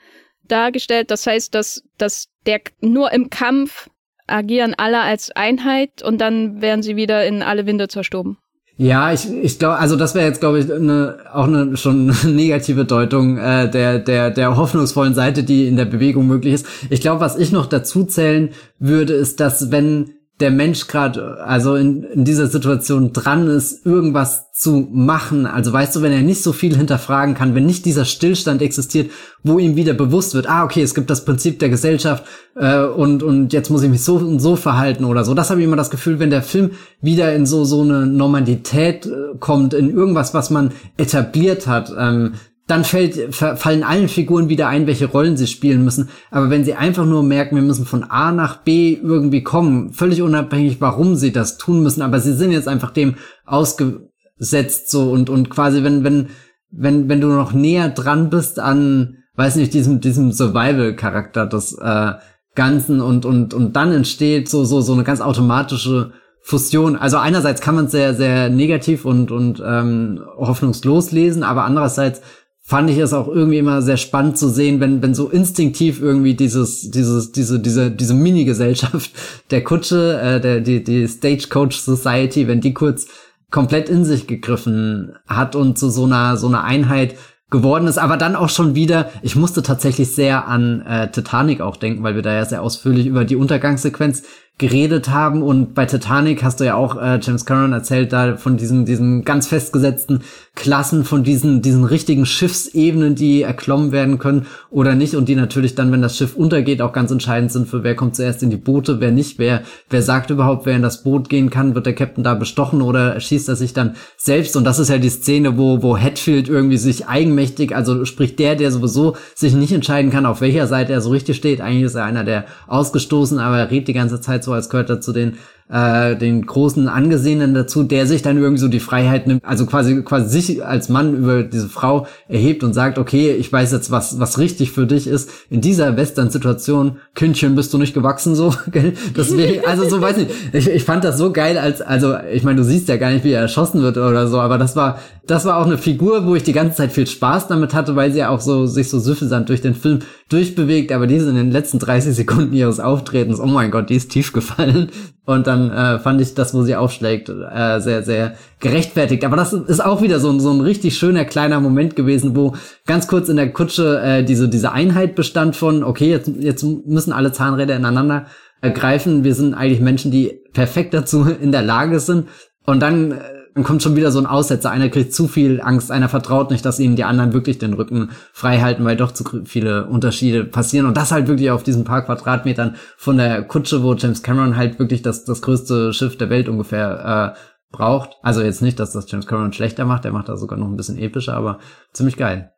dargestellt. 0.44 1.10
Das 1.10 1.26
heißt, 1.26 1.54
dass, 1.54 1.82
dass 1.96 2.28
der 2.46 2.60
nur 2.80 3.12
im 3.12 3.30
Kampf 3.30 3.88
agieren 4.26 4.74
alle 4.76 5.00
als 5.00 5.30
Einheit 5.32 6.02
und 6.02 6.18
dann 6.20 6.60
werden 6.62 6.82
sie 6.82 6.96
wieder 6.96 7.26
in 7.26 7.42
alle 7.42 7.66
Winde 7.66 7.88
zerstoben. 7.88 8.38
Ja, 8.82 9.12
ich, 9.12 9.30
ich 9.30 9.58
glaube, 9.58 9.76
also 9.76 9.94
das 9.94 10.14
wäre 10.14 10.24
jetzt, 10.26 10.40
glaube 10.40 10.58
ich, 10.58 10.72
eine, 10.72 11.18
auch 11.34 11.46
eine 11.46 11.76
schon 11.76 12.06
negative 12.24 12.86
Deutung 12.86 13.36
äh, 13.36 13.70
der, 13.70 13.98
der, 13.98 14.30
der 14.30 14.56
hoffnungsvollen 14.56 15.12
Seite, 15.12 15.42
die 15.42 15.68
in 15.68 15.76
der 15.76 15.84
Bewegung 15.84 16.26
möglich 16.26 16.54
ist. 16.54 16.66
Ich 16.88 17.02
glaube, 17.02 17.20
was 17.20 17.36
ich 17.36 17.52
noch 17.52 17.66
dazu 17.66 18.04
zählen 18.04 18.48
würde, 18.78 19.12
ist, 19.12 19.38
dass 19.38 19.70
wenn 19.70 20.14
der 20.40 20.50
Mensch 20.50 20.86
gerade, 20.86 21.38
also 21.44 21.74
in, 21.74 22.02
in 22.02 22.24
dieser 22.24 22.46
Situation 22.46 23.12
dran 23.12 23.46
ist, 23.48 23.84
irgendwas 23.84 24.52
zu 24.52 24.88
machen. 24.90 25.46
Also 25.46 25.72
weißt 25.72 25.96
du, 25.96 26.02
wenn 26.02 26.12
er 26.12 26.22
nicht 26.22 26.42
so 26.42 26.52
viel 26.52 26.76
hinterfragen 26.76 27.34
kann, 27.34 27.54
wenn 27.54 27.66
nicht 27.66 27.84
dieser 27.84 28.04
Stillstand 28.04 28.62
existiert, 28.62 29.10
wo 29.42 29.58
ihm 29.58 29.76
wieder 29.76 29.94
bewusst 29.94 30.34
wird, 30.34 30.48
ah, 30.48 30.64
okay, 30.64 30.82
es 30.82 30.94
gibt 30.94 31.10
das 31.10 31.24
Prinzip 31.24 31.58
der 31.58 31.68
Gesellschaft 31.68 32.24
äh, 32.56 32.82
und, 32.82 33.22
und 33.22 33.52
jetzt 33.52 33.70
muss 33.70 33.82
ich 33.82 33.90
mich 33.90 34.02
so 34.02 34.16
und 34.16 34.40
so 34.40 34.56
verhalten 34.56 35.04
oder 35.04 35.24
so. 35.24 35.34
Das 35.34 35.50
habe 35.50 35.60
ich 35.60 35.66
immer 35.66 35.76
das 35.76 35.90
Gefühl, 35.90 36.18
wenn 36.18 36.30
der 36.30 36.42
Film 36.42 36.72
wieder 37.00 37.34
in 37.34 37.46
so, 37.46 37.64
so 37.64 37.82
eine 37.82 38.06
Normalität 38.06 39.06
äh, 39.06 39.38
kommt, 39.38 39.74
in 39.74 39.90
irgendwas, 39.90 40.34
was 40.34 40.50
man 40.50 40.72
etabliert 40.96 41.66
hat, 41.66 41.92
ähm, 41.98 42.34
dann 42.70 42.84
fällt, 42.84 43.34
fallen 43.34 43.82
allen 43.82 44.08
Figuren 44.08 44.48
wieder 44.48 44.68
ein, 44.68 44.86
welche 44.86 45.06
Rollen 45.06 45.36
sie 45.36 45.46
spielen 45.46 45.84
müssen. 45.84 46.08
Aber 46.30 46.50
wenn 46.50 46.64
sie 46.64 46.74
einfach 46.74 47.04
nur 47.04 47.22
merken, 47.22 47.56
wir 47.56 47.62
müssen 47.62 47.86
von 47.86 48.04
A 48.04 48.32
nach 48.32 48.58
B 48.58 48.94
irgendwie 48.94 49.42
kommen, 49.42 49.92
völlig 49.92 50.22
unabhängig, 50.22 50.80
warum 50.80 51.16
sie 51.16 51.32
das 51.32 51.58
tun 51.58 51.82
müssen, 51.82 52.02
aber 52.02 52.20
sie 52.20 52.34
sind 52.34 52.52
jetzt 52.52 52.68
einfach 52.68 52.90
dem 52.90 53.16
ausgesetzt 53.44 54.90
so 54.90 55.10
und, 55.10 55.28
und 55.30 55.50
quasi, 55.50 55.82
wenn, 55.82 56.04
wenn, 56.04 56.28
wenn, 56.70 57.08
wenn 57.08 57.20
du 57.20 57.28
noch 57.28 57.52
näher 57.52 57.88
dran 57.88 58.30
bist 58.30 58.60
an, 58.60 59.18
weiß 59.34 59.56
nicht, 59.56 59.74
diesem, 59.74 60.00
diesem 60.00 60.32
Survival-Charakter 60.32 61.46
des 61.46 61.76
äh, 61.78 62.12
Ganzen 62.54 63.00
und, 63.00 63.24
und, 63.24 63.54
und 63.54 63.74
dann 63.74 63.92
entsteht 63.92 64.48
so, 64.48 64.64
so, 64.64 64.80
so 64.80 64.92
eine 64.92 65.04
ganz 65.04 65.20
automatische 65.20 66.12
Fusion. 66.42 66.96
Also 66.96 67.16
einerseits 67.16 67.60
kann 67.60 67.74
man 67.74 67.86
es 67.86 67.92
sehr, 67.92 68.14
sehr 68.14 68.48
negativ 68.48 69.04
und, 69.04 69.30
und 69.30 69.62
ähm, 69.64 70.20
hoffnungslos 70.36 71.12
lesen, 71.12 71.42
aber 71.42 71.64
andererseits 71.64 72.22
fand 72.70 72.88
ich 72.88 72.98
es 72.98 73.12
auch 73.12 73.26
irgendwie 73.26 73.58
immer 73.58 73.82
sehr 73.82 73.96
spannend 73.96 74.38
zu 74.38 74.48
sehen, 74.48 74.78
wenn, 74.78 75.02
wenn 75.02 75.12
so 75.12 75.28
instinktiv 75.28 76.00
irgendwie 76.00 76.34
dieses, 76.34 76.88
dieses, 76.92 77.32
diese, 77.32 77.58
diese, 77.58 77.90
diese 77.90 78.14
Mini-Gesellschaft 78.14 79.10
der 79.50 79.64
Kutsche, 79.64 80.20
äh, 80.20 80.40
der, 80.40 80.60
die, 80.60 80.84
die 80.84 81.08
Stagecoach 81.08 81.72
Society, 81.72 82.46
wenn 82.46 82.60
die 82.60 82.72
kurz 82.72 83.08
komplett 83.50 83.88
in 83.88 84.04
sich 84.04 84.28
gegriffen 84.28 85.16
hat 85.26 85.56
und 85.56 85.80
zu 85.80 85.90
so 85.90 86.04
einer, 86.04 86.36
so 86.36 86.46
einer 86.46 86.62
Einheit 86.62 87.16
geworden 87.50 87.88
ist, 87.88 87.98
aber 87.98 88.16
dann 88.16 88.36
auch 88.36 88.50
schon 88.50 88.76
wieder, 88.76 89.10
ich 89.22 89.34
musste 89.34 89.64
tatsächlich 89.64 90.14
sehr 90.14 90.46
an 90.46 90.82
äh, 90.82 91.10
Titanic 91.10 91.60
auch 91.60 91.76
denken, 91.76 92.04
weil 92.04 92.14
wir 92.14 92.22
da 92.22 92.32
ja 92.32 92.44
sehr 92.44 92.62
ausführlich 92.62 93.06
über 93.06 93.24
die 93.24 93.34
Untergangssequenz 93.34 94.22
geredet 94.60 95.08
haben. 95.08 95.42
Und 95.42 95.74
bei 95.74 95.86
Titanic 95.86 96.44
hast 96.44 96.60
du 96.60 96.64
ja 96.64 96.74
auch 96.74 97.00
äh, 97.00 97.18
James 97.20 97.46
Cameron 97.46 97.72
erzählt 97.72 98.12
da 98.12 98.36
von 98.36 98.58
diesen 98.58 98.84
diesen 98.84 99.24
ganz 99.24 99.46
festgesetzten 99.46 100.20
Klassen 100.54 101.04
von 101.04 101.24
diesen 101.24 101.62
diesen 101.62 101.84
richtigen 101.84 102.26
Schiffsebenen, 102.26 103.14
die 103.14 103.40
erklommen 103.40 103.90
werden 103.90 104.18
können 104.18 104.46
oder 104.68 104.94
nicht. 104.94 105.16
Und 105.16 105.30
die 105.30 105.34
natürlich 105.34 105.74
dann, 105.74 105.90
wenn 105.92 106.02
das 106.02 106.16
Schiff 106.16 106.36
untergeht, 106.36 106.82
auch 106.82 106.92
ganz 106.92 107.10
entscheidend 107.10 107.50
sind 107.50 107.68
für 107.68 107.82
wer 107.82 107.96
kommt 107.96 108.16
zuerst 108.16 108.42
in 108.42 108.50
die 108.50 108.58
Boote, 108.58 109.00
wer 109.00 109.10
nicht, 109.10 109.38
wer 109.38 109.62
wer 109.88 110.02
sagt 110.02 110.28
überhaupt, 110.28 110.66
wer 110.66 110.76
in 110.76 110.82
das 110.82 111.02
Boot 111.02 111.30
gehen 111.30 111.48
kann, 111.48 111.74
wird 111.74 111.86
der 111.86 111.94
Captain 111.94 112.22
da 112.22 112.34
bestochen 112.34 112.82
oder 112.82 113.18
schießt 113.18 113.48
er 113.48 113.56
sich 113.56 113.72
dann 113.72 113.96
selbst? 114.18 114.56
Und 114.56 114.64
das 114.64 114.78
ist 114.78 114.90
ja 114.90 114.98
die 114.98 115.08
Szene, 115.08 115.56
wo 115.56 115.82
wo 115.82 115.96
Hatfield 115.96 116.50
irgendwie 116.50 116.76
sich 116.76 117.08
eigenmächtig, 117.08 117.74
also 117.74 118.04
sprich 118.04 118.36
der, 118.36 118.56
der 118.56 118.70
sowieso 118.70 119.16
sich 119.34 119.54
nicht 119.54 119.72
entscheiden 119.72 120.10
kann, 120.10 120.26
auf 120.26 120.42
welcher 120.42 120.66
Seite 120.66 120.92
er 120.92 121.00
so 121.00 121.08
richtig 121.08 121.38
steht, 121.38 121.62
eigentlich 121.62 121.84
ist 121.84 121.94
er 121.94 122.04
einer 122.04 122.24
der 122.24 122.44
ausgestoßen, 122.66 123.38
aber 123.38 123.56
er 123.56 123.70
redet 123.70 123.88
die 123.88 123.94
ganze 123.94 124.20
Zeit 124.20 124.44
so 124.44 124.49
so 124.50 124.54
als 124.54 124.68
gehört 124.68 124.90
er 124.90 125.00
zu 125.00 125.12
den 125.12 125.38
äh, 125.70 126.16
den 126.16 126.44
großen 126.44 126.88
Angesehenen 126.88 127.54
dazu, 127.54 127.82
der 127.82 128.06
sich 128.06 128.22
dann 128.22 128.36
irgendwie 128.36 128.60
so 128.60 128.68
die 128.68 128.80
Freiheit 128.80 129.26
nimmt, 129.26 129.44
also 129.44 129.66
quasi 129.66 130.02
quasi 130.02 130.28
sich 130.28 130.64
als 130.64 130.88
Mann 130.88 131.14
über 131.14 131.42
diese 131.42 131.68
Frau 131.68 132.06
erhebt 132.28 132.64
und 132.64 132.74
sagt, 132.74 132.98
okay, 132.98 133.32
ich 133.32 133.52
weiß 133.52 133.72
jetzt, 133.72 133.90
was 133.90 134.18
was 134.18 134.38
richtig 134.38 134.72
für 134.72 134.86
dich 134.86 135.06
ist. 135.06 135.30
In 135.48 135.60
dieser 135.60 135.96
Western-Situation, 135.96 136.96
Kündchen, 137.14 137.54
bist 137.54 137.72
du 137.72 137.78
nicht 137.78 137.94
gewachsen 137.94 138.34
so, 138.34 138.54
gell? 138.72 138.94
Das 139.14 139.36
wär, 139.36 139.68
also 139.68 139.88
so 139.88 140.00
weiß 140.00 140.16
nicht. 140.16 140.30
Ich, 140.52 140.68
ich 140.68 140.84
fand 140.84 141.04
das 141.04 141.18
so 141.18 141.32
geil, 141.32 141.56
als 141.56 141.80
also 141.80 142.14
ich 142.32 142.42
meine, 142.42 142.56
du 142.56 142.64
siehst 142.64 142.88
ja 142.88 142.96
gar 142.96 143.10
nicht, 143.10 143.24
wie 143.24 143.32
er 143.32 143.42
erschossen 143.42 143.82
wird 143.82 143.96
oder 143.96 144.26
so, 144.26 144.40
aber 144.40 144.58
das 144.58 144.74
war 144.74 144.98
das 145.26 145.44
war 145.44 145.58
auch 145.58 145.66
eine 145.66 145.78
Figur, 145.78 146.26
wo 146.26 146.34
ich 146.34 146.42
die 146.42 146.52
ganze 146.52 146.78
Zeit 146.78 146.90
viel 146.90 147.06
Spaß 147.06 147.46
damit 147.46 147.74
hatte, 147.74 147.94
weil 147.94 148.10
sie 148.10 148.18
ja 148.18 148.30
auch 148.30 148.40
so 148.40 148.66
sich 148.66 148.90
so 148.90 148.98
süffisant 148.98 149.48
durch 149.48 149.60
den 149.60 149.76
Film 149.76 150.00
durchbewegt, 150.28 150.90
aber 150.90 151.06
die 151.06 151.16
ist 151.16 151.26
in 151.26 151.36
den 151.36 151.50
letzten 151.50 151.78
30 151.78 152.14
Sekunden 152.14 152.52
ihres 152.52 152.80
Auftretens, 152.80 153.38
oh 153.38 153.46
mein 153.46 153.70
Gott, 153.70 153.90
die 153.90 153.96
ist 153.96 154.10
tief 154.10 154.32
gefallen. 154.32 154.90
Und 155.26 155.46
dann 155.46 155.59
äh, 155.68 155.98
fand 155.98 156.20
ich 156.20 156.34
das, 156.34 156.54
wo 156.54 156.62
sie 156.62 156.76
aufschlägt, 156.76 157.28
äh, 157.28 157.80
sehr, 157.80 158.04
sehr 158.04 158.34
gerechtfertigt. 158.60 159.24
Aber 159.24 159.36
das 159.36 159.52
ist 159.52 159.84
auch 159.84 160.00
wieder 160.00 160.20
so, 160.20 160.38
so 160.38 160.52
ein 160.52 160.60
richtig 160.60 160.96
schöner 160.96 161.24
kleiner 161.24 161.58
Moment 161.58 161.96
gewesen, 161.96 162.36
wo 162.36 162.54
ganz 162.86 163.08
kurz 163.08 163.28
in 163.28 163.36
der 163.36 163.52
Kutsche 163.52 164.00
äh, 164.00 164.22
diese, 164.22 164.48
diese 164.48 164.70
Einheit 164.70 165.16
bestand 165.16 165.56
von, 165.56 165.82
okay, 165.82 166.08
jetzt, 166.08 166.30
jetzt 166.38 166.62
müssen 166.62 167.12
alle 167.12 167.32
Zahnräder 167.32 167.74
ineinander 167.74 168.26
ergreifen. 168.60 169.24
Wir 169.24 169.34
sind 169.34 169.54
eigentlich 169.54 169.80
Menschen, 169.80 170.10
die 170.10 170.40
perfekt 170.52 170.94
dazu 170.94 171.26
in 171.28 171.50
der 171.50 171.62
Lage 171.62 171.98
sind. 171.98 172.28
Und 172.64 172.80
dann 172.80 173.12
äh, 173.12 173.16
dann 173.54 173.64
kommt 173.64 173.82
schon 173.82 173.96
wieder 173.96 174.10
so 174.12 174.18
ein 174.18 174.26
Aussetzer. 174.26 174.70
Einer 174.70 174.88
kriegt 174.88 175.14
zu 175.14 175.28
viel 175.28 175.60
Angst, 175.60 175.90
einer 175.90 176.08
vertraut 176.08 176.50
nicht, 176.50 176.64
dass 176.64 176.78
ihnen 176.80 176.96
die 176.96 177.04
anderen 177.04 177.32
wirklich 177.32 177.58
den 177.58 177.74
Rücken 177.74 178.10
frei 178.32 178.60
halten, 178.60 178.84
weil 178.84 178.96
doch 178.96 179.12
zu 179.12 179.24
viele 179.44 179.86
Unterschiede 179.86 180.44
passieren. 180.44 180.86
Und 180.86 180.96
das 180.96 181.12
halt 181.12 181.26
wirklich 181.28 181.50
auf 181.50 181.62
diesen 181.62 181.84
paar 181.84 182.04
Quadratmetern 182.04 182.76
von 182.96 183.16
der 183.16 183.42
Kutsche, 183.42 183.82
wo 183.82 183.94
James 183.94 184.22
Cameron 184.22 184.56
halt 184.56 184.78
wirklich 184.78 185.02
das, 185.02 185.24
das 185.24 185.42
größte 185.42 185.92
Schiff 185.92 186.16
der 186.16 186.30
Welt 186.30 186.48
ungefähr 186.48 187.34
äh, 187.36 187.40
braucht. 187.70 188.16
Also 188.22 188.42
jetzt 188.42 188.62
nicht, 188.62 188.78
dass 188.78 188.92
das 188.92 189.10
James 189.10 189.26
Cameron 189.26 189.52
schlechter 189.52 189.84
macht, 189.84 190.04
der 190.04 190.12
macht 190.12 190.28
das 190.28 190.40
sogar 190.40 190.58
noch 190.58 190.68
ein 190.68 190.76
bisschen 190.76 190.98
epischer, 190.98 191.34
aber 191.34 191.58
ziemlich 191.92 192.16
geil. 192.16 192.52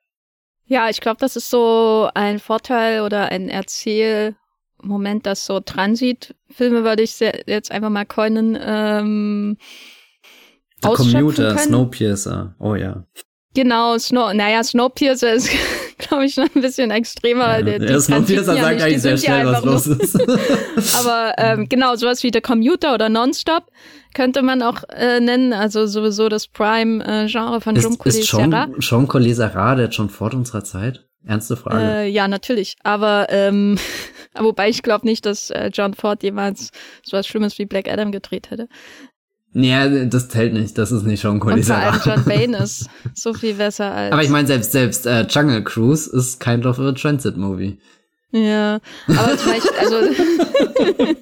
Ja, 0.67 0.89
ich 0.89 1.01
glaube, 1.01 1.19
das 1.21 1.37
ist 1.37 1.51
so 1.51 2.09
ein 2.15 2.39
Vorteil 2.39 3.03
oder 3.03 3.27
ein 3.27 3.49
Erzählmoment, 3.49 5.27
dass 5.27 5.45
so 5.45 5.61
Transitfilme 5.61 6.85
würde 6.85 7.03
ich 7.03 7.19
jetzt 7.21 7.71
einfach 7.71 7.91
mal 7.91 8.07
coinen, 8.07 8.59
ähm, 8.61 9.57
The 10.83 10.89
Commuter, 10.89 11.59
Snowpiercer, 11.59 12.55
oh 12.59 12.75
ja. 12.75 13.05
Genau, 13.55 13.99
Snow, 13.99 14.33
naja, 14.33 14.65
Snowpiercer 14.65 15.35
ist, 15.35 15.51
glaube 15.99 16.25
ich, 16.25 16.37
noch 16.37 16.49
ein 16.55 16.63
bisschen 16.63 16.91
extremer. 16.91 17.59
Ja, 17.59 17.63
der, 17.63 17.79
der 17.81 18.01
Snowpiercer 18.01 18.57
sagt 18.57 18.59
ja 18.59 18.87
eigentlich 18.87 19.03
sehr 19.03 19.19
schnell, 19.19 19.47
was 19.47 19.65
los 19.65 19.87
ist. 19.87 20.19
Aber 20.97 21.35
ähm, 21.37 21.69
genau, 21.69 21.95
sowas 21.97 22.23
wie 22.23 22.31
The 22.33 22.41
Commuter 22.41 22.95
oder 22.95 23.11
Nonstop 23.11 23.65
könnte 24.15 24.43
man 24.43 24.63
auch 24.63 24.85
äh, 24.89 25.21
nennen. 25.21 25.53
Also 25.53 25.87
sowieso 25.87 26.31
das 26.31 26.49
Prime-Genre 26.49 27.57
äh, 27.57 27.61
von 27.61 27.77
ist, 27.77 27.99
Collet 27.99 28.25
Jean 28.81 29.07
Collet 29.07 29.37
Serra, 29.37 29.75
der 29.75 29.91
schon 29.91 30.09
vor 30.09 30.33
unserer 30.33 30.65
Zeit? 30.65 31.07
Ernste 31.25 31.57
Frage. 31.57 31.85
Äh, 31.85 32.09
ja, 32.09 32.27
natürlich. 32.27 32.77
Aber 32.83 33.27
ähm, 33.29 33.79
wobei 34.39 34.69
ich 34.69 34.83
glaube 34.83 35.07
nicht, 35.07 35.25
dass 35.25 35.51
äh, 35.51 35.71
John 35.73 35.95
Ford 35.95 36.23
jemals 36.23 36.71
sowas 37.05 37.27
Schlimmes 37.27 37.59
wie 37.59 37.67
Black 37.67 37.89
Adam 37.89 38.11
gedreht 38.13 38.51
hätte. 38.51 38.69
Ja, 39.55 39.87
das 40.07 40.29
zählt 40.29 40.55
nicht. 40.55 40.79
Das 40.79 40.93
ist 40.93 41.03
nicht 41.03 41.21
Sean 41.21 41.39
Connery. 41.39 41.63
Vor 41.63 41.77
allem 41.77 42.01
John 42.05 42.25
Bane 42.27 42.57
ist 42.59 42.89
so 43.15 43.35
viel 43.35 43.55
besser 43.55 43.93
als. 43.93 44.13
Aber 44.13 44.23
ich 44.23 44.31
meine, 44.31 44.47
selbst 44.47 44.73
selbst 44.73 45.07
äh, 45.07 45.27
Jungle 45.29 45.63
Cruise 45.63 46.11
ist 46.17 46.41
kind 46.41 46.65
of 46.65 46.79
a 46.79 46.93
transit 46.93 47.37
movie. 47.37 47.79
Ja, 48.35 48.81
aber 49.09 49.37
vielleicht, 49.37 49.71
also, 49.79 49.97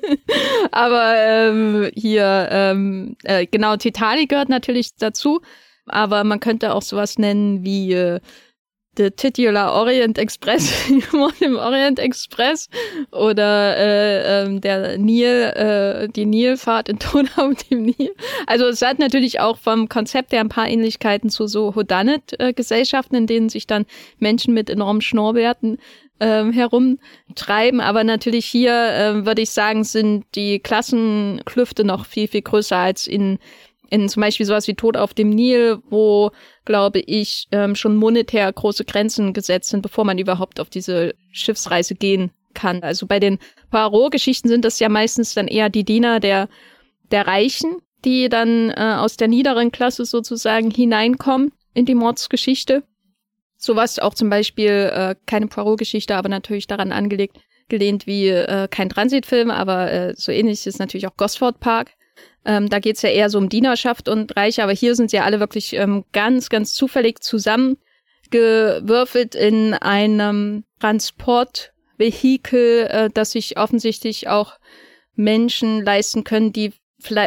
aber 0.71 1.15
ähm, 1.17 1.91
hier, 1.93 2.49
ähm, 2.53 3.17
äh, 3.25 3.47
genau, 3.47 3.77
Titanic 3.77 4.29
gehört 4.29 4.49
natürlich 4.49 4.95
dazu, 4.97 5.41
aber 5.87 6.23
man 6.23 6.39
könnte 6.39 6.73
auch 6.73 6.83
sowas 6.83 7.19
nennen 7.19 7.65
wie 7.65 7.95
äh, 7.95 8.21
The 9.01 9.11
Titular 9.11 9.73
Orient 9.73 10.19
Express, 10.19 10.91
im 11.41 11.57
Orient 11.57 11.99
Express 11.99 12.69
oder 13.11 13.75
äh, 13.79 14.43
ähm, 14.45 14.61
der 14.61 14.99
Nil, 14.99 15.27
äh, 15.27 16.09
die 16.11 16.27
Nilfahrt 16.27 16.91
in 16.91 16.99
Tod 16.99 17.27
auf 17.37 17.55
dem 17.71 17.85
Nil. 17.85 18.15
Also 18.47 18.67
es 18.67 18.83
hat 18.83 18.99
natürlich 18.99 19.41
auch 19.41 19.57
vom 19.57 19.89
Konzept 19.89 20.33
her 20.33 20.41
ein 20.41 20.51
paar 20.51 20.69
Ähnlichkeiten 20.69 21.31
zu 21.31 21.47
so 21.47 21.75
Houdanet-Gesellschaften, 21.75 23.17
in 23.17 23.27
denen 23.27 23.49
sich 23.49 23.67
dann 23.67 23.87
Menschen 24.19 24.53
mit 24.53 24.69
enormen 24.69 25.01
Schnurrbärten 25.01 25.79
ähm, 26.21 26.53
herumtreiben. 26.53 27.81
Aber 27.81 28.05
natürlich 28.05 28.45
hier 28.45 28.75
äh, 28.75 29.25
würde 29.25 29.41
ich 29.41 29.51
sagen, 29.51 29.83
sind 29.83 30.27
die 30.35 30.59
Klassenklüfte 30.59 31.85
noch 31.85 32.05
viel, 32.05 32.29
viel 32.29 32.43
größer 32.43 32.77
als 32.77 33.07
in 33.07 33.39
in 33.91 34.09
zum 34.09 34.23
Beispiel 34.23 34.47
sowas 34.47 34.69
wie 34.69 34.75
Tod 34.75 34.97
auf 34.97 35.13
dem 35.15 35.31
Nil, 35.31 35.79
wo, 35.91 36.31
glaube 36.65 37.01
ich, 37.01 37.49
ähm, 37.53 37.75
schon 37.75 37.97
monetär 37.97 38.51
große 38.53 38.85
Grenzen 38.85 39.33
gesetzt 39.33 39.71
sind, 39.71 39.83
bevor 39.83 40.05
man 40.05 40.19
überhaupt 40.19 40.61
auf 40.61 40.71
diese 40.71 41.15
Schiffsreise 41.33 41.95
gehen 41.95 42.31
kann. 42.55 42.83
Also 42.83 43.07
bei 43.07 43.21
den 43.21 43.39
Poirot-Geschichten 43.71 44.49
sind 44.49 44.65
das 44.65 44.79
ja 44.79 44.89
meistens 44.89 45.35
dann 45.35 45.49
eher 45.49 45.69
die 45.69 45.85
Diener 45.85 46.21
der, 46.21 46.49
der 47.11 47.27
Reichen, 47.27 47.77
die 48.05 48.29
dann 48.29 48.71
äh, 48.71 48.97
aus 48.99 49.17
der 49.17 49.29
niederen 49.29 49.73
Klasse 49.73 50.05
sozusagen 50.05 50.71
hineinkommen 50.71 51.53
in 51.75 51.85
die 51.85 51.95
Mordsgeschichte. 51.95 52.83
Sowas 53.57 53.99
auch 53.99 54.15
zum 54.15 54.31
Beispiel, 54.31 54.91
äh, 54.93 55.15
keine 55.27 55.49
Poirot-Geschichte, 55.49 56.17
aber 56.17 56.29
natürlich 56.29 56.67
daran 56.67 56.93
angelegt, 56.93 57.39
gelehnt 57.69 58.07
wie 58.07 58.29
äh, 58.29 58.69
kein 58.69 58.89
Transitfilm, 58.89 59.51
aber 59.51 59.93
äh, 59.93 60.15
so 60.17 60.33
ähnlich 60.33 60.67
ist 60.67 60.79
natürlich 60.79 61.07
auch 61.07 61.17
Gosford 61.17 61.61
Park. 61.61 61.93
Ähm, 62.45 62.69
da 62.69 62.79
geht's 62.79 63.03
ja 63.03 63.09
eher 63.11 63.31
so 63.31 63.39
um 63.39 63.49
Dienerschaft 63.49 64.09
und 64.09 64.37
Reich, 64.37 64.63
aber 64.63 64.73
hier 64.73 64.95
sind 64.95 65.11
sie 65.11 65.17
ja 65.19 65.25
alle 65.25 65.41
wirklich 65.41 65.73
ähm, 65.75 66.05
ganz, 66.13 66.49
ganz 66.49 66.73
zufällig 66.73 67.23
zusammengewürfelt 67.23 69.35
in 69.35 69.75
einem 69.75 70.65
Transportvehikel, 70.81 72.87
äh, 72.91 73.11
das 73.13 73.33
sich 73.33 73.59
offensichtlich 73.59 74.29
auch 74.29 74.55
Menschen 75.15 75.85
leisten 75.85 76.25
können, 76.25 76.53
die 76.53 76.73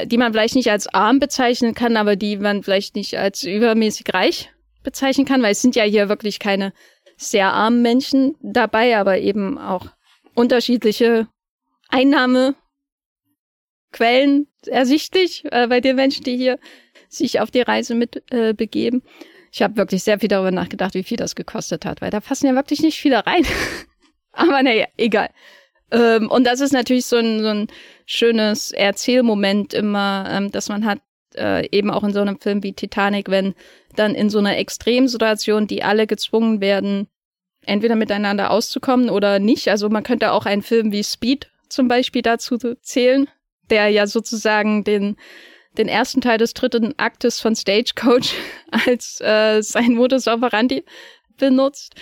die 0.05 0.18
man 0.18 0.34
vielleicht 0.34 0.53
nicht 0.53 0.70
als 0.70 0.86
arm 0.88 1.20
bezeichnen 1.20 1.74
kann, 1.74 1.97
aber 1.97 2.16
die 2.16 2.38
man 2.38 2.61
vielleicht 2.61 2.95
nicht 2.95 3.18
als 3.18 3.43
übermäßig 3.43 4.05
reich 4.14 4.51
bezeichnen 4.84 5.26
kann, 5.26 5.41
weil 5.41 5.53
es 5.53 5.64
sind 5.64 5.76
ja 5.76 5.84
hier 5.84 6.09
wirklich 6.09 6.38
keine 6.38 6.74
sehr 7.18 7.53
armen 7.53 7.82
Menschen 7.82 8.36
dabei, 8.41 8.95
aber 8.97 9.18
eben 9.18 9.57
auch 9.57 9.88
unterschiedliche 10.36 11.28
Einnahme 11.89 12.53
Quellen 13.93 14.47
ersichtlich 14.67 15.45
äh, 15.51 15.67
bei 15.67 15.79
den 15.79 15.95
Menschen, 15.95 16.25
die 16.25 16.35
hier 16.35 16.59
sich 17.07 17.39
auf 17.39 17.51
die 17.51 17.61
Reise 17.61 17.95
mit 17.95 18.21
äh, 18.31 18.53
begeben. 18.53 19.03
Ich 19.51 19.61
habe 19.61 19.77
wirklich 19.77 20.03
sehr 20.03 20.19
viel 20.19 20.29
darüber 20.29 20.51
nachgedacht, 20.51 20.95
wie 20.95 21.03
viel 21.03 21.17
das 21.17 21.35
gekostet 21.35 21.85
hat, 21.85 22.01
weil 22.01 22.09
da 22.09 22.19
passen 22.19 22.47
ja 22.47 22.55
wirklich 22.55 22.81
nicht 22.81 22.99
viele 22.99 23.25
rein. 23.25 23.45
Aber 24.31 24.61
naja, 24.63 24.87
egal. 24.97 25.29
Ähm, 25.91 26.29
und 26.29 26.45
das 26.45 26.59
ist 26.59 26.73
natürlich 26.73 27.05
so 27.05 27.17
ein, 27.17 27.39
so 27.39 27.49
ein 27.49 27.67
schönes 28.05 28.71
Erzählmoment 28.71 29.73
immer, 29.73 30.27
ähm, 30.29 30.51
dass 30.51 30.69
man 30.69 30.85
hat, 30.85 30.99
äh, 31.35 31.67
eben 31.71 31.91
auch 31.91 32.03
in 32.03 32.13
so 32.13 32.21
einem 32.21 32.39
Film 32.39 32.63
wie 32.63 32.73
Titanic, 32.73 33.29
wenn 33.29 33.53
dann 33.95 34.15
in 34.15 34.29
so 34.29 34.39
einer 34.39 34.57
Extremsituation, 34.57 35.67
die 35.67 35.83
alle 35.83 36.07
gezwungen 36.07 36.59
werden, 36.59 37.07
entweder 37.65 37.95
miteinander 37.95 38.49
auszukommen 38.49 39.09
oder 39.09 39.37
nicht. 39.37 39.67
Also 39.67 39.87
man 39.89 40.03
könnte 40.03 40.31
auch 40.31 40.47
einen 40.47 40.63
Film 40.63 40.91
wie 40.91 41.03
Speed 41.03 41.51
zum 41.69 41.87
Beispiel 41.87 42.23
dazu 42.23 42.57
zählen, 42.81 43.27
der 43.74 43.89
ja 43.89 44.05
sozusagen 44.05 44.84
den, 44.84 45.17
den 45.80 45.88
ersten 45.88 46.21
Teil 46.21 46.38
des 46.38 46.53
dritten 46.53 46.93
Aktes 46.97 47.41
von 47.41 47.55
Stagecoach 47.55 48.36
als 48.86 49.19
äh, 49.19 49.61
sein 49.61 49.95
Modus 49.95 50.28
operandi 50.28 50.86
benutzt. 51.38 51.95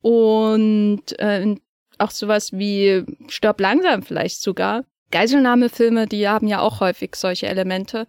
Und 0.00 1.02
äh, 1.18 1.54
auch 1.98 2.10
sowas 2.10 2.52
wie 2.52 3.04
Stirb 3.28 3.60
langsam 3.60 4.02
vielleicht 4.02 4.40
sogar. 4.40 4.84
Geiselnahmefilme, 5.10 6.06
die 6.06 6.26
haben 6.26 6.48
ja 6.48 6.60
auch 6.60 6.80
häufig 6.80 7.14
solche 7.14 7.46
Elemente. 7.46 8.06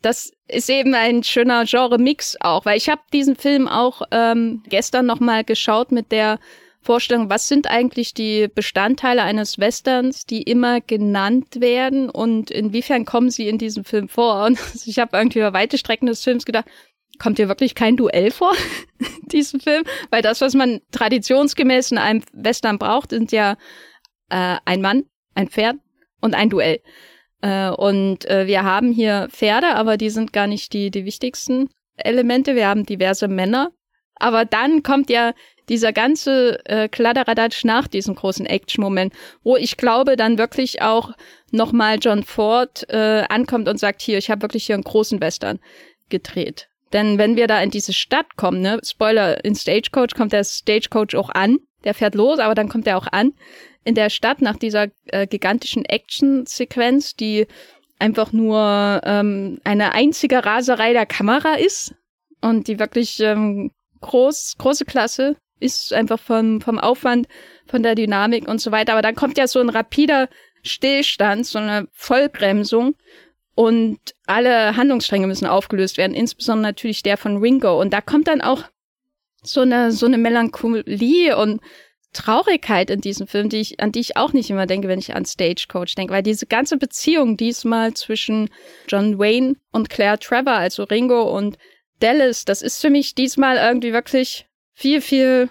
Das 0.00 0.30
ist 0.46 0.70
eben 0.70 0.94
ein 0.94 1.24
schöner 1.24 1.64
Genre-Mix 1.64 2.36
auch, 2.40 2.64
weil 2.64 2.76
ich 2.76 2.88
habe 2.88 3.02
diesen 3.12 3.34
Film 3.34 3.66
auch 3.66 4.02
ähm, 4.12 4.62
gestern 4.68 5.06
nochmal 5.06 5.42
geschaut 5.42 5.90
mit 5.90 6.12
der 6.12 6.38
Vorstellung, 6.84 7.30
was 7.30 7.48
sind 7.48 7.68
eigentlich 7.68 8.14
die 8.14 8.48
Bestandteile 8.48 9.22
eines 9.22 9.58
Westerns, 9.58 10.26
die 10.26 10.42
immer 10.42 10.80
genannt 10.80 11.60
werden 11.60 12.10
und 12.10 12.50
inwiefern 12.50 13.04
kommen 13.04 13.30
sie 13.30 13.48
in 13.48 13.58
diesem 13.58 13.84
Film 13.84 14.08
vor? 14.08 14.44
Und 14.46 14.58
ich 14.84 14.98
habe 14.98 15.16
irgendwie 15.16 15.38
über 15.40 15.52
weite 15.52 15.78
Strecken 15.78 16.06
des 16.06 16.22
Films 16.22 16.44
gedacht, 16.44 16.66
kommt 17.18 17.38
hier 17.38 17.48
wirklich 17.48 17.74
kein 17.74 17.96
Duell 17.96 18.30
vor, 18.30 18.52
diesem 19.32 19.60
Film? 19.60 19.84
Weil 20.10 20.22
das, 20.22 20.40
was 20.40 20.54
man 20.54 20.80
traditionsgemäß 20.92 21.92
in 21.92 21.98
einem 21.98 22.22
Western 22.32 22.78
braucht, 22.78 23.10
sind 23.10 23.32
ja 23.32 23.56
äh, 24.28 24.56
ein 24.64 24.82
Mann, 24.82 25.04
ein 25.34 25.48
Pferd 25.48 25.76
und 26.20 26.34
ein 26.34 26.50
Duell. 26.50 26.80
Äh, 27.40 27.70
und 27.70 28.28
äh, 28.28 28.46
wir 28.46 28.62
haben 28.62 28.92
hier 28.92 29.28
Pferde, 29.30 29.74
aber 29.74 29.96
die 29.96 30.10
sind 30.10 30.32
gar 30.32 30.46
nicht 30.46 30.72
die, 30.72 30.90
die 30.90 31.04
wichtigsten 31.04 31.70
Elemente. 31.96 32.54
Wir 32.54 32.68
haben 32.68 32.86
diverse 32.86 33.28
Männer. 33.28 33.72
Aber 34.16 34.44
dann 34.44 34.82
kommt 34.82 35.10
ja 35.10 35.34
dieser 35.68 35.92
ganze 35.92 36.60
äh, 36.66 36.88
Kladderadatsch 36.88 37.64
nach 37.64 37.88
diesem 37.88 38.14
großen 38.14 38.46
Action-Moment, 38.46 39.12
wo 39.42 39.56
ich 39.56 39.76
glaube, 39.76 40.16
dann 40.16 40.38
wirklich 40.38 40.82
auch 40.82 41.12
nochmal 41.50 41.98
John 42.00 42.22
Ford 42.22 42.86
äh, 42.88 43.24
ankommt 43.28 43.68
und 43.68 43.78
sagt, 43.78 44.02
hier, 44.02 44.18
ich 44.18 44.30
habe 44.30 44.42
wirklich 44.42 44.66
hier 44.66 44.74
einen 44.74 44.84
großen 44.84 45.20
Western 45.20 45.58
gedreht. 46.08 46.68
Denn 46.92 47.18
wenn 47.18 47.36
wir 47.36 47.46
da 47.46 47.60
in 47.60 47.70
diese 47.70 47.92
Stadt 47.92 48.36
kommen, 48.36 48.60
ne, 48.60 48.78
Spoiler, 48.84 49.44
in 49.44 49.54
Stagecoach 49.54 50.14
kommt 50.16 50.32
der 50.32 50.44
Stagecoach 50.44 51.16
auch 51.16 51.30
an, 51.30 51.58
der 51.84 51.94
fährt 51.94 52.14
los, 52.14 52.38
aber 52.38 52.54
dann 52.54 52.68
kommt 52.68 52.86
er 52.86 52.96
auch 52.96 53.08
an 53.10 53.32
in 53.84 53.94
der 53.94 54.10
Stadt 54.10 54.40
nach 54.40 54.56
dieser 54.56 54.88
äh, 55.06 55.26
gigantischen 55.26 55.84
Action-Sequenz, 55.84 57.16
die 57.16 57.46
einfach 57.98 58.32
nur 58.32 59.00
ähm, 59.04 59.60
eine 59.64 59.92
einzige 59.92 60.44
Raserei 60.44 60.92
der 60.92 61.06
Kamera 61.06 61.54
ist 61.54 61.94
und 62.40 62.66
die 62.66 62.78
wirklich 62.78 63.20
ähm, 63.20 63.70
groß, 64.00 64.54
große 64.58 64.84
Klasse 64.84 65.36
ist 65.60 65.92
einfach 65.92 66.18
vom, 66.18 66.60
vom 66.60 66.78
Aufwand, 66.78 67.28
von 67.66 67.82
der 67.82 67.94
Dynamik 67.94 68.48
und 68.48 68.60
so 68.60 68.72
weiter. 68.72 68.92
Aber 68.92 69.02
dann 69.02 69.14
kommt 69.14 69.38
ja 69.38 69.46
so 69.46 69.60
ein 69.60 69.68
rapider 69.68 70.28
Stillstand, 70.62 71.46
so 71.46 71.58
eine 71.58 71.88
Vollbremsung 71.92 72.96
und 73.54 73.98
alle 74.26 74.76
Handlungsstränge 74.76 75.26
müssen 75.26 75.46
aufgelöst 75.46 75.96
werden, 75.96 76.14
insbesondere 76.14 76.70
natürlich 76.70 77.02
der 77.02 77.16
von 77.16 77.38
Ringo. 77.38 77.80
Und 77.80 77.92
da 77.92 78.00
kommt 78.00 78.28
dann 78.28 78.40
auch 78.40 78.64
so 79.42 79.60
eine, 79.60 79.92
so 79.92 80.06
eine 80.06 80.18
Melancholie 80.18 81.36
und 81.36 81.60
Traurigkeit 82.12 82.90
in 82.90 83.00
diesem 83.00 83.26
Film, 83.26 83.48
die 83.48 83.58
ich, 83.58 83.80
an 83.80 83.92
die 83.92 84.00
ich 84.00 84.16
auch 84.16 84.32
nicht 84.32 84.48
immer 84.48 84.66
denke, 84.66 84.88
wenn 84.88 84.98
ich 84.98 85.14
an 85.14 85.26
Stagecoach 85.26 85.94
denke, 85.96 86.14
weil 86.14 86.22
diese 86.22 86.46
ganze 86.46 86.76
Beziehung 86.76 87.36
diesmal 87.36 87.92
zwischen 87.94 88.50
John 88.88 89.18
Wayne 89.18 89.56
und 89.72 89.90
Claire 89.90 90.18
Trevor, 90.18 90.54
also 90.54 90.84
Ringo 90.84 91.22
und 91.36 91.58
Dallas, 92.00 92.44
das 92.44 92.62
ist 92.62 92.80
für 92.80 92.90
mich 92.90 93.14
diesmal 93.14 93.56
irgendwie 93.56 93.92
wirklich 93.92 94.46
viel, 94.74 95.00
viel 95.00 95.48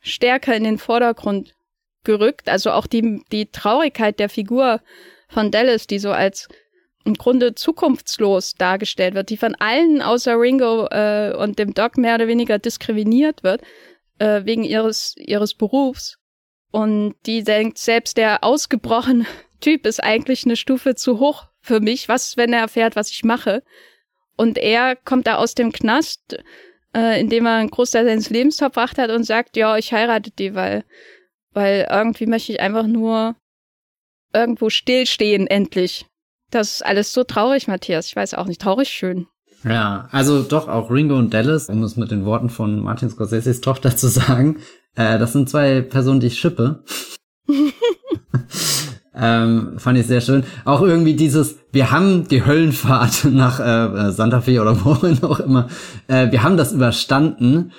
stärker 0.00 0.54
in 0.54 0.64
den 0.64 0.78
Vordergrund 0.78 1.54
gerückt. 2.04 2.48
Also 2.48 2.70
auch 2.70 2.86
die, 2.86 3.22
die 3.32 3.50
Traurigkeit 3.50 4.18
der 4.18 4.28
Figur 4.28 4.80
von 5.28 5.50
Dallas, 5.50 5.86
die 5.86 5.98
so 5.98 6.10
als 6.12 6.48
im 7.04 7.14
Grunde 7.14 7.54
zukunftslos 7.54 8.54
dargestellt 8.54 9.14
wird, 9.14 9.30
die 9.30 9.36
von 9.36 9.54
allen 9.54 10.02
außer 10.02 10.38
Ringo 10.38 10.86
äh, 10.90 11.34
und 11.34 11.58
dem 11.58 11.72
Doc 11.72 11.96
mehr 11.96 12.16
oder 12.16 12.28
weniger 12.28 12.58
diskriminiert 12.58 13.42
wird, 13.42 13.62
äh, 14.18 14.44
wegen 14.44 14.64
ihres, 14.64 15.14
ihres 15.16 15.54
Berufs. 15.54 16.18
Und 16.70 17.14
die 17.26 17.42
denkt, 17.42 17.78
selbst 17.78 18.16
der 18.16 18.44
ausgebrochene 18.44 19.26
Typ 19.60 19.86
ist 19.86 20.02
eigentlich 20.02 20.44
eine 20.44 20.56
Stufe 20.56 20.94
zu 20.94 21.18
hoch 21.18 21.46
für 21.60 21.80
mich. 21.80 22.08
Was, 22.08 22.36
wenn 22.36 22.52
er 22.52 22.60
erfährt, 22.60 22.96
was 22.96 23.10
ich 23.10 23.24
mache? 23.24 23.62
Und 24.36 24.56
er 24.56 24.96
kommt 24.96 25.26
da 25.26 25.36
aus 25.36 25.54
dem 25.54 25.70
Knast 25.70 26.38
äh, 26.94 27.20
indem 27.20 27.46
er 27.46 27.56
einen 27.56 27.70
Großteil 27.70 28.04
seines 28.04 28.30
Lebens 28.30 28.56
verbracht 28.56 28.98
hat 28.98 29.10
und 29.10 29.24
sagt, 29.24 29.56
ja, 29.56 29.76
ich 29.76 29.92
heirate 29.92 30.30
die, 30.30 30.54
weil, 30.54 30.84
weil 31.52 31.86
irgendwie 31.90 32.26
möchte 32.26 32.52
ich 32.52 32.60
einfach 32.60 32.86
nur 32.86 33.36
irgendwo 34.32 34.70
stillstehen, 34.70 35.46
endlich. 35.46 36.06
Das 36.50 36.72
ist 36.72 36.86
alles 36.86 37.12
so 37.12 37.24
traurig, 37.24 37.68
Matthias. 37.68 38.06
Ich 38.06 38.16
weiß 38.16 38.34
auch 38.34 38.46
nicht, 38.46 38.60
traurig 38.60 38.88
schön. 38.88 39.26
Ja, 39.64 40.08
also 40.10 40.42
doch 40.42 40.68
auch 40.68 40.90
Ringo 40.90 41.16
und 41.16 41.34
Dallas, 41.34 41.68
um 41.68 41.82
es 41.82 41.96
mit 41.96 42.10
den 42.10 42.24
Worten 42.24 42.48
von 42.48 42.80
Martin 42.80 43.10
Scorseses 43.10 43.60
Tochter 43.60 43.94
zu 43.96 44.08
sagen, 44.08 44.60
äh, 44.94 45.18
das 45.18 45.32
sind 45.32 45.50
zwei 45.50 45.82
Personen, 45.82 46.20
die 46.20 46.28
ich 46.28 46.38
schippe. 46.38 46.82
Ähm, 49.20 49.74
fand 49.76 49.98
ich 49.98 50.06
sehr 50.06 50.22
schön. 50.22 50.44
Auch 50.64 50.80
irgendwie 50.80 51.14
dieses, 51.14 51.56
wir 51.72 51.90
haben 51.90 52.26
die 52.28 52.44
Höllenfahrt 52.46 53.24
nach 53.30 53.60
äh, 53.60 54.08
äh 54.08 54.12
Santa 54.12 54.40
Fe 54.40 54.60
oder 54.60 54.82
wohin 54.84 55.22
auch 55.22 55.40
immer, 55.40 55.68
äh, 56.08 56.30
wir 56.30 56.42
haben 56.42 56.56
das 56.56 56.72
überstanden 56.72 57.72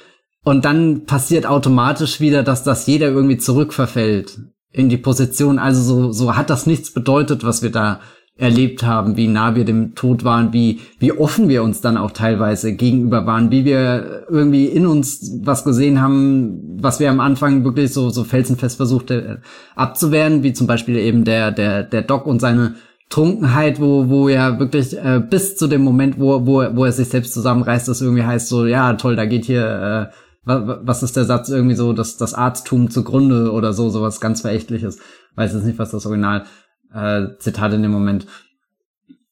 und 0.43 0.65
dann 0.65 1.05
passiert 1.05 1.45
automatisch 1.45 2.19
wieder, 2.19 2.43
dass 2.43 2.63
das 2.63 2.85
jeder 2.85 3.07
irgendwie 3.09 3.37
zurückverfällt 3.37 4.39
in 4.71 4.89
die 4.89 4.97
Position. 4.97 5.59
Also 5.59 5.81
so, 5.81 6.11
so 6.11 6.35
hat 6.35 6.49
das 6.49 6.67
nichts 6.67 6.93
bedeutet, 6.93 7.43
was 7.43 7.61
wir 7.61 7.71
da 7.71 7.99
erlebt 8.41 8.81
haben, 8.81 9.17
wie 9.17 9.27
nah 9.27 9.55
wir 9.55 9.65
dem 9.65 9.93
Tod 9.93 10.23
waren, 10.23 10.51
wie, 10.51 10.79
wie 10.97 11.11
offen 11.11 11.47
wir 11.47 11.61
uns 11.61 11.79
dann 11.79 11.95
auch 11.95 12.09
teilweise 12.09 12.73
gegenüber 12.73 13.27
waren, 13.27 13.51
wie 13.51 13.65
wir 13.65 14.25
irgendwie 14.29 14.65
in 14.65 14.87
uns 14.87 15.39
was 15.43 15.63
gesehen 15.63 16.01
haben, 16.01 16.79
was 16.81 16.99
wir 16.99 17.11
am 17.11 17.19
Anfang 17.19 17.63
wirklich 17.63 17.93
so, 17.93 18.09
so 18.09 18.23
felsenfest 18.23 18.77
versuchte 18.77 19.13
äh, 19.13 19.37
abzuwehren, 19.75 20.41
wie 20.41 20.53
zum 20.53 20.65
Beispiel 20.65 20.97
eben 20.97 21.23
der, 21.23 21.51
der, 21.51 21.83
der 21.83 22.01
Doc 22.01 22.25
und 22.25 22.39
seine 22.39 22.73
Trunkenheit, 23.09 23.79
wo, 23.79 24.09
wo 24.09 24.27
ja 24.27 24.59
wirklich 24.59 24.97
äh, 24.97 25.19
bis 25.19 25.55
zu 25.55 25.67
dem 25.67 25.83
Moment, 25.83 26.19
wo, 26.19 26.47
wo, 26.47 26.63
wo 26.75 26.85
er 26.85 26.91
sich 26.93 27.09
selbst 27.09 27.33
zusammenreißt, 27.35 27.87
das 27.87 28.01
irgendwie 28.01 28.23
heißt 28.23 28.47
so, 28.47 28.65
ja, 28.65 28.93
toll, 28.93 29.15
da 29.15 29.25
geht 29.25 29.45
hier, 29.45 30.09
äh, 30.09 30.15
was, 30.45 30.79
was 30.81 31.03
ist 31.03 31.15
der 31.15 31.25
Satz 31.25 31.49
irgendwie 31.49 31.75
so, 31.75 31.93
dass 31.93 32.17
das 32.17 32.33
Arzttum 32.33 32.89
zugrunde 32.89 33.51
oder 33.51 33.73
so, 33.73 33.89
sowas 33.89 34.19
ganz 34.19 34.41
Verächtliches. 34.41 34.97
Weiß 35.35 35.53
jetzt 35.53 35.65
nicht, 35.65 35.77
was 35.77 35.91
das 35.91 36.05
Original 36.07 36.45
äh, 36.93 37.27
Zitat 37.39 37.73
in 37.73 37.81
dem 37.81 37.91
Moment 37.91 38.25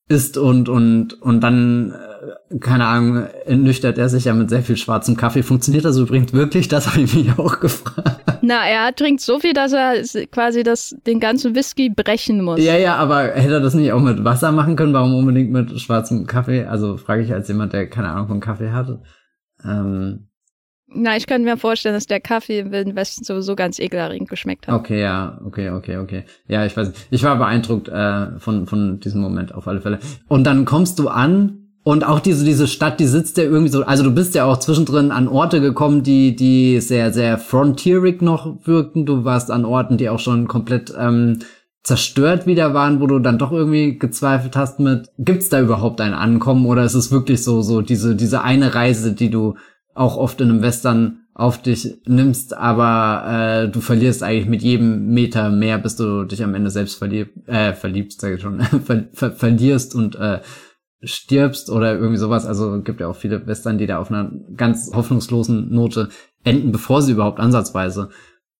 ist 0.07 0.37
und 0.37 0.69
und 0.69 1.21
und 1.21 1.41
dann 1.41 1.91
äh, 1.91 2.57
keine 2.59 2.85
Ahnung 2.85 3.27
ernüchtert 3.45 3.97
er 3.97 4.09
sich 4.09 4.25
ja 4.25 4.33
mit 4.33 4.49
sehr 4.49 4.63
viel 4.63 4.75
schwarzem 4.75 5.15
Kaffee. 5.15 5.43
Funktioniert 5.43 5.85
das 5.85 5.97
übrigens 5.97 6.33
wirklich? 6.33 6.67
Das 6.67 6.87
habe 6.87 7.01
ich 7.01 7.13
mich 7.15 7.37
auch 7.37 7.59
gefragt. 7.59 8.39
Na, 8.41 8.65
er 8.65 8.95
trinkt 8.95 9.21
so 9.21 9.39
viel, 9.39 9.53
dass 9.53 9.73
er 9.73 10.01
quasi 10.31 10.63
das 10.63 10.95
den 11.05 11.19
ganzen 11.19 11.55
Whisky 11.55 11.89
brechen 11.89 12.43
muss. 12.43 12.59
Ja, 12.59 12.77
ja, 12.77 12.95
aber 12.95 13.33
hätte 13.33 13.53
er 13.53 13.59
das 13.59 13.75
nicht 13.75 13.91
auch 13.91 14.01
mit 14.01 14.23
Wasser 14.23 14.51
machen 14.51 14.75
können? 14.75 14.93
Warum 14.93 15.13
unbedingt 15.13 15.51
mit 15.51 15.79
schwarzem 15.79 16.25
Kaffee? 16.25 16.65
Also 16.65 16.97
frage 16.97 17.21
ich 17.21 17.33
als 17.33 17.47
jemand, 17.47 17.73
der 17.73 17.87
keine 17.87 18.09
Ahnung 18.09 18.27
von 18.27 18.39
Kaffee 18.39 18.71
hatte. 18.71 19.03
Ähm, 19.63 20.28
na, 20.93 21.15
ich 21.15 21.27
könnte 21.27 21.47
mir 21.47 21.57
vorstellen, 21.57 21.95
dass 21.95 22.07
der 22.07 22.19
Kaffee 22.19 22.59
im 22.59 22.71
Wilden 22.71 22.95
Westen 22.95 23.23
sowieso 23.23 23.55
ganz 23.55 23.79
ekelerregend 23.79 24.29
geschmeckt 24.29 24.67
hat. 24.67 24.75
Okay, 24.75 25.01
ja, 25.01 25.39
okay, 25.45 25.69
okay, 25.69 25.97
okay. 25.97 26.23
Ja, 26.47 26.65
ich 26.65 26.75
weiß 26.75 26.89
nicht. 26.89 27.07
Ich 27.11 27.23
war 27.23 27.37
beeindruckt 27.37 27.87
äh, 27.87 28.39
von, 28.39 28.65
von 28.65 28.99
diesem 28.99 29.21
Moment 29.21 29.53
auf 29.53 29.67
alle 29.67 29.81
Fälle. 29.81 29.99
Und 30.27 30.45
dann 30.45 30.65
kommst 30.65 30.99
du 30.99 31.07
an 31.07 31.69
und 31.83 32.05
auch 32.05 32.19
diese, 32.19 32.43
diese 32.43 32.67
Stadt, 32.67 32.99
die 32.99 33.05
sitzt 33.05 33.37
ja 33.37 33.43
irgendwie 33.43 33.71
so, 33.71 33.83
also 33.83 34.03
du 34.03 34.11
bist 34.11 34.35
ja 34.35 34.45
auch 34.45 34.57
zwischendrin 34.57 35.11
an 35.11 35.27
Orte 35.27 35.61
gekommen, 35.61 36.03
die, 36.03 36.35
die 36.35 36.79
sehr, 36.81 37.13
sehr 37.13 37.37
frontierig 37.37 38.21
noch 38.21 38.65
wirkten. 38.65 39.05
Du 39.05 39.23
warst 39.23 39.49
an 39.49 39.65
Orten, 39.65 39.97
die 39.97 40.09
auch 40.09 40.19
schon 40.19 40.47
komplett 40.47 40.93
ähm, 40.97 41.39
zerstört 41.83 42.45
wieder 42.45 42.73
waren, 42.73 42.99
wo 42.99 43.07
du 43.07 43.19
dann 43.19 43.37
doch 43.37 43.51
irgendwie 43.51 43.97
gezweifelt 43.97 44.55
hast 44.55 44.79
mit, 44.79 45.09
gibt's 45.17 45.49
da 45.49 45.61
überhaupt 45.61 46.01
ein 46.01 46.13
Ankommen 46.13 46.65
oder 46.65 46.83
ist 46.83 46.93
es 46.93 47.11
wirklich 47.11 47.43
so, 47.43 47.61
so 47.61 47.81
diese, 47.81 48.15
diese 48.15 48.43
eine 48.43 48.75
Reise, 48.75 49.13
die 49.13 49.29
du 49.29 49.55
auch 49.93 50.17
oft 50.17 50.39
in 50.41 50.49
einem 50.49 50.61
Western 50.61 51.25
auf 51.33 51.61
dich 51.61 52.01
nimmst, 52.05 52.53
aber 52.53 53.63
äh, 53.63 53.69
du 53.69 53.79
verlierst 53.79 54.23
eigentlich 54.23 54.49
mit 54.49 54.61
jedem 54.61 55.07
Meter 55.07 55.49
mehr, 55.49 55.77
bis 55.77 55.95
du 55.95 56.25
dich 56.25 56.43
am 56.43 56.53
Ende 56.53 56.69
selbst 56.69 56.97
verlieb, 56.97 57.47
äh, 57.47 57.73
verliebst, 57.73 58.19
sag 58.19 58.33
ich 58.33 58.41
schon, 58.41 58.59
ver 58.85 59.05
ver 59.13 59.31
verlierst 59.31 59.95
und 59.95 60.15
äh, 60.15 60.41
stirbst 61.01 61.69
oder 61.69 61.93
irgendwie 61.93 62.17
sowas. 62.17 62.45
Also 62.45 62.81
gibt 62.81 62.99
ja 62.99 63.07
auch 63.07 63.15
viele 63.15 63.47
Western, 63.47 63.77
die 63.77 63.87
da 63.87 63.99
auf 63.99 64.11
einer 64.11 64.31
ganz 64.55 64.91
hoffnungslosen 64.93 65.73
Note 65.73 66.09
enden, 66.43 66.71
bevor 66.71 67.01
sie 67.01 67.13
überhaupt 67.13 67.39
ansatzweise 67.39 68.09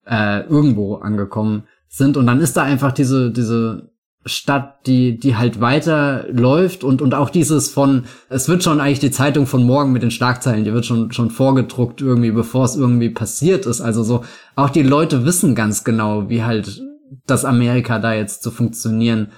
äh, 0.06 0.48
irgendwo 0.48 0.96
angekommen 0.96 1.64
sind. 1.88 2.18
Und 2.18 2.28
dann 2.28 2.40
ist 2.40 2.56
da 2.56 2.64
einfach 2.64 2.92
diese, 2.92 3.32
diese 3.32 3.89
Stadt, 4.30 4.86
die, 4.86 5.18
die 5.18 5.36
halt 5.36 5.60
weiter 5.60 6.26
läuft 6.32 6.84
und, 6.84 7.02
und 7.02 7.14
auch 7.14 7.30
dieses 7.30 7.70
von, 7.70 8.06
es 8.30 8.48
wird 8.48 8.64
schon 8.64 8.80
eigentlich 8.80 9.00
die 9.00 9.12
Zeitung 9.12 9.46
von 9.46 9.64
morgen 9.64 9.92
mit 9.92 10.04
den 10.04 10.12
Schlagzeilen, 10.12 10.64
die 10.64 10.74
wird 10.74 10.86
schon, 10.86 11.12
schon 11.12 11.30
vorgedruckt 11.30 12.02
irgendwie, 12.02 12.32
bevor 12.32 12.66
es 12.66 12.76
irgendwie 12.76 13.10
passiert 13.10 13.66
ist. 13.66 13.82
Also 13.82 14.04
so, 14.04 14.24
auch 14.56 14.70
die 14.70 14.84
Leute 14.84 15.26
wissen 15.26 15.56
ganz 15.56 15.84
genau, 15.84 16.30
wie 16.30 16.44
halt 16.44 16.82
das 17.26 17.46
Amerika 17.46 18.00
da 18.00 18.14
jetzt 18.14 18.44
zu 18.44 18.52
funktionieren 18.52 19.32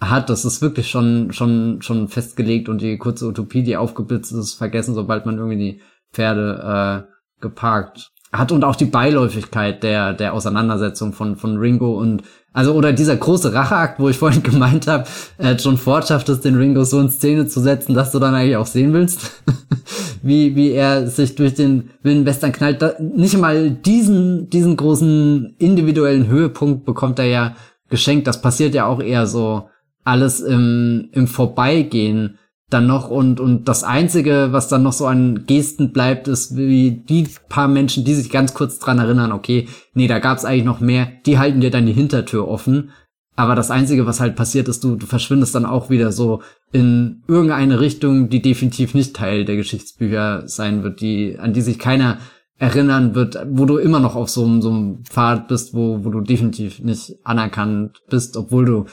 hat. 0.00 0.30
Das 0.30 0.44
ist 0.44 0.62
wirklich 0.62 0.90
schon, 0.90 1.32
schon, 1.32 1.82
schon 1.82 2.08
festgelegt 2.08 2.68
und 2.68 2.80
die 2.80 2.98
kurze 2.98 3.26
Utopie, 3.26 3.62
die 3.62 3.76
aufgeblitzt 3.76 4.32
ist, 4.32 4.54
vergessen, 4.54 4.94
sobald 4.94 5.26
man 5.26 5.38
irgendwie 5.38 5.58
die 5.58 5.80
Pferde 6.12 7.06
äh, 7.06 7.40
geparkt 7.40 8.10
hat 8.32 8.52
und 8.52 8.64
auch 8.64 8.76
die 8.76 8.84
Beiläufigkeit 8.84 9.82
der 9.82 10.12
der 10.12 10.34
Auseinandersetzung 10.34 11.12
von 11.12 11.36
von 11.36 11.56
Ringo 11.56 11.98
und 11.98 12.22
also 12.58 12.72
oder 12.72 12.92
dieser 12.92 13.16
große 13.16 13.54
Racheakt, 13.54 14.00
wo 14.00 14.08
ich 14.08 14.18
vorhin 14.18 14.42
gemeint 14.52 14.88
habe, 14.88 15.04
äh, 15.38 15.52
John 15.52 15.76
Ford 15.76 16.08
schafft 16.08 16.28
es, 16.28 16.40
den 16.40 16.56
Ringo 16.56 16.82
so 16.82 16.98
in 16.98 17.08
Szene 17.08 17.46
zu 17.46 17.60
setzen, 17.60 17.94
dass 17.94 18.10
du 18.10 18.18
dann 18.18 18.34
eigentlich 18.34 18.56
auch 18.56 18.66
sehen 18.66 18.92
willst, 18.92 19.44
wie 20.22 20.56
wie 20.56 20.72
er 20.72 21.06
sich 21.06 21.36
durch 21.36 21.54
den 21.54 21.90
Wilden 22.02 22.26
Western 22.26 22.50
knallt. 22.50 22.82
Da, 22.82 22.94
nicht 22.98 23.38
mal 23.38 23.70
diesen 23.70 24.50
diesen 24.50 24.76
großen 24.76 25.54
individuellen 25.58 26.26
Höhepunkt 26.26 26.84
bekommt 26.84 27.20
er 27.20 27.26
ja 27.26 27.54
geschenkt. 27.90 28.26
Das 28.26 28.42
passiert 28.42 28.74
ja 28.74 28.86
auch 28.86 29.00
eher 29.00 29.28
so 29.28 29.68
alles 30.02 30.40
im 30.40 31.10
im 31.12 31.28
Vorbeigehen 31.28 32.38
dann 32.70 32.86
noch 32.86 33.08
und 33.08 33.40
und 33.40 33.66
das 33.66 33.82
einzige, 33.82 34.48
was 34.50 34.68
dann 34.68 34.82
noch 34.82 34.92
so 34.92 35.06
an 35.06 35.46
Gesten 35.46 35.92
bleibt, 35.92 36.28
ist 36.28 36.56
wie 36.56 36.90
die 36.90 37.26
paar 37.48 37.68
Menschen, 37.68 38.04
die 38.04 38.14
sich 38.14 38.30
ganz 38.30 38.52
kurz 38.52 38.78
dran 38.78 38.98
erinnern, 38.98 39.32
okay, 39.32 39.68
nee, 39.94 40.06
da 40.06 40.18
gab's 40.18 40.44
eigentlich 40.44 40.64
noch 40.64 40.80
mehr, 40.80 41.08
die 41.24 41.38
halten 41.38 41.60
dir 41.60 41.70
dann 41.70 41.86
die 41.86 41.92
Hintertür 41.92 42.46
offen, 42.46 42.90
aber 43.36 43.54
das 43.54 43.70
einzige, 43.70 44.06
was 44.06 44.20
halt 44.20 44.36
passiert 44.36 44.68
ist, 44.68 44.84
du 44.84 44.96
du 44.96 45.06
verschwindest 45.06 45.54
dann 45.54 45.64
auch 45.64 45.88
wieder 45.88 46.12
so 46.12 46.42
in 46.70 47.22
irgendeine 47.26 47.80
Richtung, 47.80 48.28
die 48.28 48.42
definitiv 48.42 48.92
nicht 48.92 49.16
Teil 49.16 49.46
der 49.46 49.56
Geschichtsbücher 49.56 50.46
sein 50.46 50.82
wird, 50.82 51.00
die 51.00 51.38
an 51.38 51.54
die 51.54 51.62
sich 51.62 51.78
keiner 51.78 52.18
erinnern 52.58 53.14
wird, 53.14 53.38
wo 53.50 53.64
du 53.64 53.78
immer 53.78 54.00
noch 54.00 54.16
auf 54.16 54.28
so 54.28 54.44
einem, 54.44 54.60
so 54.60 54.70
einem 54.70 55.04
Pfad 55.04 55.48
bist, 55.48 55.72
wo 55.72 56.04
wo 56.04 56.10
du 56.10 56.20
definitiv 56.20 56.80
nicht 56.80 57.14
anerkannt 57.24 58.02
bist, 58.10 58.36
obwohl 58.36 58.64
du 58.66 58.84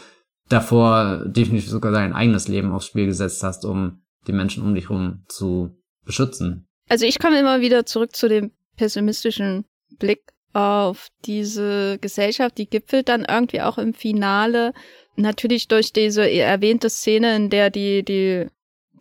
davor 0.49 1.23
definitiv 1.25 1.69
sogar 1.69 1.91
dein 1.91 2.13
eigenes 2.13 2.47
Leben 2.47 2.71
aufs 2.71 2.87
Spiel 2.87 3.05
gesetzt 3.05 3.43
hast, 3.43 3.65
um 3.65 4.01
die 4.27 4.33
Menschen 4.33 4.63
um 4.63 4.75
dich 4.75 4.89
herum 4.89 5.23
zu 5.27 5.77
beschützen. 6.05 6.67
Also 6.89 7.05
ich 7.05 7.19
komme 7.19 7.39
immer 7.39 7.61
wieder 7.61 7.85
zurück 7.85 8.15
zu 8.15 8.27
dem 8.27 8.51
pessimistischen 8.77 9.65
Blick 9.97 10.21
auf 10.53 11.09
diese 11.25 11.97
Gesellschaft, 11.99 12.57
die 12.57 12.69
gipfelt 12.69 13.09
dann 13.09 13.25
irgendwie 13.25 13.61
auch 13.61 13.77
im 13.77 13.93
Finale 13.93 14.73
natürlich 15.15 15.67
durch 15.67 15.91
diese 15.91 16.29
erwähnte 16.29 16.89
Szene, 16.89 17.35
in 17.35 17.49
der 17.49 17.69
die, 17.69 18.03
die, 18.03 18.47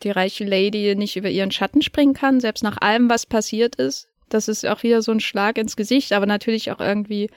die 0.02 0.10
reiche 0.10 0.44
Lady 0.44 0.94
nicht 0.96 1.16
über 1.16 1.30
ihren 1.30 1.52
Schatten 1.52 1.82
springen 1.82 2.14
kann, 2.14 2.40
selbst 2.40 2.64
nach 2.64 2.78
allem, 2.80 3.08
was 3.08 3.26
passiert 3.26 3.76
ist. 3.76 4.08
Das 4.28 4.48
ist 4.48 4.66
auch 4.66 4.82
wieder 4.82 5.02
so 5.02 5.12
ein 5.12 5.20
Schlag 5.20 5.58
ins 5.58 5.76
Gesicht, 5.76 6.12
aber 6.12 6.26
natürlich 6.26 6.72
auch 6.72 6.80
irgendwie 6.80 7.30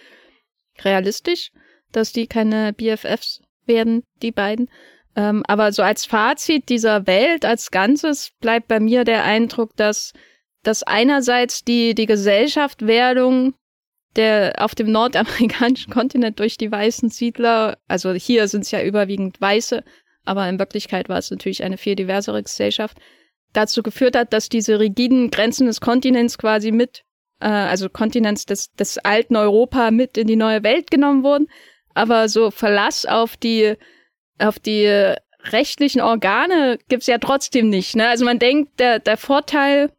realistisch, 0.84 1.51
dass 1.91 2.12
die 2.12 2.28
keine 2.28 2.74
BFFs 2.74 3.41
werden, 3.68 4.03
die 4.22 4.32
beiden. 4.32 4.70
Ähm, 5.15 5.43
aber 5.47 5.72
so 5.72 5.82
als 5.82 6.05
Fazit 6.05 6.70
dieser 6.70 7.07
Welt 7.07 7.43
als 7.43 7.72
Ganzes 7.72 8.32
bleibt 8.39 8.68
bei 8.68 8.80
mir 8.80 9.03
der 9.03 9.24
Eindruck, 9.24 9.76
dass, 9.76 10.13
dass 10.63 10.84
einerseits 10.84 11.63
die, 11.63 11.95
die 11.95 12.05
Gesellschaftwerdung 12.05 13.55
der 14.15 14.55
auf 14.57 14.76
dem 14.76 14.91
nordamerikanischen 14.91 15.93
Kontinent 15.93 16.39
durch 16.39 16.57
die 16.57 16.72
weißen 16.72 17.09
Siedler, 17.09 17.78
also 17.88 18.13
hier 18.13 18.47
sind 18.47 18.61
es 18.61 18.72
ja 18.72 18.84
überwiegend 18.84 19.39
Weiße, 19.39 19.84
aber 20.26 20.47
in 20.49 20.59
Wirklichkeit 20.59 21.07
war 21.07 21.20
es 21.20 21.32
natürlich 21.32 21.63
eine 21.63 21.78
viel 21.78 21.95
diversere 21.95 22.43
Gesellschaft, 22.43 22.97
dazu 23.53 23.82
geführt 23.82 24.15
hat, 24.15 24.34
dass 24.34 24.49
diese 24.49 24.80
rigiden 24.80 25.32
Grenzen 25.32 25.68
des 25.68 25.82
Kontinents 25.82 26.38
quasi 26.38 26.72
mit, 26.72 27.03
äh, 27.39 27.47
also 27.47 27.89
Kontinents 27.89 28.45
des, 28.45 28.72
des 28.74 28.97
alten 28.97 29.36
Europa 29.36 29.91
mit 29.91 30.18
in 30.18 30.28
die 30.28 30.36
neue 30.36 30.63
Welt 30.63 30.91
genommen 30.91 31.24
wurden 31.24 31.47
aber 31.98 32.30
so 32.30 32.52
Verlass 32.52 33.06
auf 33.06 33.38
die, 33.38 33.76
auf 34.39 34.60
die 34.60 35.16
rechtlichen 35.43 36.02
Organe 36.02 36.78
gibt's 36.89 37.08
ja 37.08 37.18
trotzdem 37.18 37.70
nicht. 37.70 37.95
Ne? 37.95 38.08
Also 38.08 38.26
man 38.26 38.39
denkt, 38.39 38.80
der, 38.80 39.00
der 39.00 39.18
Vorteil 39.18 39.91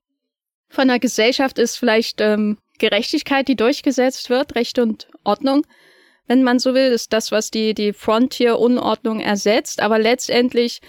von 0.69 0.89
der 0.89 0.99
Gesellschaft 0.99 1.59
ist 1.59 1.77
vielleicht 1.77 2.21
ähm, 2.21 2.59
Gerechtigkeit, 2.79 3.49
die 3.49 3.57
durchgesetzt 3.57 4.31
wird, 4.31 4.55
Recht 4.55 4.79
und 4.79 5.09
Ordnung, 5.25 5.67
wenn 6.29 6.43
man 6.43 6.59
so 6.59 6.75
will, 6.75 6.93
ist 6.93 7.13
das, 7.13 7.33
was 7.33 7.51
die, 7.51 7.75
die 7.75 7.93
Frontier-Unordnung 7.93 9.21
ersetzt. 9.21 9.81
Aber 9.81 9.99
letztendlich 9.99 10.81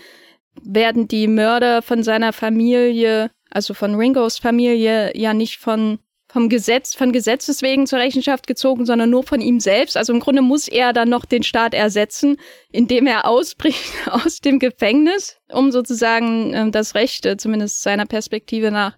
werden 0.62 1.08
die 1.08 1.28
Mörder 1.28 1.82
von 1.82 2.04
seiner 2.04 2.34
Familie, 2.34 3.32
also 3.50 3.74
von 3.74 3.96
Ringos 3.96 4.38
Familie, 4.38 5.18
ja 5.18 5.34
nicht 5.34 5.58
von 5.58 6.00
vom 6.32 6.48
Gesetz, 6.48 6.94
von 6.94 7.12
Gesetzes 7.12 7.64
wegen 7.64 7.88
zur 7.88 7.98
Rechenschaft 7.98 8.46
gezogen, 8.46 8.86
sondern 8.86 9.10
nur 9.10 9.24
von 9.24 9.42
ihm 9.42 9.60
selbst. 9.60 9.98
Also 9.98 10.14
im 10.14 10.20
Grunde 10.20 10.44
muss 10.44 10.68
er 10.68 10.94
dann 10.94 11.10
noch 11.10 11.26
den 11.26 11.42
Staat 11.42 11.74
ersetzen, 11.74 12.38
indem 12.72 13.08
er 13.08 13.26
ausbricht 13.26 13.92
aus 14.06 14.40
dem 14.40 14.60
Gefängnis, 14.60 15.38
um 15.52 15.72
sozusagen 15.72 16.54
ähm, 16.54 16.72
das 16.72 16.94
Recht, 16.94 17.26
äh, 17.26 17.36
zumindest 17.38 17.82
seiner 17.82 18.06
Perspektive 18.06 18.70
nach, 18.70 18.96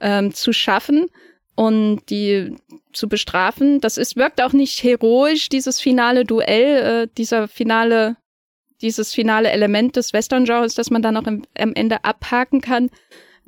ähm, 0.00 0.32
zu 0.32 0.54
schaffen 0.54 1.08
und 1.54 2.00
die 2.08 2.56
zu 2.94 3.08
bestrafen. 3.08 3.82
Das 3.82 3.98
ist, 3.98 4.16
wirkt 4.16 4.42
auch 4.42 4.54
nicht 4.54 4.82
heroisch, 4.82 5.50
dieses 5.50 5.80
finale 5.80 6.24
Duell, 6.24 7.02
äh, 7.02 7.08
dieser 7.18 7.46
finale, 7.46 8.16
dieses 8.80 9.12
finale 9.12 9.50
Element 9.50 9.96
des 9.96 10.14
Western-Genres, 10.14 10.74
das 10.74 10.88
man 10.88 11.02
dann 11.02 11.18
auch 11.18 11.26
im, 11.26 11.42
am 11.58 11.74
Ende 11.74 12.04
abhaken 12.04 12.62
kann 12.62 12.88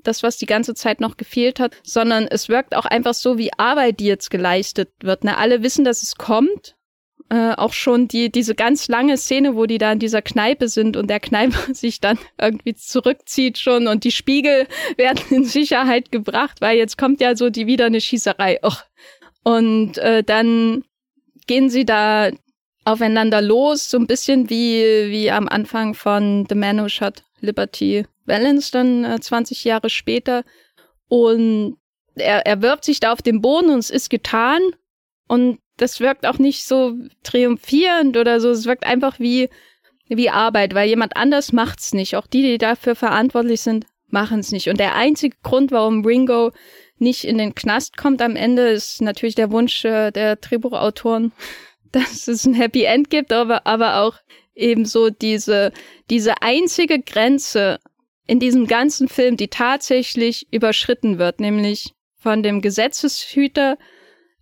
das, 0.03 0.23
was 0.23 0.37
die 0.39 0.47
ganze 0.47 0.75
Zeit 0.75 1.01
noch 1.01 1.17
gefehlt 1.17 1.61
hat, 1.61 1.75
sondern 1.83 2.27
es 2.27 2.49
wirkt 2.49 2.75
auch 2.77 2.85
einfach 2.85 3.15
so, 3.15 3.39
wie 3.39 3.53
Arbeit, 3.59 4.01
die 4.01 4.07
jetzt 4.07 4.31
geleistet 4.31 4.91
wird. 5.03 5.25
Ne? 5.25 5.37
Alle 5.37 5.63
wissen, 5.63 5.85
dass 5.85 6.03
es 6.03 6.17
kommt. 6.17 6.77
äh, 7.31 7.55
auch 7.57 7.73
schon 7.73 8.09
die 8.09 8.31
diese 8.31 8.55
ganz 8.55 8.89
lange 8.89 9.17
Szene, 9.17 9.57
wo 9.57 9.65
die 9.67 9.79
da 9.79 9.93
in 9.93 9.99
dieser 9.99 10.21
Kneipe 10.21 10.69
sind 10.69 10.97
und 10.97 11.09
der 11.09 11.21
Kneipe 11.21 11.73
sich 11.75 12.01
dann 12.01 12.19
irgendwie 12.39 12.75
zurückzieht 12.75 13.59
schon 13.59 13.87
und 13.87 14.05
die 14.05 14.11
Spiegel 14.13 14.67
werden 14.97 15.23
in 15.31 15.45
Sicherheit 15.45 16.13
gebracht, 16.13 16.61
weil 16.61 16.77
jetzt 16.77 16.99
kommt 16.99 17.21
ja 17.21 17.35
so 17.37 17.49
die 17.49 17.67
wieder 17.67 17.87
eine 17.87 18.01
Schießerei. 18.01 18.61
Och. 18.63 18.83
Und 19.45 19.99
äh, 19.99 20.23
dann 20.23 20.85
gehen 21.47 21.71
sie 21.71 21.85
da 21.85 22.31
aufeinander 22.85 23.41
los, 23.41 23.91
so 23.91 23.99
ein 23.99 24.07
bisschen 24.07 24.51
wie 24.51 25.11
wie 25.11 25.31
am 25.31 25.49
Anfang 25.49 25.95
von 25.95 26.47
The 26.49 26.55
Man 26.55 26.81
Who 26.81 26.89
Shot 26.89 27.23
Liberty 27.43 28.07
Valance 28.25 28.71
dann 28.73 29.05
äh, 29.05 29.21
20 29.21 29.65
Jahre 29.65 29.91
später 29.91 30.45
und 31.09 31.77
er, 32.15 32.47
er 32.47 32.63
wirft 32.63 32.85
sich 32.85 33.01
da 33.01 33.13
auf 33.13 33.23
den 33.23 33.41
Boden 33.41 33.71
und 33.71 33.79
es 33.79 33.91
ist 33.91 34.11
getan 34.11 34.61
und 35.29 35.59
das 35.77 36.01
wirkt 36.01 36.27
auch 36.27 36.39
nicht 36.39 36.65
so 36.65 36.95
triumphierend 37.23 38.17
oder 38.17 38.41
so. 38.41 38.51
Es 38.51 38.67
wirkt 38.67 38.85
einfach 38.85 39.19
wie, 39.19 39.49
wie 40.09 40.31
Arbeit, 40.31 40.75
weil 40.75 40.89
jemand 40.89 41.17
anders 41.17 41.53
macht's 41.53 41.95
nicht. 41.95 42.17
Auch 42.17 42.27
die, 42.27 42.43
die 42.43 42.59
dafür 42.59 42.95
verantwortlich 42.95 43.63
sind, 43.63 43.87
machen's 44.09 44.53
nicht. 44.53 44.69
Und 44.69 44.79
der 44.79 44.95
einzige 44.95 45.37
Grund, 45.43 45.73
warum 45.73 46.05
Ringo 46.05 46.53
nicht 46.99 47.25
in 47.25 47.39
den 47.39 47.55
Knast 47.55 47.97
kommt 47.97 48.23
am 48.23 48.37
Ende, 48.37 48.69
ist 48.69 49.01
natürlich 49.01 49.35
der 49.35 49.51
Wunsch 49.51 49.85
äh, 49.85 50.11
der 50.13 50.37
Drehbuchautoren, 50.37 51.33
dass 51.93 52.29
es 52.29 52.47
ein 52.47 52.55
Happy 52.55 52.85
End 52.85 53.11
gibt, 53.11 53.33
aber, 53.33 53.67
aber 53.67 54.03
auch 54.03 54.19
ebenso 54.55 55.11
diese, 55.11 55.73
diese 56.11 56.43
einzige 56.43 57.01
Grenze 57.01 57.79
in 58.27 58.41
diesem 58.41 58.67
ganzen 58.67 59.09
Film, 59.09 59.37
die 59.37 59.49
tatsächlich 59.49 60.53
überschritten 60.53 61.19
wird, 61.19 61.41
nämlich 61.41 61.93
von 62.17 62.43
dem 62.43 62.61
Gesetzeshüter 62.61 63.79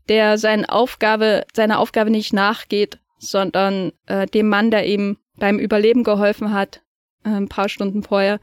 der 0.08 0.38
seine 0.38 0.68
Aufgabe, 0.68 1.46
seiner 1.54 1.78
Aufgabe 1.78 2.10
nicht 2.10 2.32
nachgeht, 2.32 2.98
sondern 3.18 3.92
äh, 4.06 4.26
dem 4.26 4.48
Mann, 4.48 4.70
der 4.70 4.86
ihm 4.86 5.18
beim 5.36 5.58
Überleben 5.58 6.04
geholfen 6.04 6.52
hat, 6.52 6.82
äh, 7.24 7.30
ein 7.30 7.48
paar 7.48 7.68
Stunden 7.68 8.02
vorher, 8.02 8.40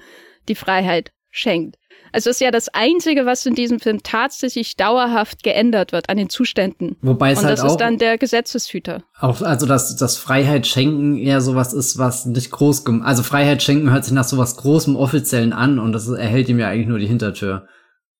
die 0.47 0.55
Freiheit 0.55 1.11
schenkt. 1.38 1.78
Also 2.14 2.30
es 2.30 2.38
ist 2.38 2.42
ja 2.42 2.52
das 2.52 2.70
Einzige, 2.70 3.26
was 3.26 3.46
in 3.46 3.54
diesem 3.54 3.80
Film 3.80 4.02
tatsächlich 4.02 4.76
dauerhaft 4.76 5.44
geändert 5.44 5.92
wird 5.92 6.10
an 6.10 6.18
den 6.18 6.30
Zuständen. 6.30 6.96
Wobei 7.02 7.32
es 7.32 7.40
Und 7.40 7.46
halt 7.46 7.58
das 7.58 7.66
auch, 7.66 7.72
ist 7.72 7.78
dann 7.78 7.98
der 7.98 8.18
Gesetzeshüter. 8.18 9.04
auch 9.20 9.42
also 9.42 9.66
dass 9.66 9.96
das 9.96 10.18
Freiheit 10.18 10.68
schenken 10.68 11.18
eher 11.18 11.42
sowas 11.42 11.74
ist, 11.74 11.98
was 11.98 12.26
nicht 12.26 12.52
groß 12.52 12.86
also 13.04 13.24
Freiheit 13.24 13.62
schenken 13.62 13.92
hört 13.92 14.06
sich 14.06 14.14
nach 14.14 14.24
sowas 14.24 14.56
großem 14.58 14.96
offiziellen 14.96 15.54
an 15.54 15.80
und 15.80 15.92
das 15.92 16.08
erhält 16.08 16.50
ihm 16.50 16.60
ja 16.60 16.70
eigentlich 16.70 16.88
nur 16.88 17.00
die 17.00 17.08
Hintertür 17.08 17.68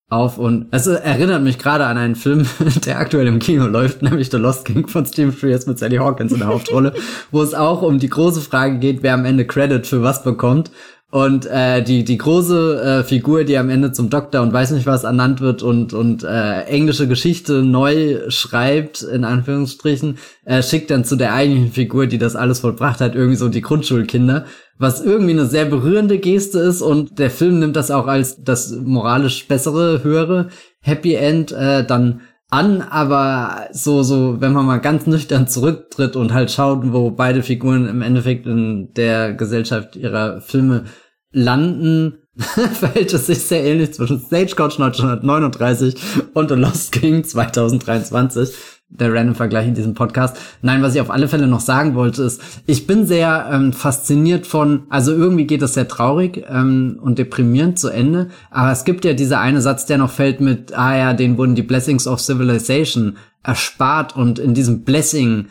auf 0.09 0.38
und 0.38 0.68
es 0.72 0.88
erinnert 0.88 1.43
mich 1.43 1.57
gerade 1.57 1.86
an 1.86 1.97
einen 1.97 2.15
Film, 2.15 2.47
der 2.86 2.99
aktuell 2.99 3.28
im 3.28 3.39
Kino 3.39 3.68
läuft, 3.68 4.01
nämlich 4.01 4.32
The 4.32 4.38
Lost 4.38 4.65
King 4.65 4.88
von 4.88 5.05
Steve 5.05 5.34
Frears 5.34 5.68
mit 5.68 5.80
Sally 5.80 5.97
Hawkins 5.97 6.32
in 6.32 6.39
der 6.39 6.47
Hauptrolle, 6.47 6.93
wo 7.32 7.41
es 7.41 7.53
auch 7.53 7.82
um 7.82 7.99
die 7.99 8.09
große 8.09 8.41
Frage 8.41 8.80
geht, 8.80 9.03
wer 9.03 9.13
am 9.13 9.26
Ende 9.26 9.45
Credit 9.45 9.86
für 9.86 10.03
was 10.03 10.24
bekommt. 10.24 10.72
Und 11.10 11.45
äh, 11.45 11.82
die 11.82 12.03
die 12.03 12.18
große 12.18 12.82
äh, 12.82 13.03
Figur, 13.03 13.45
die 13.45 13.58
am 13.58 13.70
Ende 13.70 13.93
zum 13.93 14.10
Doktor 14.10 14.41
und 14.41 14.51
weiß 14.51 14.72
nicht 14.72 14.86
was 14.86 15.05
ernannt 15.05 15.39
wird 15.39 15.64
und 15.64 15.93
und 15.93 16.24
äh, 16.24 16.64
englische 16.64 17.08
Geschichte 17.08 17.64
neu 17.64 18.30
schreibt 18.30 19.03
in 19.03 19.24
Anführungsstrichen, 19.24 20.18
äh, 20.43 20.62
schickt 20.62 20.91
dann 20.91 21.05
zu 21.05 21.16
der 21.16 21.34
eigentlichen 21.34 21.72
Figur, 21.72 22.08
die 22.08 22.18
das 22.18 22.36
alles 22.36 22.60
vollbracht 22.60 22.99
hat, 22.99 23.16
irgendwie 23.16 23.38
so 23.38 23.47
die 23.47 23.62
Grundschulkinder, 23.62 24.45
was 24.80 25.01
irgendwie 25.01 25.32
eine 25.32 25.45
sehr 25.45 25.64
berührende 25.64 26.18
Geste 26.18 26.60
ist 26.60 26.82
und 26.82 27.20
der 27.20 27.32
Film 27.32 27.60
nimmt 27.60 27.78
das 27.78 27.89
auch 27.89 28.08
als 28.08 28.43
das 28.43 28.72
moralisch 28.72 29.47
bessere, 29.47 30.03
höhere 30.03 30.49
Happy 30.82 31.14
End 31.14 31.53
äh, 31.53 31.86
dann 31.86 32.20
an, 32.49 32.81
aber 32.81 33.67
so, 33.71 34.03
so, 34.03 34.39
wenn 34.39 34.53
man 34.53 34.65
mal 34.65 34.79
ganz 34.79 35.05
nüchtern 35.05 35.47
zurücktritt 35.47 36.15
und 36.15 36.33
halt 36.33 36.51
schaut, 36.51 36.93
wo 36.93 37.11
beide 37.11 37.43
Figuren 37.43 37.87
im 37.87 38.01
Endeffekt 38.01 38.45
in 38.47 38.93
der 38.93 39.33
Gesellschaft 39.33 39.95
ihrer 39.95 40.39
Filme 40.41 40.85
landen, 41.31 42.19
verhält 42.37 43.13
es 43.13 43.27
sich 43.27 43.39
sehr 43.39 43.63
ähnlich 43.63 43.93
zwischen 43.93 44.19
Stagecoach 44.19 44.79
1939 44.79 45.95
und 46.33 46.49
The 46.49 46.55
Lost 46.55 46.91
King 46.91 47.23
2023 47.23 48.76
der 48.89 49.13
random 49.13 49.35
Vergleich 49.35 49.67
in 49.67 49.75
diesem 49.75 49.93
Podcast. 49.93 50.38
Nein, 50.61 50.81
was 50.81 50.95
ich 50.95 51.01
auf 51.01 51.11
alle 51.11 51.27
Fälle 51.27 51.47
noch 51.47 51.59
sagen 51.59 51.95
wollte, 51.95 52.23
ist, 52.23 52.41
ich 52.65 52.88
bin 52.88 53.05
sehr 53.05 53.49
ähm, 53.51 53.73
fasziniert 53.73 54.47
von, 54.47 54.83
also 54.89 55.11
irgendwie 55.11 55.45
geht 55.45 55.61
es 55.61 55.73
sehr 55.73 55.88
traurig 55.88 56.45
ähm, 56.49 56.97
und 57.01 57.19
deprimierend 57.19 57.77
zu 57.77 57.89
Ende, 57.89 58.29
aber 58.49 58.71
es 58.71 58.85
gibt 58.85 59.03
ja 59.03 59.13
dieser 59.13 59.39
eine 59.39 59.61
Satz, 59.61 59.85
der 59.85 59.97
noch 59.97 60.11
fällt 60.11 60.39
mit, 60.39 60.77
ah 60.77 60.97
ja, 60.97 61.13
den 61.13 61.38
wurden 61.38 61.55
die 61.55 61.63
Blessings 61.63 62.07
of 62.07 62.21
Civilization 62.21 63.17
erspart 63.43 64.15
und 64.15 64.39
in 64.39 64.53
diesem 64.53 64.83
Blessing, 64.83 65.47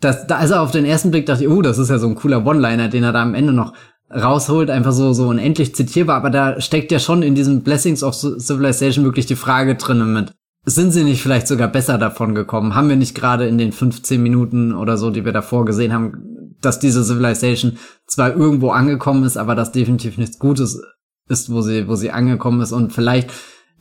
das, 0.00 0.26
da, 0.26 0.36
also 0.36 0.56
auf 0.56 0.72
den 0.72 0.84
ersten 0.84 1.10
Blick 1.10 1.26
dachte 1.26 1.44
ich, 1.44 1.48
oh, 1.50 1.62
das 1.62 1.78
ist 1.78 1.90
ja 1.90 1.98
so 1.98 2.08
ein 2.08 2.16
cooler 2.16 2.44
One-Liner, 2.44 2.88
den 2.88 3.04
er 3.04 3.12
da 3.12 3.22
am 3.22 3.34
Ende 3.34 3.52
noch 3.52 3.74
rausholt, 4.10 4.70
einfach 4.70 4.92
so, 4.92 5.12
so 5.12 5.28
unendlich 5.28 5.74
zitierbar, 5.74 6.16
aber 6.16 6.30
da 6.30 6.60
steckt 6.60 6.92
ja 6.92 6.98
schon 6.98 7.22
in 7.22 7.34
diesem 7.34 7.62
Blessings 7.62 8.02
of 8.02 8.14
Civilization 8.14 9.04
wirklich 9.04 9.26
die 9.26 9.36
Frage 9.36 9.74
drinnen 9.74 10.12
mit, 10.12 10.32
sind 10.66 10.90
sie 10.90 11.04
nicht 11.04 11.22
vielleicht 11.22 11.46
sogar 11.46 11.68
besser 11.68 11.96
davon 11.96 12.34
gekommen? 12.34 12.74
Haben 12.74 12.88
wir 12.88 12.96
nicht 12.96 13.14
gerade 13.14 13.46
in 13.46 13.56
den 13.56 13.70
15 13.70 14.20
Minuten 14.20 14.74
oder 14.74 14.98
so, 14.98 15.10
die 15.10 15.24
wir 15.24 15.32
davor 15.32 15.64
gesehen 15.64 15.92
haben, 15.92 16.56
dass 16.60 16.80
diese 16.80 17.04
Civilization 17.04 17.78
zwar 18.06 18.36
irgendwo 18.36 18.70
angekommen 18.70 19.22
ist, 19.22 19.36
aber 19.36 19.54
das 19.54 19.70
definitiv 19.70 20.18
nichts 20.18 20.40
Gutes 20.40 20.82
ist, 21.28 21.50
wo 21.50 21.62
sie, 21.62 21.86
wo 21.86 21.94
sie 21.94 22.10
angekommen 22.10 22.60
ist 22.60 22.72
und 22.72 22.92
vielleicht 22.92 23.30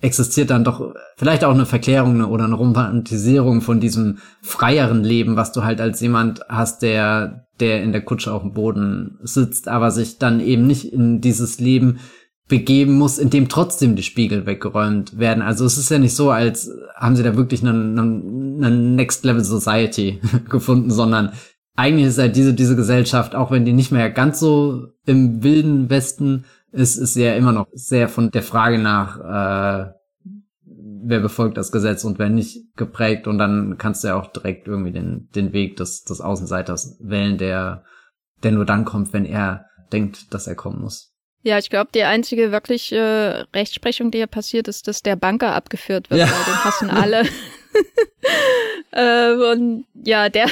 existiert 0.01 0.51
dann 0.51 0.63
doch 0.63 0.93
vielleicht 1.17 1.43
auch 1.43 1.53
eine 1.53 1.65
Verklärung 1.65 2.23
oder 2.25 2.45
eine 2.45 2.55
Romantisierung 2.55 3.61
von 3.61 3.79
diesem 3.79 4.19
freieren 4.41 5.03
Leben, 5.03 5.35
was 5.35 5.51
du 5.51 5.63
halt 5.63 5.81
als 5.81 6.01
jemand 6.01 6.41
hast, 6.49 6.83
der, 6.83 7.47
der 7.59 7.81
in 7.81 7.93
der 7.93 8.01
Kutsche 8.01 8.31
auf 8.31 8.43
dem 8.43 8.53
Boden 8.53 9.17
sitzt, 9.23 9.67
aber 9.67 9.89
sich 9.89 10.19
dann 10.19 10.39
eben 10.39 10.67
nicht 10.67 10.91
in 10.93 11.21
dieses 11.21 11.59
Leben 11.59 11.99
begeben 12.47 12.97
muss, 12.97 13.17
in 13.17 13.29
dem 13.29 13.49
trotzdem 13.49 13.95
die 13.95 14.03
Spiegel 14.03 14.45
weggeräumt 14.45 15.17
werden. 15.17 15.41
Also 15.41 15.65
es 15.65 15.77
ist 15.77 15.89
ja 15.89 15.97
nicht 15.97 16.15
so, 16.15 16.29
als 16.29 16.69
haben 16.95 17.15
sie 17.15 17.23
da 17.23 17.35
wirklich 17.35 17.61
eine, 17.61 17.71
eine 17.71 18.71
Next 18.71 19.25
Level 19.25 19.43
Society 19.43 20.21
gefunden, 20.49 20.91
sondern 20.91 21.31
eigentlich 21.75 22.07
ist 22.07 22.19
halt 22.19 22.35
diese, 22.35 22.53
diese 22.53 22.75
Gesellschaft, 22.75 23.35
auch 23.35 23.51
wenn 23.51 23.65
die 23.65 23.73
nicht 23.73 23.91
mehr 23.91 24.09
ganz 24.11 24.39
so 24.39 24.87
im 25.05 25.43
wilden 25.43 25.89
Westen 25.89 26.45
ist, 26.71 26.97
ist 26.97 27.15
ja 27.15 27.35
immer 27.35 27.51
noch 27.51 27.67
sehr 27.73 28.07
von 28.09 28.31
der 28.31 28.43
Frage 28.43 28.77
nach, 28.77 29.19
äh, 29.19 29.91
wer 31.07 31.19
befolgt 31.19 31.57
das 31.57 31.71
Gesetz 31.71 32.03
und 32.03 32.19
wer 32.19 32.29
nicht 32.29 32.75
geprägt 32.75 33.27
und 33.27 33.37
dann 33.37 33.77
kannst 33.77 34.03
du 34.03 34.09
ja 34.09 34.19
auch 34.19 34.27
direkt 34.27 34.67
irgendwie 34.67 34.91
den, 34.91 35.29
den 35.35 35.53
Weg 35.53 35.77
des, 35.77 36.03
des 36.03 36.21
Außenseiters 36.21 36.97
wählen, 36.99 37.37
der, 37.37 37.83
der 38.43 38.51
nur 38.51 38.65
dann 38.65 38.85
kommt, 38.85 39.13
wenn 39.13 39.25
er 39.25 39.65
denkt, 39.91 40.33
dass 40.33 40.47
er 40.47 40.55
kommen 40.55 40.81
muss. 40.81 41.14
Ja, 41.45 41.59
ich 41.59 41.69
glaube, 41.69 41.91
die 41.93 42.01
einzige 42.01 42.51
wirklich 42.51 42.91
äh, 42.91 43.43
Rechtsprechung, 43.55 44.09
die 44.09 44.17
hier 44.17 44.25
passiert, 44.25 44.67
ist, 44.67 44.87
dass 44.87 45.03
der 45.03 45.15
Banker 45.15 45.53
abgeführt 45.53 46.09
wird, 46.09 46.21
Ja. 46.21 46.25
weil 46.25 46.43
den 46.43 46.63
hassen 46.63 46.89
alle. 46.89 47.23
äh, 48.91 49.53
und 49.53 49.85
ja, 49.93 50.29
der, 50.29 50.47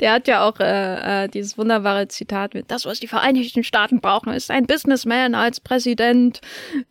der 0.00 0.12
hat 0.14 0.28
ja 0.28 0.48
auch 0.48 0.58
äh, 0.58 1.24
äh, 1.24 1.28
dieses 1.28 1.58
wunderbare 1.58 2.08
Zitat 2.08 2.54
mit, 2.54 2.70
das, 2.70 2.86
was 2.86 3.00
die 3.00 3.06
Vereinigten 3.06 3.64
Staaten 3.64 4.00
brauchen, 4.00 4.32
ist 4.32 4.50
ein 4.50 4.66
Businessman 4.66 5.34
als 5.34 5.60
Präsident. 5.60 6.40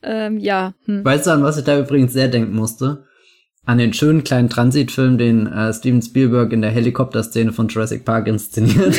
Ähm, 0.03 0.37
ja, 0.37 0.73
hm. 0.85 1.03
Weißt 1.03 1.25
du, 1.25 1.31
an 1.31 1.43
was 1.43 1.57
ich 1.57 1.63
da 1.63 1.79
übrigens 1.79 2.13
sehr 2.13 2.27
denken 2.27 2.53
musste? 2.53 3.07
An 3.65 3.77
den 3.77 3.93
schönen 3.93 4.23
kleinen 4.23 4.49
Transitfilm, 4.49 5.17
den 5.17 5.45
äh, 5.45 5.71
Steven 5.73 6.01
Spielberg 6.01 6.51
in 6.53 6.61
der 6.61 6.71
Helikopterszene 6.71 7.51
von 7.51 7.67
Jurassic 7.67 8.03
Park 8.03 8.27
inszeniert. 8.27 8.95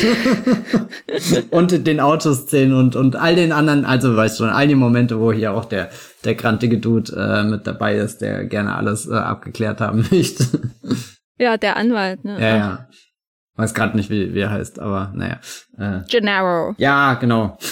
und 1.51 1.85
den 1.85 1.99
Autoszenen 1.99 2.73
und, 2.73 2.95
und 2.95 3.15
all 3.15 3.35
den 3.35 3.51
anderen, 3.51 3.83
also 3.85 4.15
weißt 4.15 4.39
du 4.39 4.45
schon, 4.45 4.53
all 4.53 4.67
die 4.67 4.75
Momente, 4.75 5.19
wo 5.19 5.33
hier 5.33 5.53
auch 5.53 5.65
der, 5.65 5.89
der 6.23 6.35
grantige 6.35 6.77
Dude 6.77 7.11
äh, 7.13 7.43
mit 7.43 7.67
dabei 7.67 7.97
ist, 7.97 8.21
der 8.21 8.45
gerne 8.45 8.75
alles 8.75 9.07
äh, 9.09 9.15
abgeklärt 9.15 9.81
haben 9.81 10.05
möchte. 10.11 10.45
ja, 11.37 11.57
der 11.57 11.75
Anwalt, 11.75 12.23
ne? 12.23 12.39
ja, 12.39 12.55
ja. 12.55 12.87
Weiß 13.55 13.73
gerade 13.73 13.97
nicht, 13.97 14.09
wie, 14.09 14.33
wie 14.33 14.39
er 14.39 14.51
heißt, 14.51 14.79
aber 14.79 15.11
naja. 15.13 15.39
Äh, 15.77 15.99
Gennaro. 16.09 16.75
ja, 16.77 17.15
genau. 17.15 17.57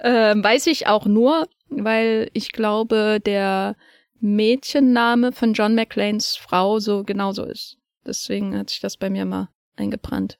Ähm, 0.00 0.44
weiß 0.44 0.68
ich 0.68 0.86
auch 0.86 1.06
nur, 1.06 1.48
weil 1.68 2.30
ich 2.32 2.52
glaube, 2.52 3.20
der 3.24 3.74
Mädchenname 4.20 5.32
von 5.32 5.52
John 5.52 5.74
McClanes 5.74 6.36
Frau 6.36 6.78
so 6.80 7.04
genauso 7.04 7.44
ist. 7.44 7.78
Deswegen 8.06 8.56
hat 8.56 8.70
sich 8.70 8.80
das 8.80 8.96
bei 8.96 9.10
mir 9.10 9.24
mal 9.24 9.48
eingebrannt. 9.76 10.38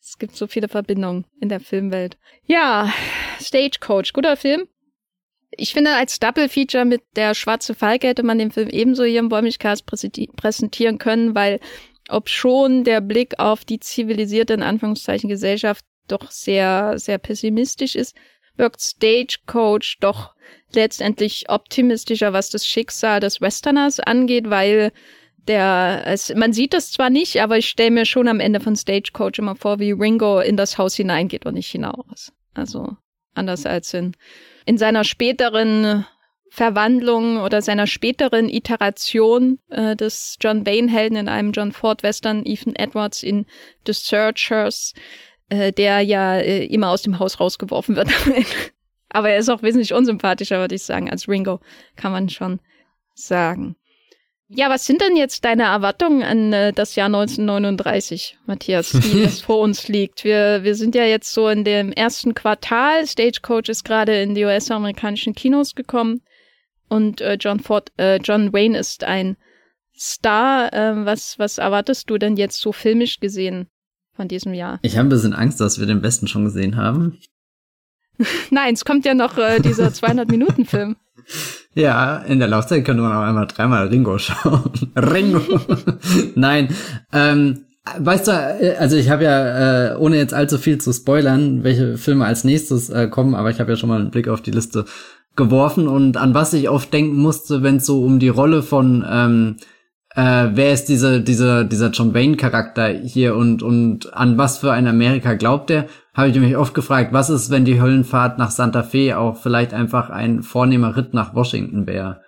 Es 0.00 0.18
gibt 0.18 0.34
so 0.34 0.46
viele 0.46 0.68
Verbindungen 0.68 1.26
in 1.40 1.48
der 1.48 1.60
Filmwelt. 1.60 2.16
Ja, 2.44 2.92
Stagecoach, 3.40 4.12
guter 4.12 4.36
Film. 4.36 4.66
Ich 5.50 5.72
finde, 5.72 5.94
als 5.94 6.18
Double 6.18 6.48
Feature 6.48 6.84
mit 6.84 7.02
der 7.16 7.34
Schwarze 7.34 7.74
Falke 7.74 8.08
hätte 8.08 8.22
man 8.22 8.38
den 8.38 8.50
Film 8.50 8.68
ebenso 8.68 9.04
hier 9.04 9.20
im 9.20 9.28
präsenti- 9.28 10.30
präsentieren 10.34 10.98
können, 10.98 11.34
weil 11.34 11.60
ob 12.08 12.28
schon 12.28 12.84
der 12.84 13.00
Blick 13.00 13.38
auf 13.38 13.64
die 13.64 13.80
zivilisierte, 13.80 14.54
in 14.54 14.62
Anführungszeichen, 14.62 15.28
Gesellschaft 15.28 15.84
doch 16.08 16.30
sehr, 16.30 16.98
sehr 16.98 17.18
pessimistisch 17.18 17.94
ist, 17.94 18.16
wirkt 18.60 18.80
Stagecoach 18.80 19.96
doch 19.98 20.34
letztendlich 20.72 21.48
optimistischer, 21.48 22.32
was 22.32 22.50
das 22.50 22.64
Schicksal 22.64 23.18
des 23.18 23.40
Westerners 23.40 23.98
angeht, 23.98 24.48
weil 24.48 24.92
der, 25.48 26.02
es, 26.06 26.32
man 26.34 26.52
sieht 26.52 26.74
das 26.74 26.92
zwar 26.92 27.10
nicht, 27.10 27.40
aber 27.40 27.58
ich 27.58 27.68
stelle 27.68 27.90
mir 27.90 28.04
schon 28.04 28.28
am 28.28 28.38
Ende 28.38 28.60
von 28.60 28.76
Stagecoach 28.76 29.38
immer 29.38 29.56
vor, 29.56 29.80
wie 29.80 29.90
Ringo 29.90 30.38
in 30.40 30.56
das 30.56 30.78
Haus 30.78 30.94
hineingeht 30.94 31.46
und 31.46 31.54
nicht 31.54 31.70
hinaus. 31.70 32.32
Also 32.54 32.96
anders 33.34 33.66
als 33.66 33.94
in, 33.94 34.14
in 34.66 34.78
seiner 34.78 35.02
späteren 35.02 36.06
Verwandlung 36.50 37.38
oder 37.38 37.62
seiner 37.62 37.86
späteren 37.86 38.48
Iteration 38.48 39.60
äh, 39.70 39.94
des 39.94 40.36
John 40.40 40.66
Wayne-Helden 40.66 41.16
in 41.16 41.28
einem 41.28 41.52
John 41.52 41.70
Ford-Western, 41.72 42.44
Ethan 42.44 42.74
Edwards 42.74 43.22
in 43.22 43.46
The 43.86 43.92
Searchers, 43.92 44.94
äh, 45.50 45.72
der 45.72 46.00
ja 46.00 46.38
äh, 46.38 46.64
immer 46.64 46.90
aus 46.90 47.02
dem 47.02 47.18
Haus 47.18 47.40
rausgeworfen 47.40 47.96
wird. 47.96 48.08
Aber 49.10 49.30
er 49.30 49.38
ist 49.38 49.48
auch 49.48 49.62
wesentlich 49.62 49.92
unsympathischer, 49.92 50.58
würde 50.58 50.76
ich 50.76 50.84
sagen, 50.84 51.10
als 51.10 51.28
Ringo, 51.28 51.60
kann 51.96 52.12
man 52.12 52.28
schon 52.28 52.60
sagen. 53.14 53.76
Ja, 54.52 54.68
was 54.68 54.84
sind 54.84 55.00
denn 55.00 55.16
jetzt 55.16 55.44
deine 55.44 55.64
Erwartungen 55.64 56.22
an 56.22 56.52
äh, 56.52 56.72
das 56.72 56.96
Jahr 56.96 57.06
1939, 57.06 58.38
Matthias, 58.46 58.94
wie 59.14 59.22
es 59.22 59.40
vor 59.40 59.60
uns 59.60 59.88
liegt? 59.88 60.24
Wir, 60.24 60.64
wir 60.64 60.74
sind 60.74 60.94
ja 60.94 61.04
jetzt 61.04 61.32
so 61.32 61.48
in 61.48 61.64
dem 61.64 61.92
ersten 61.92 62.34
Quartal. 62.34 63.06
Stagecoach 63.06 63.68
ist 63.68 63.84
gerade 63.84 64.22
in 64.22 64.34
die 64.34 64.44
US-amerikanischen 64.44 65.34
Kinos 65.34 65.74
gekommen 65.74 66.22
und 66.88 67.20
äh, 67.20 67.36
John 67.38 67.60
Ford, 67.60 67.92
äh, 67.96 68.16
John 68.16 68.52
Wayne 68.52 68.78
ist 68.78 69.04
ein 69.04 69.36
Star. 69.96 70.72
Äh, 70.72 71.04
was, 71.04 71.38
was 71.38 71.58
erwartest 71.58 72.10
du 72.10 72.18
denn 72.18 72.36
jetzt 72.36 72.60
so 72.60 72.72
filmisch 72.72 73.20
gesehen 73.20 73.68
von 74.20 74.28
diesem 74.28 74.52
Jahr? 74.52 74.78
Ich 74.82 74.98
habe 74.98 75.06
ein 75.06 75.08
bisschen 75.08 75.32
Angst, 75.32 75.62
dass 75.62 75.80
wir 75.80 75.86
den 75.86 76.02
besten 76.02 76.28
schon 76.28 76.44
gesehen 76.44 76.76
haben. 76.76 77.16
Nein, 78.50 78.74
es 78.74 78.84
kommt 78.84 79.06
ja 79.06 79.14
noch 79.14 79.38
äh, 79.38 79.60
dieser 79.60 79.88
200-Minuten-Film. 79.88 80.96
Ja, 81.74 82.18
in 82.18 82.38
der 82.38 82.48
Laufzeit 82.48 82.84
könnte 82.84 83.02
man 83.02 83.12
auch 83.12 83.22
einmal 83.22 83.46
dreimal 83.46 83.88
Ringo 83.88 84.18
schauen. 84.18 84.92
Ringo. 84.96 85.40
Nein, 86.34 86.68
ähm, 87.14 87.64
weißt 87.98 88.28
du, 88.28 88.32
äh, 88.32 88.76
also 88.78 88.96
ich 88.96 89.08
habe 89.08 89.24
ja, 89.24 89.92
äh, 89.92 89.96
ohne 89.96 90.18
jetzt 90.18 90.34
allzu 90.34 90.58
viel 90.58 90.78
zu 90.78 90.92
spoilern, 90.92 91.64
welche 91.64 91.96
Filme 91.96 92.26
als 92.26 92.44
nächstes 92.44 92.90
äh, 92.90 93.08
kommen, 93.08 93.34
aber 93.34 93.48
ich 93.48 93.58
habe 93.58 93.70
ja 93.70 93.76
schon 93.76 93.88
mal 93.88 94.00
einen 94.00 94.10
Blick 94.10 94.28
auf 94.28 94.42
die 94.42 94.50
Liste 94.50 94.84
geworfen 95.34 95.88
und 95.88 96.18
an 96.18 96.34
was 96.34 96.52
ich 96.52 96.68
oft 96.68 96.92
denken 96.92 97.16
musste, 97.16 97.62
wenn 97.62 97.76
es 97.76 97.86
so 97.86 98.02
um 98.04 98.18
die 98.18 98.28
Rolle 98.28 98.62
von 98.62 99.02
ähm, 99.08 99.56
äh, 100.16 100.48
wer 100.52 100.72
ist 100.72 100.86
diese, 100.86 101.20
dieser, 101.20 101.64
dieser 101.64 101.90
John 101.90 102.14
Wayne-Charakter 102.14 102.88
hier 102.88 103.36
und, 103.36 103.62
und 103.62 104.12
an 104.12 104.38
was 104.38 104.58
für 104.58 104.72
ein 104.72 104.88
Amerika 104.88 105.34
glaubt 105.34 105.70
er, 105.70 105.86
habe 106.14 106.28
ich 106.28 106.38
mich 106.38 106.56
oft 106.56 106.74
gefragt, 106.74 107.12
was 107.12 107.30
ist, 107.30 107.50
wenn 107.50 107.64
die 107.64 107.80
Höllenfahrt 107.80 108.38
nach 108.38 108.50
Santa 108.50 108.82
Fe 108.82 109.16
auch 109.16 109.36
vielleicht 109.36 109.72
einfach 109.72 110.10
ein 110.10 110.42
vornehmer 110.42 110.96
Ritt 110.96 111.14
nach 111.14 111.34
Washington 111.34 111.86
wäre? 111.86 112.20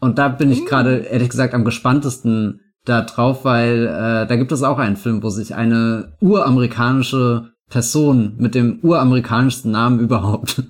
Und 0.00 0.18
da 0.18 0.28
bin 0.28 0.52
ich 0.52 0.62
mhm. 0.62 0.66
gerade, 0.66 0.96
ehrlich 0.98 1.30
gesagt, 1.30 1.54
am 1.54 1.64
gespanntesten 1.64 2.60
da 2.84 3.02
drauf, 3.02 3.44
weil 3.44 3.86
äh, 3.86 4.26
da 4.26 4.36
gibt 4.36 4.52
es 4.52 4.62
auch 4.62 4.78
einen 4.78 4.96
Film, 4.96 5.22
wo 5.22 5.30
sich 5.30 5.54
eine 5.54 6.16
uramerikanische 6.20 7.50
Person 7.70 8.34
mit 8.38 8.54
dem 8.54 8.78
uramerikanischsten 8.82 9.72
Namen 9.72 10.00
überhaupt 10.00 10.62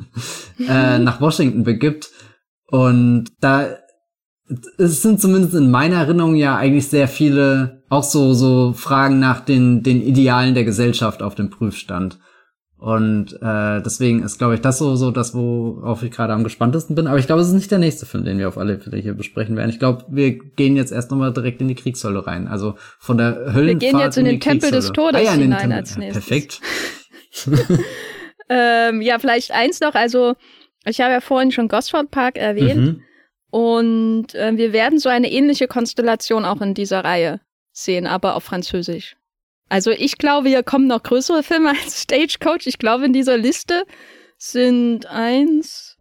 äh, 0.66 0.98
nach 1.00 1.20
Washington 1.20 1.64
begibt. 1.64 2.10
Und 2.70 3.26
da 3.40 3.66
es 4.78 5.02
sind 5.02 5.20
zumindest 5.20 5.54
in 5.54 5.70
meiner 5.70 5.96
Erinnerung 5.96 6.34
ja 6.34 6.56
eigentlich 6.56 6.88
sehr 6.88 7.08
viele 7.08 7.82
auch 7.88 8.04
so 8.04 8.34
so 8.34 8.72
Fragen 8.72 9.18
nach 9.18 9.40
den 9.40 9.82
den 9.82 10.02
Idealen 10.02 10.54
der 10.54 10.64
Gesellschaft 10.64 11.22
auf 11.22 11.34
dem 11.34 11.50
Prüfstand. 11.50 12.18
Und 12.84 13.32
äh, 13.40 13.80
deswegen 13.80 14.22
ist, 14.22 14.36
glaube 14.36 14.56
ich, 14.56 14.60
das 14.60 14.76
so, 14.76 14.94
so 14.94 15.10
das, 15.10 15.34
worauf 15.34 16.02
ich 16.02 16.10
gerade 16.10 16.34
am 16.34 16.44
gespanntesten 16.44 16.94
bin. 16.94 17.06
Aber 17.06 17.18
ich 17.18 17.26
glaube, 17.26 17.40
es 17.40 17.48
ist 17.48 17.54
nicht 17.54 17.70
der 17.70 17.78
nächste 17.78 18.04
Film, 18.04 18.26
den 18.26 18.36
wir 18.36 18.46
auf 18.46 18.58
alle 18.58 18.78
Fälle 18.78 18.98
hier 18.98 19.14
besprechen 19.14 19.56
werden. 19.56 19.70
Ich 19.70 19.78
glaube, 19.78 20.04
wir 20.10 20.36
gehen 20.36 20.76
jetzt 20.76 20.92
erst 20.92 21.10
nochmal 21.10 21.32
direkt 21.32 21.62
in 21.62 21.68
die 21.68 21.76
Kriegshölle 21.76 22.26
rein. 22.26 22.46
Also 22.46 22.74
von 22.98 23.16
der 23.16 23.54
Höllenfahrt 23.54 23.64
Wir 23.64 23.74
gehen 23.76 23.98
jetzt 23.98 24.18
in, 24.18 24.26
in 24.26 24.32
den 24.32 24.40
Tempel 24.40 24.70
des 24.70 24.92
Todes 24.92 25.18
ah, 25.18 25.24
ja, 25.24 25.32
hinein 25.32 25.72
als 25.72 25.96
nächstes. 25.96 26.26
Perfekt. 26.26 26.60
ähm, 28.50 29.00
ja, 29.00 29.18
vielleicht 29.18 29.52
eins 29.52 29.80
noch. 29.80 29.94
Also 29.94 30.34
ich 30.84 31.00
habe 31.00 31.12
ja 31.12 31.20
vorhin 31.22 31.52
schon 31.52 31.68
Gosford 31.68 32.10
Park 32.10 32.36
erwähnt. 32.36 32.76
Mhm. 32.76 33.00
Und 33.54 34.34
äh, 34.34 34.56
wir 34.56 34.72
werden 34.72 34.98
so 34.98 35.08
eine 35.08 35.30
ähnliche 35.30 35.68
Konstellation 35.68 36.44
auch 36.44 36.60
in 36.60 36.74
dieser 36.74 37.04
Reihe 37.04 37.40
sehen, 37.70 38.04
aber 38.04 38.34
auf 38.34 38.42
Französisch. 38.42 39.14
Also 39.68 39.92
ich 39.92 40.18
glaube, 40.18 40.48
hier 40.48 40.64
kommen 40.64 40.88
noch 40.88 41.04
größere 41.04 41.44
Filme 41.44 41.70
als 41.84 42.02
Stagecoach. 42.02 42.66
Ich 42.66 42.78
glaube, 42.78 43.04
in 43.04 43.12
dieser 43.12 43.36
Liste 43.36 43.84
sind 44.38 45.06
eins, 45.06 45.98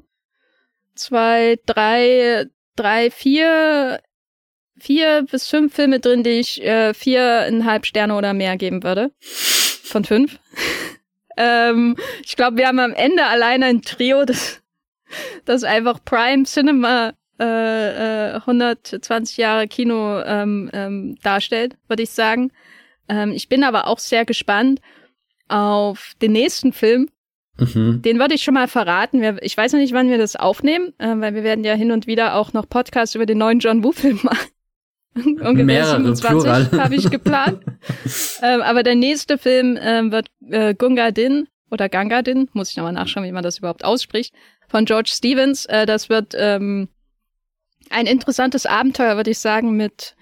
zwei, 0.96 1.60
drei, 1.68 2.48
drei, 2.76 3.12
vier, 3.12 4.02
vier 4.80 5.24
bis 5.30 5.48
fünf 5.48 5.76
Filme 5.76 6.00
drin, 6.00 6.24
die 6.24 6.40
ich 6.40 6.60
äh, 6.64 6.96
viereinhalb 6.96 7.86
Sterne 7.86 8.16
oder 8.16 8.34
mehr 8.34 8.58
geben 8.58 8.82
würde. 8.82 9.12
Von 9.20 10.06
fünf. 10.06 10.40
ähm, 11.38 11.98
ich 12.26 12.36
glaube, 12.36 12.58
wir 12.58 12.68
haben 12.68 12.80
am 12.80 12.94
Ende 12.94 13.24
alleine 13.28 13.68
ein 13.68 13.84
Trio, 13.84 14.26
das, 14.26 14.64
das 15.46 15.64
einfach 15.64 16.04
Prime 16.04 16.46
Cinema 16.46 17.14
äh, 17.44 18.36
120 18.38 19.38
äh, 19.38 19.42
Jahre 19.42 19.68
Kino 19.68 20.22
ähm, 20.22 20.70
ähm, 20.74 21.18
darstellt, 21.24 21.76
würde 21.88 22.04
ich 22.04 22.12
sagen. 22.12 22.52
Ähm, 23.10 23.32
ich 23.32 23.50
bin 23.50 23.64
aber 23.64 23.88
auch 23.88 24.00
sehr 24.00 24.26
gespannt 24.26 24.80
auf 25.48 26.14
den 26.22 26.32
nächsten 26.32 26.74
Film. 26.74 27.10
Mhm. 27.58 28.02
Den 28.02 28.20
würde 28.20 28.34
ich 28.34 28.44
schon 28.44 28.56
mal 28.56 28.68
verraten. 28.68 29.22
Ich 29.42 29.56
weiß 29.56 29.74
noch 29.74 29.80
nicht, 29.80 29.94
wann 29.94 30.10
wir 30.10 30.18
das 30.18 30.36
aufnehmen, 30.36 30.94
äh, 30.98 31.16
weil 31.18 31.36
wir 31.36 31.44
werden 31.44 31.64
ja 31.64 31.74
hin 31.74 31.92
und 31.92 32.08
wieder 32.08 32.36
auch 32.36 32.54
noch 32.54 32.68
Podcasts 32.68 33.16
über 33.16 33.26
den 33.26 33.38
neuen 33.38 33.60
John 33.60 33.84
Woo-Film 33.84 34.20
machen. 34.24 34.50
Ungefähr 35.16 35.66
Mehrere, 35.66 36.16
27 36.16 36.80
habe 36.80 36.96
ich 36.96 37.12
geplant. 37.12 37.60
ähm, 38.42 38.62
aber 38.62 38.82
der 38.82 38.96
nächste 38.96 39.38
Film 39.38 39.78
ähm, 39.80 40.12
wird 40.12 40.28
äh, 40.50 40.74
Gunga 40.74 41.12
Din 41.12 41.48
oder 41.70 41.90
Ganga 41.90 42.24
Din, 42.24 42.50
muss 42.54 42.72
ich 42.72 42.78
nochmal 42.78 42.94
nachschauen, 42.94 43.26
wie 43.26 43.32
man 43.32 43.44
das 43.44 43.60
überhaupt 43.60 43.86
ausspricht, 43.86 44.34
von 44.68 44.86
George 44.86 45.12
Stevens. 45.14 45.66
Äh, 45.68 45.86
das 45.86 46.10
wird 46.10 46.34
ähm, 46.36 46.88
ein 47.90 48.06
interessantes 48.06 48.66
Abenteuer, 48.66 49.16
würde 49.16 49.32
ich 49.32 49.40
sagen, 49.40 49.76
mit 49.76 50.16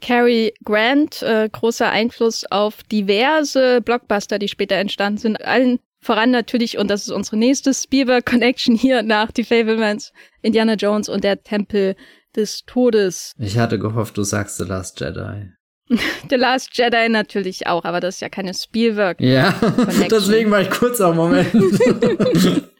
Cary 0.00 0.52
Grant, 0.64 1.22
äh, 1.22 1.48
großer 1.50 1.88
Einfluss 1.88 2.44
auf 2.50 2.82
diverse 2.84 3.80
Blockbuster, 3.80 4.38
die 4.38 4.48
später 4.48 4.76
entstanden 4.76 5.18
sind. 5.18 5.44
Allen 5.44 5.78
voran 6.00 6.30
natürlich, 6.30 6.78
und 6.78 6.88
das 6.88 7.02
ist 7.02 7.10
unsere 7.10 7.36
nächste 7.36 7.72
Spielberg-Connection 7.72 8.76
hier 8.76 9.02
nach 9.02 9.30
Die 9.32 9.44
Fablemans, 9.44 10.12
Indiana 10.42 10.74
Jones 10.74 11.08
und 11.08 11.24
der 11.24 11.42
Tempel 11.42 11.96
des 12.36 12.64
Todes. 12.66 13.32
Ich 13.38 13.58
hatte 13.58 13.78
gehofft, 13.78 14.16
du 14.16 14.22
sagst 14.22 14.58
The 14.58 14.64
Last 14.64 15.00
Jedi. 15.00 15.50
The 16.30 16.36
Last 16.36 16.70
Jedi 16.76 17.08
natürlich 17.08 17.66
auch, 17.66 17.84
aber 17.84 18.00
das 18.00 18.16
ist 18.16 18.20
ja 18.20 18.28
keine 18.28 18.54
Spielberg. 18.54 19.20
Ja, 19.20 19.54
deswegen 20.10 20.50
war 20.50 20.60
ich 20.60 20.70
kurz 20.70 21.00
am 21.00 21.16
Moment. 21.16 21.48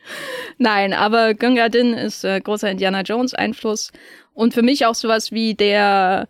Nein, 0.58 0.92
aber 0.92 1.34
Gunga 1.34 1.68
Din 1.68 1.94
ist 1.94 2.24
äh, 2.24 2.40
großer 2.40 2.70
Indiana 2.70 3.02
Jones 3.02 3.34
Einfluss 3.34 3.90
und 4.34 4.52
für 4.52 4.62
mich 4.62 4.84
auch 4.84 4.94
sowas 4.94 5.32
wie 5.32 5.54
der 5.54 6.28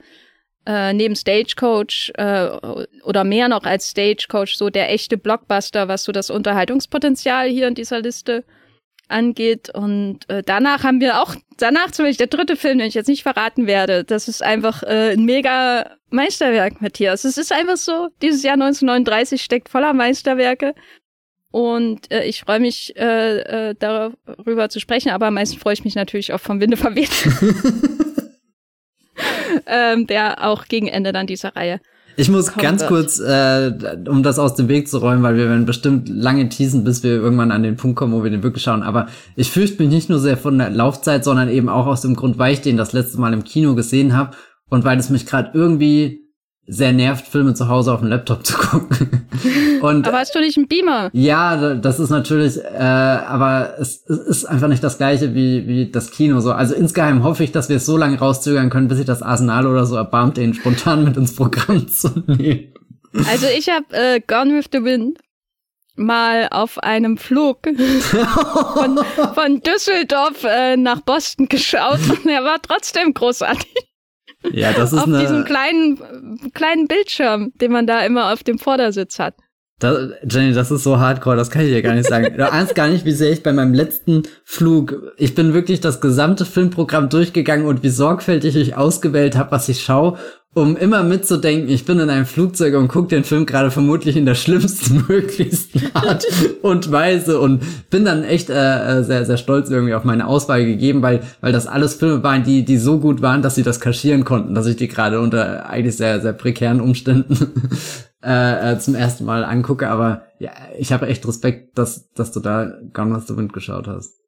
äh, 0.67 0.93
neben 0.93 1.17
Stagecoach 1.17 2.13
äh, 2.15 2.49
oder 3.03 3.25
mehr 3.25 3.49
noch 3.49 3.65
als 3.65 3.91
Stagecoach 3.91 4.57
so 4.57 4.71
der 4.71 4.91
echte 4.91 5.19
Blockbuster, 5.19 5.89
was 5.89 6.05
so 6.05 6.13
das 6.13 6.31
Unterhaltungspotenzial 6.31 7.49
hier 7.49 7.69
in 7.69 7.75
dieser 7.75 8.01
Liste 8.01 8.45
angeht. 9.09 9.71
Und 9.71 10.29
äh, 10.29 10.43
danach 10.43 10.85
haben 10.85 11.01
wir 11.01 11.21
auch, 11.21 11.35
danach 11.59 11.91
zum 11.91 12.07
Beispiel 12.07 12.27
der 12.27 12.39
dritte 12.39 12.57
Film, 12.57 12.79
den 12.79 12.89
ich 12.89 12.95
jetzt 12.95 13.09
nicht 13.09 13.23
verraten 13.23 13.67
werde, 13.67 14.05
das 14.05 14.29
ist 14.29 14.43
einfach 14.43 14.83
äh, 14.83 15.13
ein 15.13 15.25
mega 15.25 15.91
Meisterwerk, 16.11 16.81
Matthias. 16.81 17.25
Es 17.25 17.37
ist 17.37 17.53
einfach 17.53 17.77
so, 17.77 18.09
dieses 18.23 18.43
Jahr 18.43 18.55
1939 18.55 19.43
steckt 19.43 19.69
voller 19.69 19.93
Meisterwerke. 19.93 20.75
Und 21.55 22.11
äh, 22.11 22.25
ich 22.25 22.41
freue 22.41 22.59
mich, 22.59 22.97
äh, 22.97 23.69
äh, 23.69 23.75
darüber 23.79 24.69
zu 24.71 24.81
sprechen, 24.81 25.11
aber 25.11 25.29
am 25.29 25.35
meisten 25.35 25.57
freue 25.57 25.75
ich 25.75 25.85
mich 25.85 25.95
natürlich 25.95 26.33
auch 26.33 26.41
vom 26.41 26.61
Winde 26.61 26.77
verweht. 26.77 27.13
ähm, 29.69 30.09
der 30.09 30.45
auch 30.45 30.65
gegen 30.67 30.89
Ende 30.89 31.13
dann 31.13 31.29
dieser 31.29 31.55
Reihe. 31.55 31.79
Ich 32.17 32.29
muss 32.29 32.53
ganz 32.55 32.81
wird. 32.81 32.91
kurz, 32.91 33.21
äh, 33.21 33.71
um 34.09 34.25
das 34.25 34.41
aus 34.41 34.57
dem 34.57 34.67
Weg 34.67 34.89
zu 34.89 34.99
räumen, 34.99 35.23
weil 35.23 35.37
wir 35.37 35.49
werden 35.49 35.65
bestimmt 35.65 36.09
lange 36.09 36.49
teasen, 36.49 36.83
bis 36.83 37.05
wir 37.05 37.13
irgendwann 37.13 37.53
an 37.53 37.63
den 37.63 37.77
Punkt 37.77 37.95
kommen, 37.95 38.15
wo 38.15 38.25
wir 38.25 38.33
den 38.33 38.43
wirklich 38.43 38.65
schauen. 38.65 38.83
Aber 38.83 39.07
ich 39.37 39.53
fürchte 39.53 39.81
mich 39.81 39.93
nicht 39.93 40.11
nur 40.11 40.19
sehr 40.19 40.37
von 40.37 40.59
der 40.59 40.71
Laufzeit, 40.71 41.23
sondern 41.23 41.49
eben 41.49 41.69
auch 41.69 41.87
aus 41.87 42.01
dem 42.01 42.17
Grund, 42.17 42.37
weil 42.37 42.55
ich 42.55 42.63
den 42.63 42.77
das 42.77 42.93
letzte 42.93 43.21
Mal 43.21 43.33
im 43.33 43.45
Kino 43.45 43.77
gesehen 43.77 44.17
habe 44.17 44.37
und 44.71 44.85
weil 44.85 44.99
es 44.99 45.09
mich 45.09 45.25
gerade 45.25 45.53
irgendwie 45.55 46.24
sehr 46.67 46.93
nervt, 46.93 47.27
Filme 47.27 47.55
zu 47.55 47.69
Hause 47.69 47.93
auf 47.93 48.01
dem 48.01 48.09
Laptop 48.09 48.47
zu 48.47 48.57
gucken. 48.57 49.29
Und, 49.83 50.09
aber 50.09 50.19
hast 50.19 50.35
du 50.35 50.41
nicht 50.41 50.57
einen 50.57 50.67
Beamer? 50.67 51.11
Ja, 51.13 51.75
das 51.75 52.01
ist 52.01 52.11
natürlich, 52.11 52.57
äh, 52.57 52.79
aber 52.79 53.75
es, 53.79 54.03
es 54.09 54.19
ist 54.19 54.45
einfach 54.47 54.69
nicht 54.69 54.83
das 54.83 54.97
gleiche 54.97 55.35
wie, 55.35 55.67
wie 55.67 55.91
das 55.91 56.11
Kino. 56.11 56.41
So. 56.41 56.53
Also 56.53 56.75
insgeheim 56.75 57.23
hoffe 57.23 57.45
ich, 57.45 57.53
dass 57.53 57.69
wir 57.69 57.77
es 57.77 57.87
so 57.87 57.97
lange 57.97 58.19
rauszögern 58.19 58.71
können, 58.71 58.89
bis 58.89 58.97
sich 58.99 59.07
das 59.07 59.23
Arsenal 59.23 59.67
oder 59.67 59.85
so 59.85 59.97
erbarmt, 59.97 60.39
den 60.39 60.55
spontan 60.55 61.05
mit 61.05 61.17
ins 61.17 61.37
Programm 61.37 61.89
zu 61.89 62.09
nehmen. 62.27 62.73
Also 63.31 63.47
ich 63.47 63.69
habe 63.69 63.85
äh, 63.91 64.21
Gone 64.27 64.57
with 64.57 64.67
the 64.73 64.83
Wind 64.83 65.19
mal 65.97 66.49
auf 66.51 66.79
einem 66.79 67.19
Flug 67.19 67.59
von, 68.75 68.99
von 69.35 69.61
Düsseldorf 69.61 70.43
äh, 70.45 70.77
nach 70.77 71.03
Boston 71.03 71.49
geschaut 71.49 72.01
und 72.09 72.27
er 72.27 72.43
war 72.43 72.61
trotzdem 72.61 73.15
großartig. 73.15 73.94
Ja, 74.53 74.73
das 74.73 74.93
ist 74.93 74.99
auf 74.99 75.07
eine. 75.07 75.19
diesem 75.21 75.45
kleinen, 75.45 76.51
kleinen 76.53 76.87
Bildschirm, 76.87 77.53
den 77.61 77.73
man 77.73 77.87
da 77.87 78.05
immer 78.05 78.33
auf 78.33 78.43
dem 78.43 78.59
Vordersitz 78.59 79.19
hat. 79.19 79.35
Das, 79.81 80.11
Jenny, 80.31 80.53
das 80.53 80.71
ist 80.71 80.85
so 80.85 80.99
hardcore, 80.99 81.37
das 81.37 81.51
kann 81.51 81.63
ich 81.63 81.69
dir 81.69 81.83
gar 81.83 81.95
nicht 81.95 82.09
sagen. 82.09 82.37
Du 82.37 82.51
ahnst 82.51 82.75
gar 82.75 82.89
nicht, 82.89 83.05
wie 83.05 83.13
sehr 83.13 83.33
ich 83.33 83.43
bei 83.43 83.53
meinem 83.53 83.75
letzten 83.75 84.23
Flug, 84.45 85.13
ich 85.17 85.35
bin 85.35 85.53
wirklich 85.53 85.81
das 85.81 86.01
gesamte 86.01 86.45
Filmprogramm 86.45 87.09
durchgegangen 87.09 87.67
und 87.67 87.83
wie 87.83 87.89
sorgfältig 87.89 88.55
ich 88.55 88.77
ausgewählt 88.77 89.37
habe, 89.37 89.51
was 89.51 89.69
ich 89.69 89.83
schaue, 89.83 90.17
um 90.55 90.77
immer 90.77 91.03
mitzudenken, 91.03 91.69
ich 91.69 91.85
bin 91.85 91.99
in 91.99 92.09
einem 92.09 92.27
Flugzeug 92.27 92.75
und 92.77 92.87
gucke 92.87 93.09
den 93.09 93.25
Film 93.25 93.45
gerade 93.45 93.73
vermutlich 93.73 94.17
in 94.17 94.25
der 94.25 94.35
schlimmsten 94.37 95.05
möglichsten 95.09 95.83
Art 95.95 96.25
und 96.63 96.91
Weise 96.93 97.41
und 97.41 97.63
bin 97.91 98.05
dann 98.05 98.23
echt 98.23 98.51
äh, 98.51 99.01
äh, 99.01 99.03
sehr, 99.03 99.25
sehr 99.25 99.37
stolz 99.37 99.69
irgendwie 99.69 99.95
auf 99.95 100.05
meine 100.05 100.27
Auswahl 100.27 100.65
gegeben, 100.65 101.03
weil, 101.03 101.23
weil 101.41 101.53
das 101.53 101.67
alles 101.67 101.95
Filme 101.95 102.23
waren, 102.23 102.45
die, 102.45 102.65
die 102.65 102.79
so 102.79 103.01
gut 103.01 103.21
waren, 103.21 103.43
dass 103.43 103.57
sie 103.57 103.65
das 103.65 103.81
kaschieren 103.81 104.25
konnten, 104.25 104.55
dass 104.55 104.67
ich 104.67 104.77
die 104.77 104.89
gerade 104.89 105.21
unter 105.21 105.69
eigentlich 105.69 105.97
sehr, 105.97 106.21
sehr 106.21 106.33
prekären 106.33 106.81
Umständen 106.81 107.53
äh, 108.25 108.73
äh, 108.73 108.79
zum 108.79 108.95
ersten 108.95 109.25
Mal 109.25 109.45
angucke, 109.45 109.89
aber 109.89 110.23
ja, 110.39 110.53
ich 110.79 110.93
habe 110.93 111.09
echt 111.09 111.27
Respekt, 111.27 111.77
dass, 111.79 112.11
dass 112.13 112.31
du 112.31 112.39
da 112.39 112.73
Gone 112.93 113.17
with 113.17 113.27
the 113.27 113.37
Wind 113.37 113.53
geschaut 113.53 113.89
hast. 113.89 114.24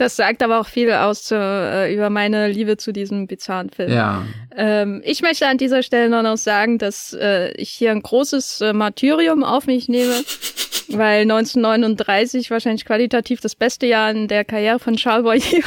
Das 0.00 0.16
sagt 0.16 0.42
aber 0.42 0.58
auch 0.58 0.66
viel 0.66 0.90
aus 0.92 1.30
äh, 1.30 1.94
über 1.94 2.08
meine 2.08 2.48
Liebe 2.48 2.78
zu 2.78 2.90
diesem 2.90 3.26
bizarren 3.26 3.68
Film. 3.68 3.92
Ja. 3.92 4.24
Ähm, 4.56 5.02
ich 5.04 5.20
möchte 5.20 5.46
an 5.46 5.58
dieser 5.58 5.82
Stelle 5.82 6.08
noch, 6.08 6.22
noch 6.22 6.38
sagen, 6.38 6.78
dass 6.78 7.12
äh, 7.12 7.52
ich 7.52 7.68
hier 7.68 7.90
ein 7.90 8.00
großes 8.00 8.62
äh, 8.62 8.72
Martyrium 8.72 9.44
auf 9.44 9.66
mich 9.66 9.90
nehme, 9.90 10.14
weil 10.88 11.20
1939 11.20 12.50
wahrscheinlich 12.50 12.86
qualitativ 12.86 13.42
das 13.42 13.54
beste 13.54 13.84
Jahr 13.84 14.10
in 14.10 14.26
der 14.26 14.46
Karriere 14.46 14.78
von 14.78 14.96
Charles 14.96 15.22
Boyer 15.22 15.64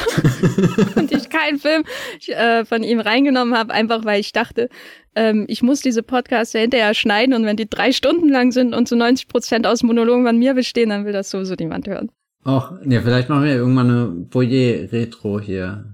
und 0.96 1.12
ich 1.12 1.28
keinen 1.28 1.60
Film 1.60 1.84
äh, 2.26 2.64
von 2.64 2.82
ihm 2.82 2.98
reingenommen 2.98 3.56
habe, 3.56 3.72
einfach 3.72 4.04
weil 4.04 4.18
ich 4.18 4.32
dachte, 4.32 4.68
ähm, 5.14 5.44
ich 5.46 5.62
muss 5.62 5.80
diese 5.80 6.02
Podcasts 6.02 6.54
ja 6.54 6.60
hinterher 6.60 6.94
schneiden 6.94 7.36
und 7.36 7.46
wenn 7.46 7.56
die 7.56 7.70
drei 7.70 7.92
Stunden 7.92 8.30
lang 8.30 8.50
sind 8.50 8.74
und 8.74 8.88
zu 8.88 8.96
90 8.96 9.28
Prozent 9.28 9.64
aus 9.64 9.84
Monologen 9.84 10.26
von 10.26 10.36
mir 10.36 10.54
bestehen, 10.54 10.88
dann 10.88 11.04
will 11.04 11.12
das 11.12 11.30
sowieso 11.30 11.54
niemand 11.54 11.86
hören. 11.86 12.10
Och, 12.44 12.72
ja, 12.84 13.00
vielleicht 13.00 13.28
machen 13.28 13.44
wir 13.44 13.54
irgendwann 13.54 13.90
eine 13.90 14.06
Boyer-Retro 14.06 15.40
hier. 15.40 15.84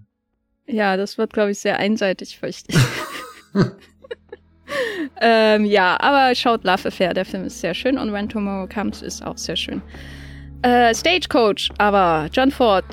Ja, 0.66 0.96
das 0.96 1.16
wird, 1.16 1.32
glaube 1.32 1.52
ich, 1.52 1.58
sehr 1.58 1.78
einseitig, 1.78 2.38
fürchte 2.38 2.72
ich. 2.72 2.78
ähm, 5.20 5.64
ja, 5.64 5.96
aber 6.00 6.34
schaut 6.34 6.64
Love 6.64 6.88
Affair, 6.88 7.14
der 7.14 7.24
Film 7.24 7.44
ist 7.44 7.60
sehr 7.60 7.74
schön 7.74 7.98
und 7.98 8.12
When 8.12 8.28
Tomorrow 8.28 8.68
Comes 8.68 9.02
ist 9.02 9.24
auch 9.24 9.38
sehr 9.38 9.56
schön. 9.56 9.80
Äh, 10.62 10.94
Stagecoach, 10.94 11.70
aber 11.78 12.28
John 12.32 12.50
Ford, 12.50 12.84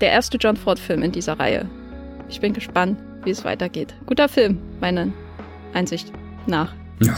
der 0.00 0.10
erste 0.10 0.38
John 0.38 0.56
Ford-Film 0.56 1.02
in 1.02 1.12
dieser 1.12 1.38
Reihe. 1.38 1.68
Ich 2.28 2.40
bin 2.40 2.52
gespannt, 2.52 2.98
wie 3.24 3.30
es 3.30 3.44
weitergeht. 3.44 3.94
Guter 4.06 4.28
Film, 4.28 4.58
meine 4.80 5.12
Einsicht 5.74 6.12
nach. 6.46 6.74
Ja. 7.00 7.14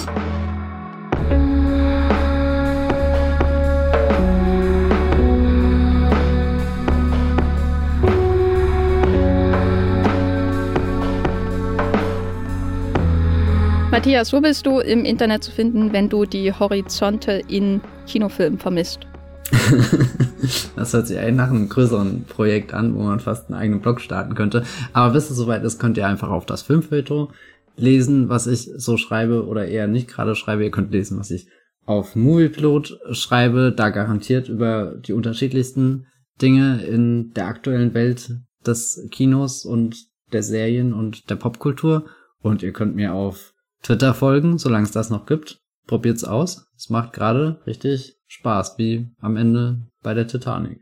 Matthias, 13.95 14.33
wo 14.33 14.41
bist 14.41 14.67
du 14.67 14.81
im 14.81 15.05
Internet 15.05 15.45
zu 15.45 15.53
finden, 15.53 15.93
wenn 15.93 16.09
du 16.09 16.25
die 16.25 16.53
Horizonte 16.53 17.41
in 17.47 17.81
Kinofilmen 18.09 18.59
vermisst? 18.59 19.07
das 20.75 20.93
hört 20.93 21.07
sich 21.07 21.17
eigentlich 21.17 21.37
nach 21.37 21.51
einem 21.51 21.69
größeren 21.69 22.25
Projekt 22.25 22.75
an, 22.75 22.97
wo 22.97 23.05
man 23.05 23.21
fast 23.21 23.49
einen 23.49 23.61
eigenen 23.61 23.83
Blog 23.83 24.01
starten 24.01 24.35
könnte. 24.35 24.65
Aber 24.93 25.13
bis 25.13 25.31
es 25.31 25.37
soweit 25.37 25.63
ist, 25.63 25.79
könnt 25.79 25.97
ihr 25.97 26.09
einfach 26.09 26.31
auf 26.31 26.45
das 26.45 26.63
Filmfilter 26.63 27.29
lesen, 27.77 28.29
was 28.29 28.49
ich 28.49 28.69
so 28.77 28.97
schreibe 28.97 29.47
oder 29.47 29.69
eher 29.69 29.87
nicht 29.87 30.09
gerade 30.09 30.35
schreibe. 30.35 30.65
Ihr 30.65 30.73
könnt 30.73 30.91
lesen, 30.91 31.17
was 31.21 31.31
ich 31.31 31.47
auf 31.87 32.17
Movieplot 32.17 32.99
schreibe, 33.13 33.71
da 33.71 33.91
garantiert 33.91 34.49
über 34.49 34.97
die 34.97 35.13
unterschiedlichsten 35.13 36.09
Dinge 36.43 36.83
in 36.83 37.33
der 37.35 37.47
aktuellen 37.47 37.95
Welt 37.95 38.41
des 38.67 39.07
Kinos 39.13 39.65
und 39.65 39.95
der 40.33 40.43
Serien 40.43 40.93
und 40.93 41.31
der 41.31 41.37
Popkultur. 41.37 42.07
Und 42.43 42.65
ihr 42.65 42.73
könnt 42.73 42.97
mir 42.97 43.15
auf 43.15 43.54
Twitter 43.85 44.15
folgen, 44.15 44.59
solange 44.59 44.85
es 44.85 44.93
das 44.93 45.11
noch 45.11 45.27
gibt. 45.27 45.61
Probiert's 45.87 46.25
aus. 46.25 46.67
Es 46.77 46.91
macht 46.91 47.13
gerade 47.13 47.61
richtig 47.67 48.17
Spaß, 48.27 48.79
wie 48.79 49.11
am 49.21 49.37
Ende 49.37 49.87
bei 50.03 50.15
der 50.15 50.27
Titanic. 50.27 50.81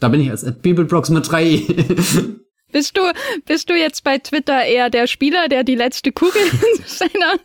Da 0.00 0.08
bin 0.08 0.20
ich 0.20 0.30
als 0.30 0.44
Bibelbrox 0.60 1.10
mit 1.10 1.30
3 1.30 1.64
Bist 2.72 2.96
du, 2.96 3.00
bist 3.46 3.68
du 3.68 3.74
jetzt 3.74 4.04
bei 4.04 4.18
Twitter 4.18 4.64
eher 4.64 4.90
der 4.90 5.06
Spieler, 5.06 5.48
der 5.48 5.64
die 5.64 5.74
letzte 5.74 6.12
Kugel 6.12 6.42
in 6.52 6.84
seiner 6.84 7.40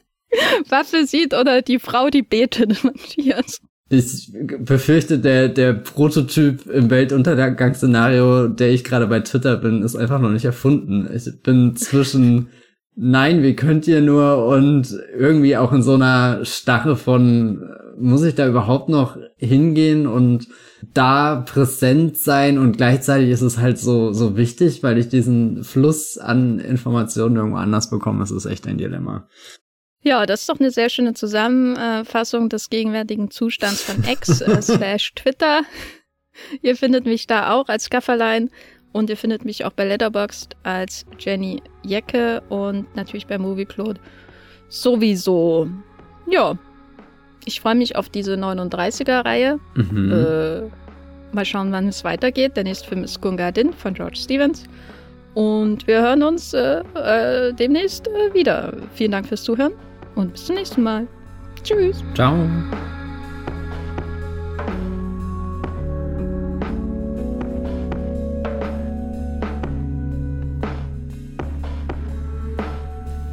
Waffe 0.70 1.06
sieht 1.06 1.34
oder 1.34 1.62
die 1.62 1.80
Frau, 1.80 2.10
die 2.10 2.22
betet, 2.22 2.84
Matthias? 2.84 3.62
Ich 3.90 4.32
befürchte, 4.60 5.20
der, 5.20 5.48
der 5.48 5.74
Prototyp 5.74 6.66
im 6.68 6.90
Weltuntergangsszenario, 6.90 8.48
der 8.48 8.72
ich 8.72 8.84
gerade 8.84 9.08
bei 9.08 9.20
Twitter 9.20 9.58
bin, 9.58 9.84
ist 9.84 9.96
einfach 9.96 10.20
noch 10.20 10.32
nicht 10.32 10.46
erfunden. 10.46 11.08
Ich 11.16 11.26
bin 11.44 11.76
zwischen 11.76 12.50
Nein, 12.98 13.44
wie 13.44 13.56
könnt 13.56 13.88
ihr 13.88 14.00
nur 14.00 14.46
und 14.46 14.98
irgendwie 15.18 15.58
auch 15.58 15.74
in 15.74 15.82
so 15.82 15.96
einer 15.96 16.46
Stache 16.46 16.96
von, 16.96 17.62
muss 17.98 18.24
ich 18.24 18.36
da 18.36 18.48
überhaupt 18.48 18.88
noch 18.88 19.18
hingehen 19.38 20.08
und 20.08 20.48
da 20.94 21.42
präsent 21.46 22.18
sein 22.18 22.58
und 22.58 22.78
gleichzeitig 22.78 23.30
ist 23.30 23.42
es 23.42 23.58
halt 23.58 23.78
so, 23.80 24.14
so 24.14 24.38
wichtig, 24.38 24.82
weil 24.82 24.98
ich 24.98 25.10
diesen 25.10 25.66
Fluss 25.66 26.18
an 26.18 26.60
Informationen 26.60 27.36
irgendwo 27.36 27.58
anders 27.58 27.90
bekomme. 27.90 28.20
Das 28.20 28.32
ist 28.32 28.46
echt 28.46 28.66
ein 28.66 28.78
Dilemma. 28.78 29.28
Ja, 30.02 30.26
das 30.26 30.42
ist 30.42 30.50
doch 30.50 30.60
eine 30.60 30.72
sehr 30.72 30.90
schöne 30.90 31.14
Zusammenfassung 31.16 32.48
des 32.48 32.70
gegenwärtigen 32.70 33.30
Zustands 33.30 33.82
von 33.82 34.04
X 34.04 34.40
äh, 34.40 34.62
slash 34.62 35.16
Twitter. 35.16 35.64
Ihr 36.62 36.76
findet 36.76 37.06
mich 37.06 37.28
da 37.28 37.52
auch 37.52 37.68
als 37.68 37.90
Gafferlein 37.90 38.52
und 38.96 39.10
ihr 39.10 39.18
findet 39.18 39.44
mich 39.44 39.66
auch 39.66 39.74
bei 39.74 39.84
Letterboxd 39.84 40.56
als 40.64 41.06
Jenny 41.20 41.62
Jecke 41.84 42.42
und 42.48 42.96
natürlich 42.96 43.28
bei 43.28 43.38
Movieplot 43.38 44.00
sowieso. 44.70 45.68
Ja, 46.32 46.58
ich 47.44 47.60
freue 47.60 47.76
mich 47.76 47.98
auf 47.98 48.08
diese 48.08 48.36
39er-Reihe. 48.36 49.60
Mhm. 49.74 50.14
Äh, 50.14 51.36
mal 51.36 51.44
schauen, 51.44 51.74
wann 51.74 51.90
es 51.90 52.06
weitergeht. 52.06 52.56
Der 52.56 52.64
nächste 52.64 52.88
Film 52.88 53.04
ist 53.04 53.20
Gunga 53.20 53.52
Din 53.52 53.74
von 53.74 53.94
George 53.94 54.16
Stevens. 54.16 54.64
Und 55.34 55.86
wir 55.88 56.02
hören 56.02 56.24
uns 56.24 56.54
äh, 56.54 56.82
äh, 56.94 57.52
demnächst 57.52 58.08
äh, 58.08 58.34
wieder. 58.34 58.72
Vielen 58.94 59.12
Dank 59.12 59.28
fürs 59.28 59.44
Zuhören 59.44 59.74
und 60.16 60.32
bis 60.32 60.46
zum 60.46 60.56
nächsten 60.56 60.84
Mal. 60.84 61.06
Tschüss. 61.64 62.02
Ciao. 62.14 62.34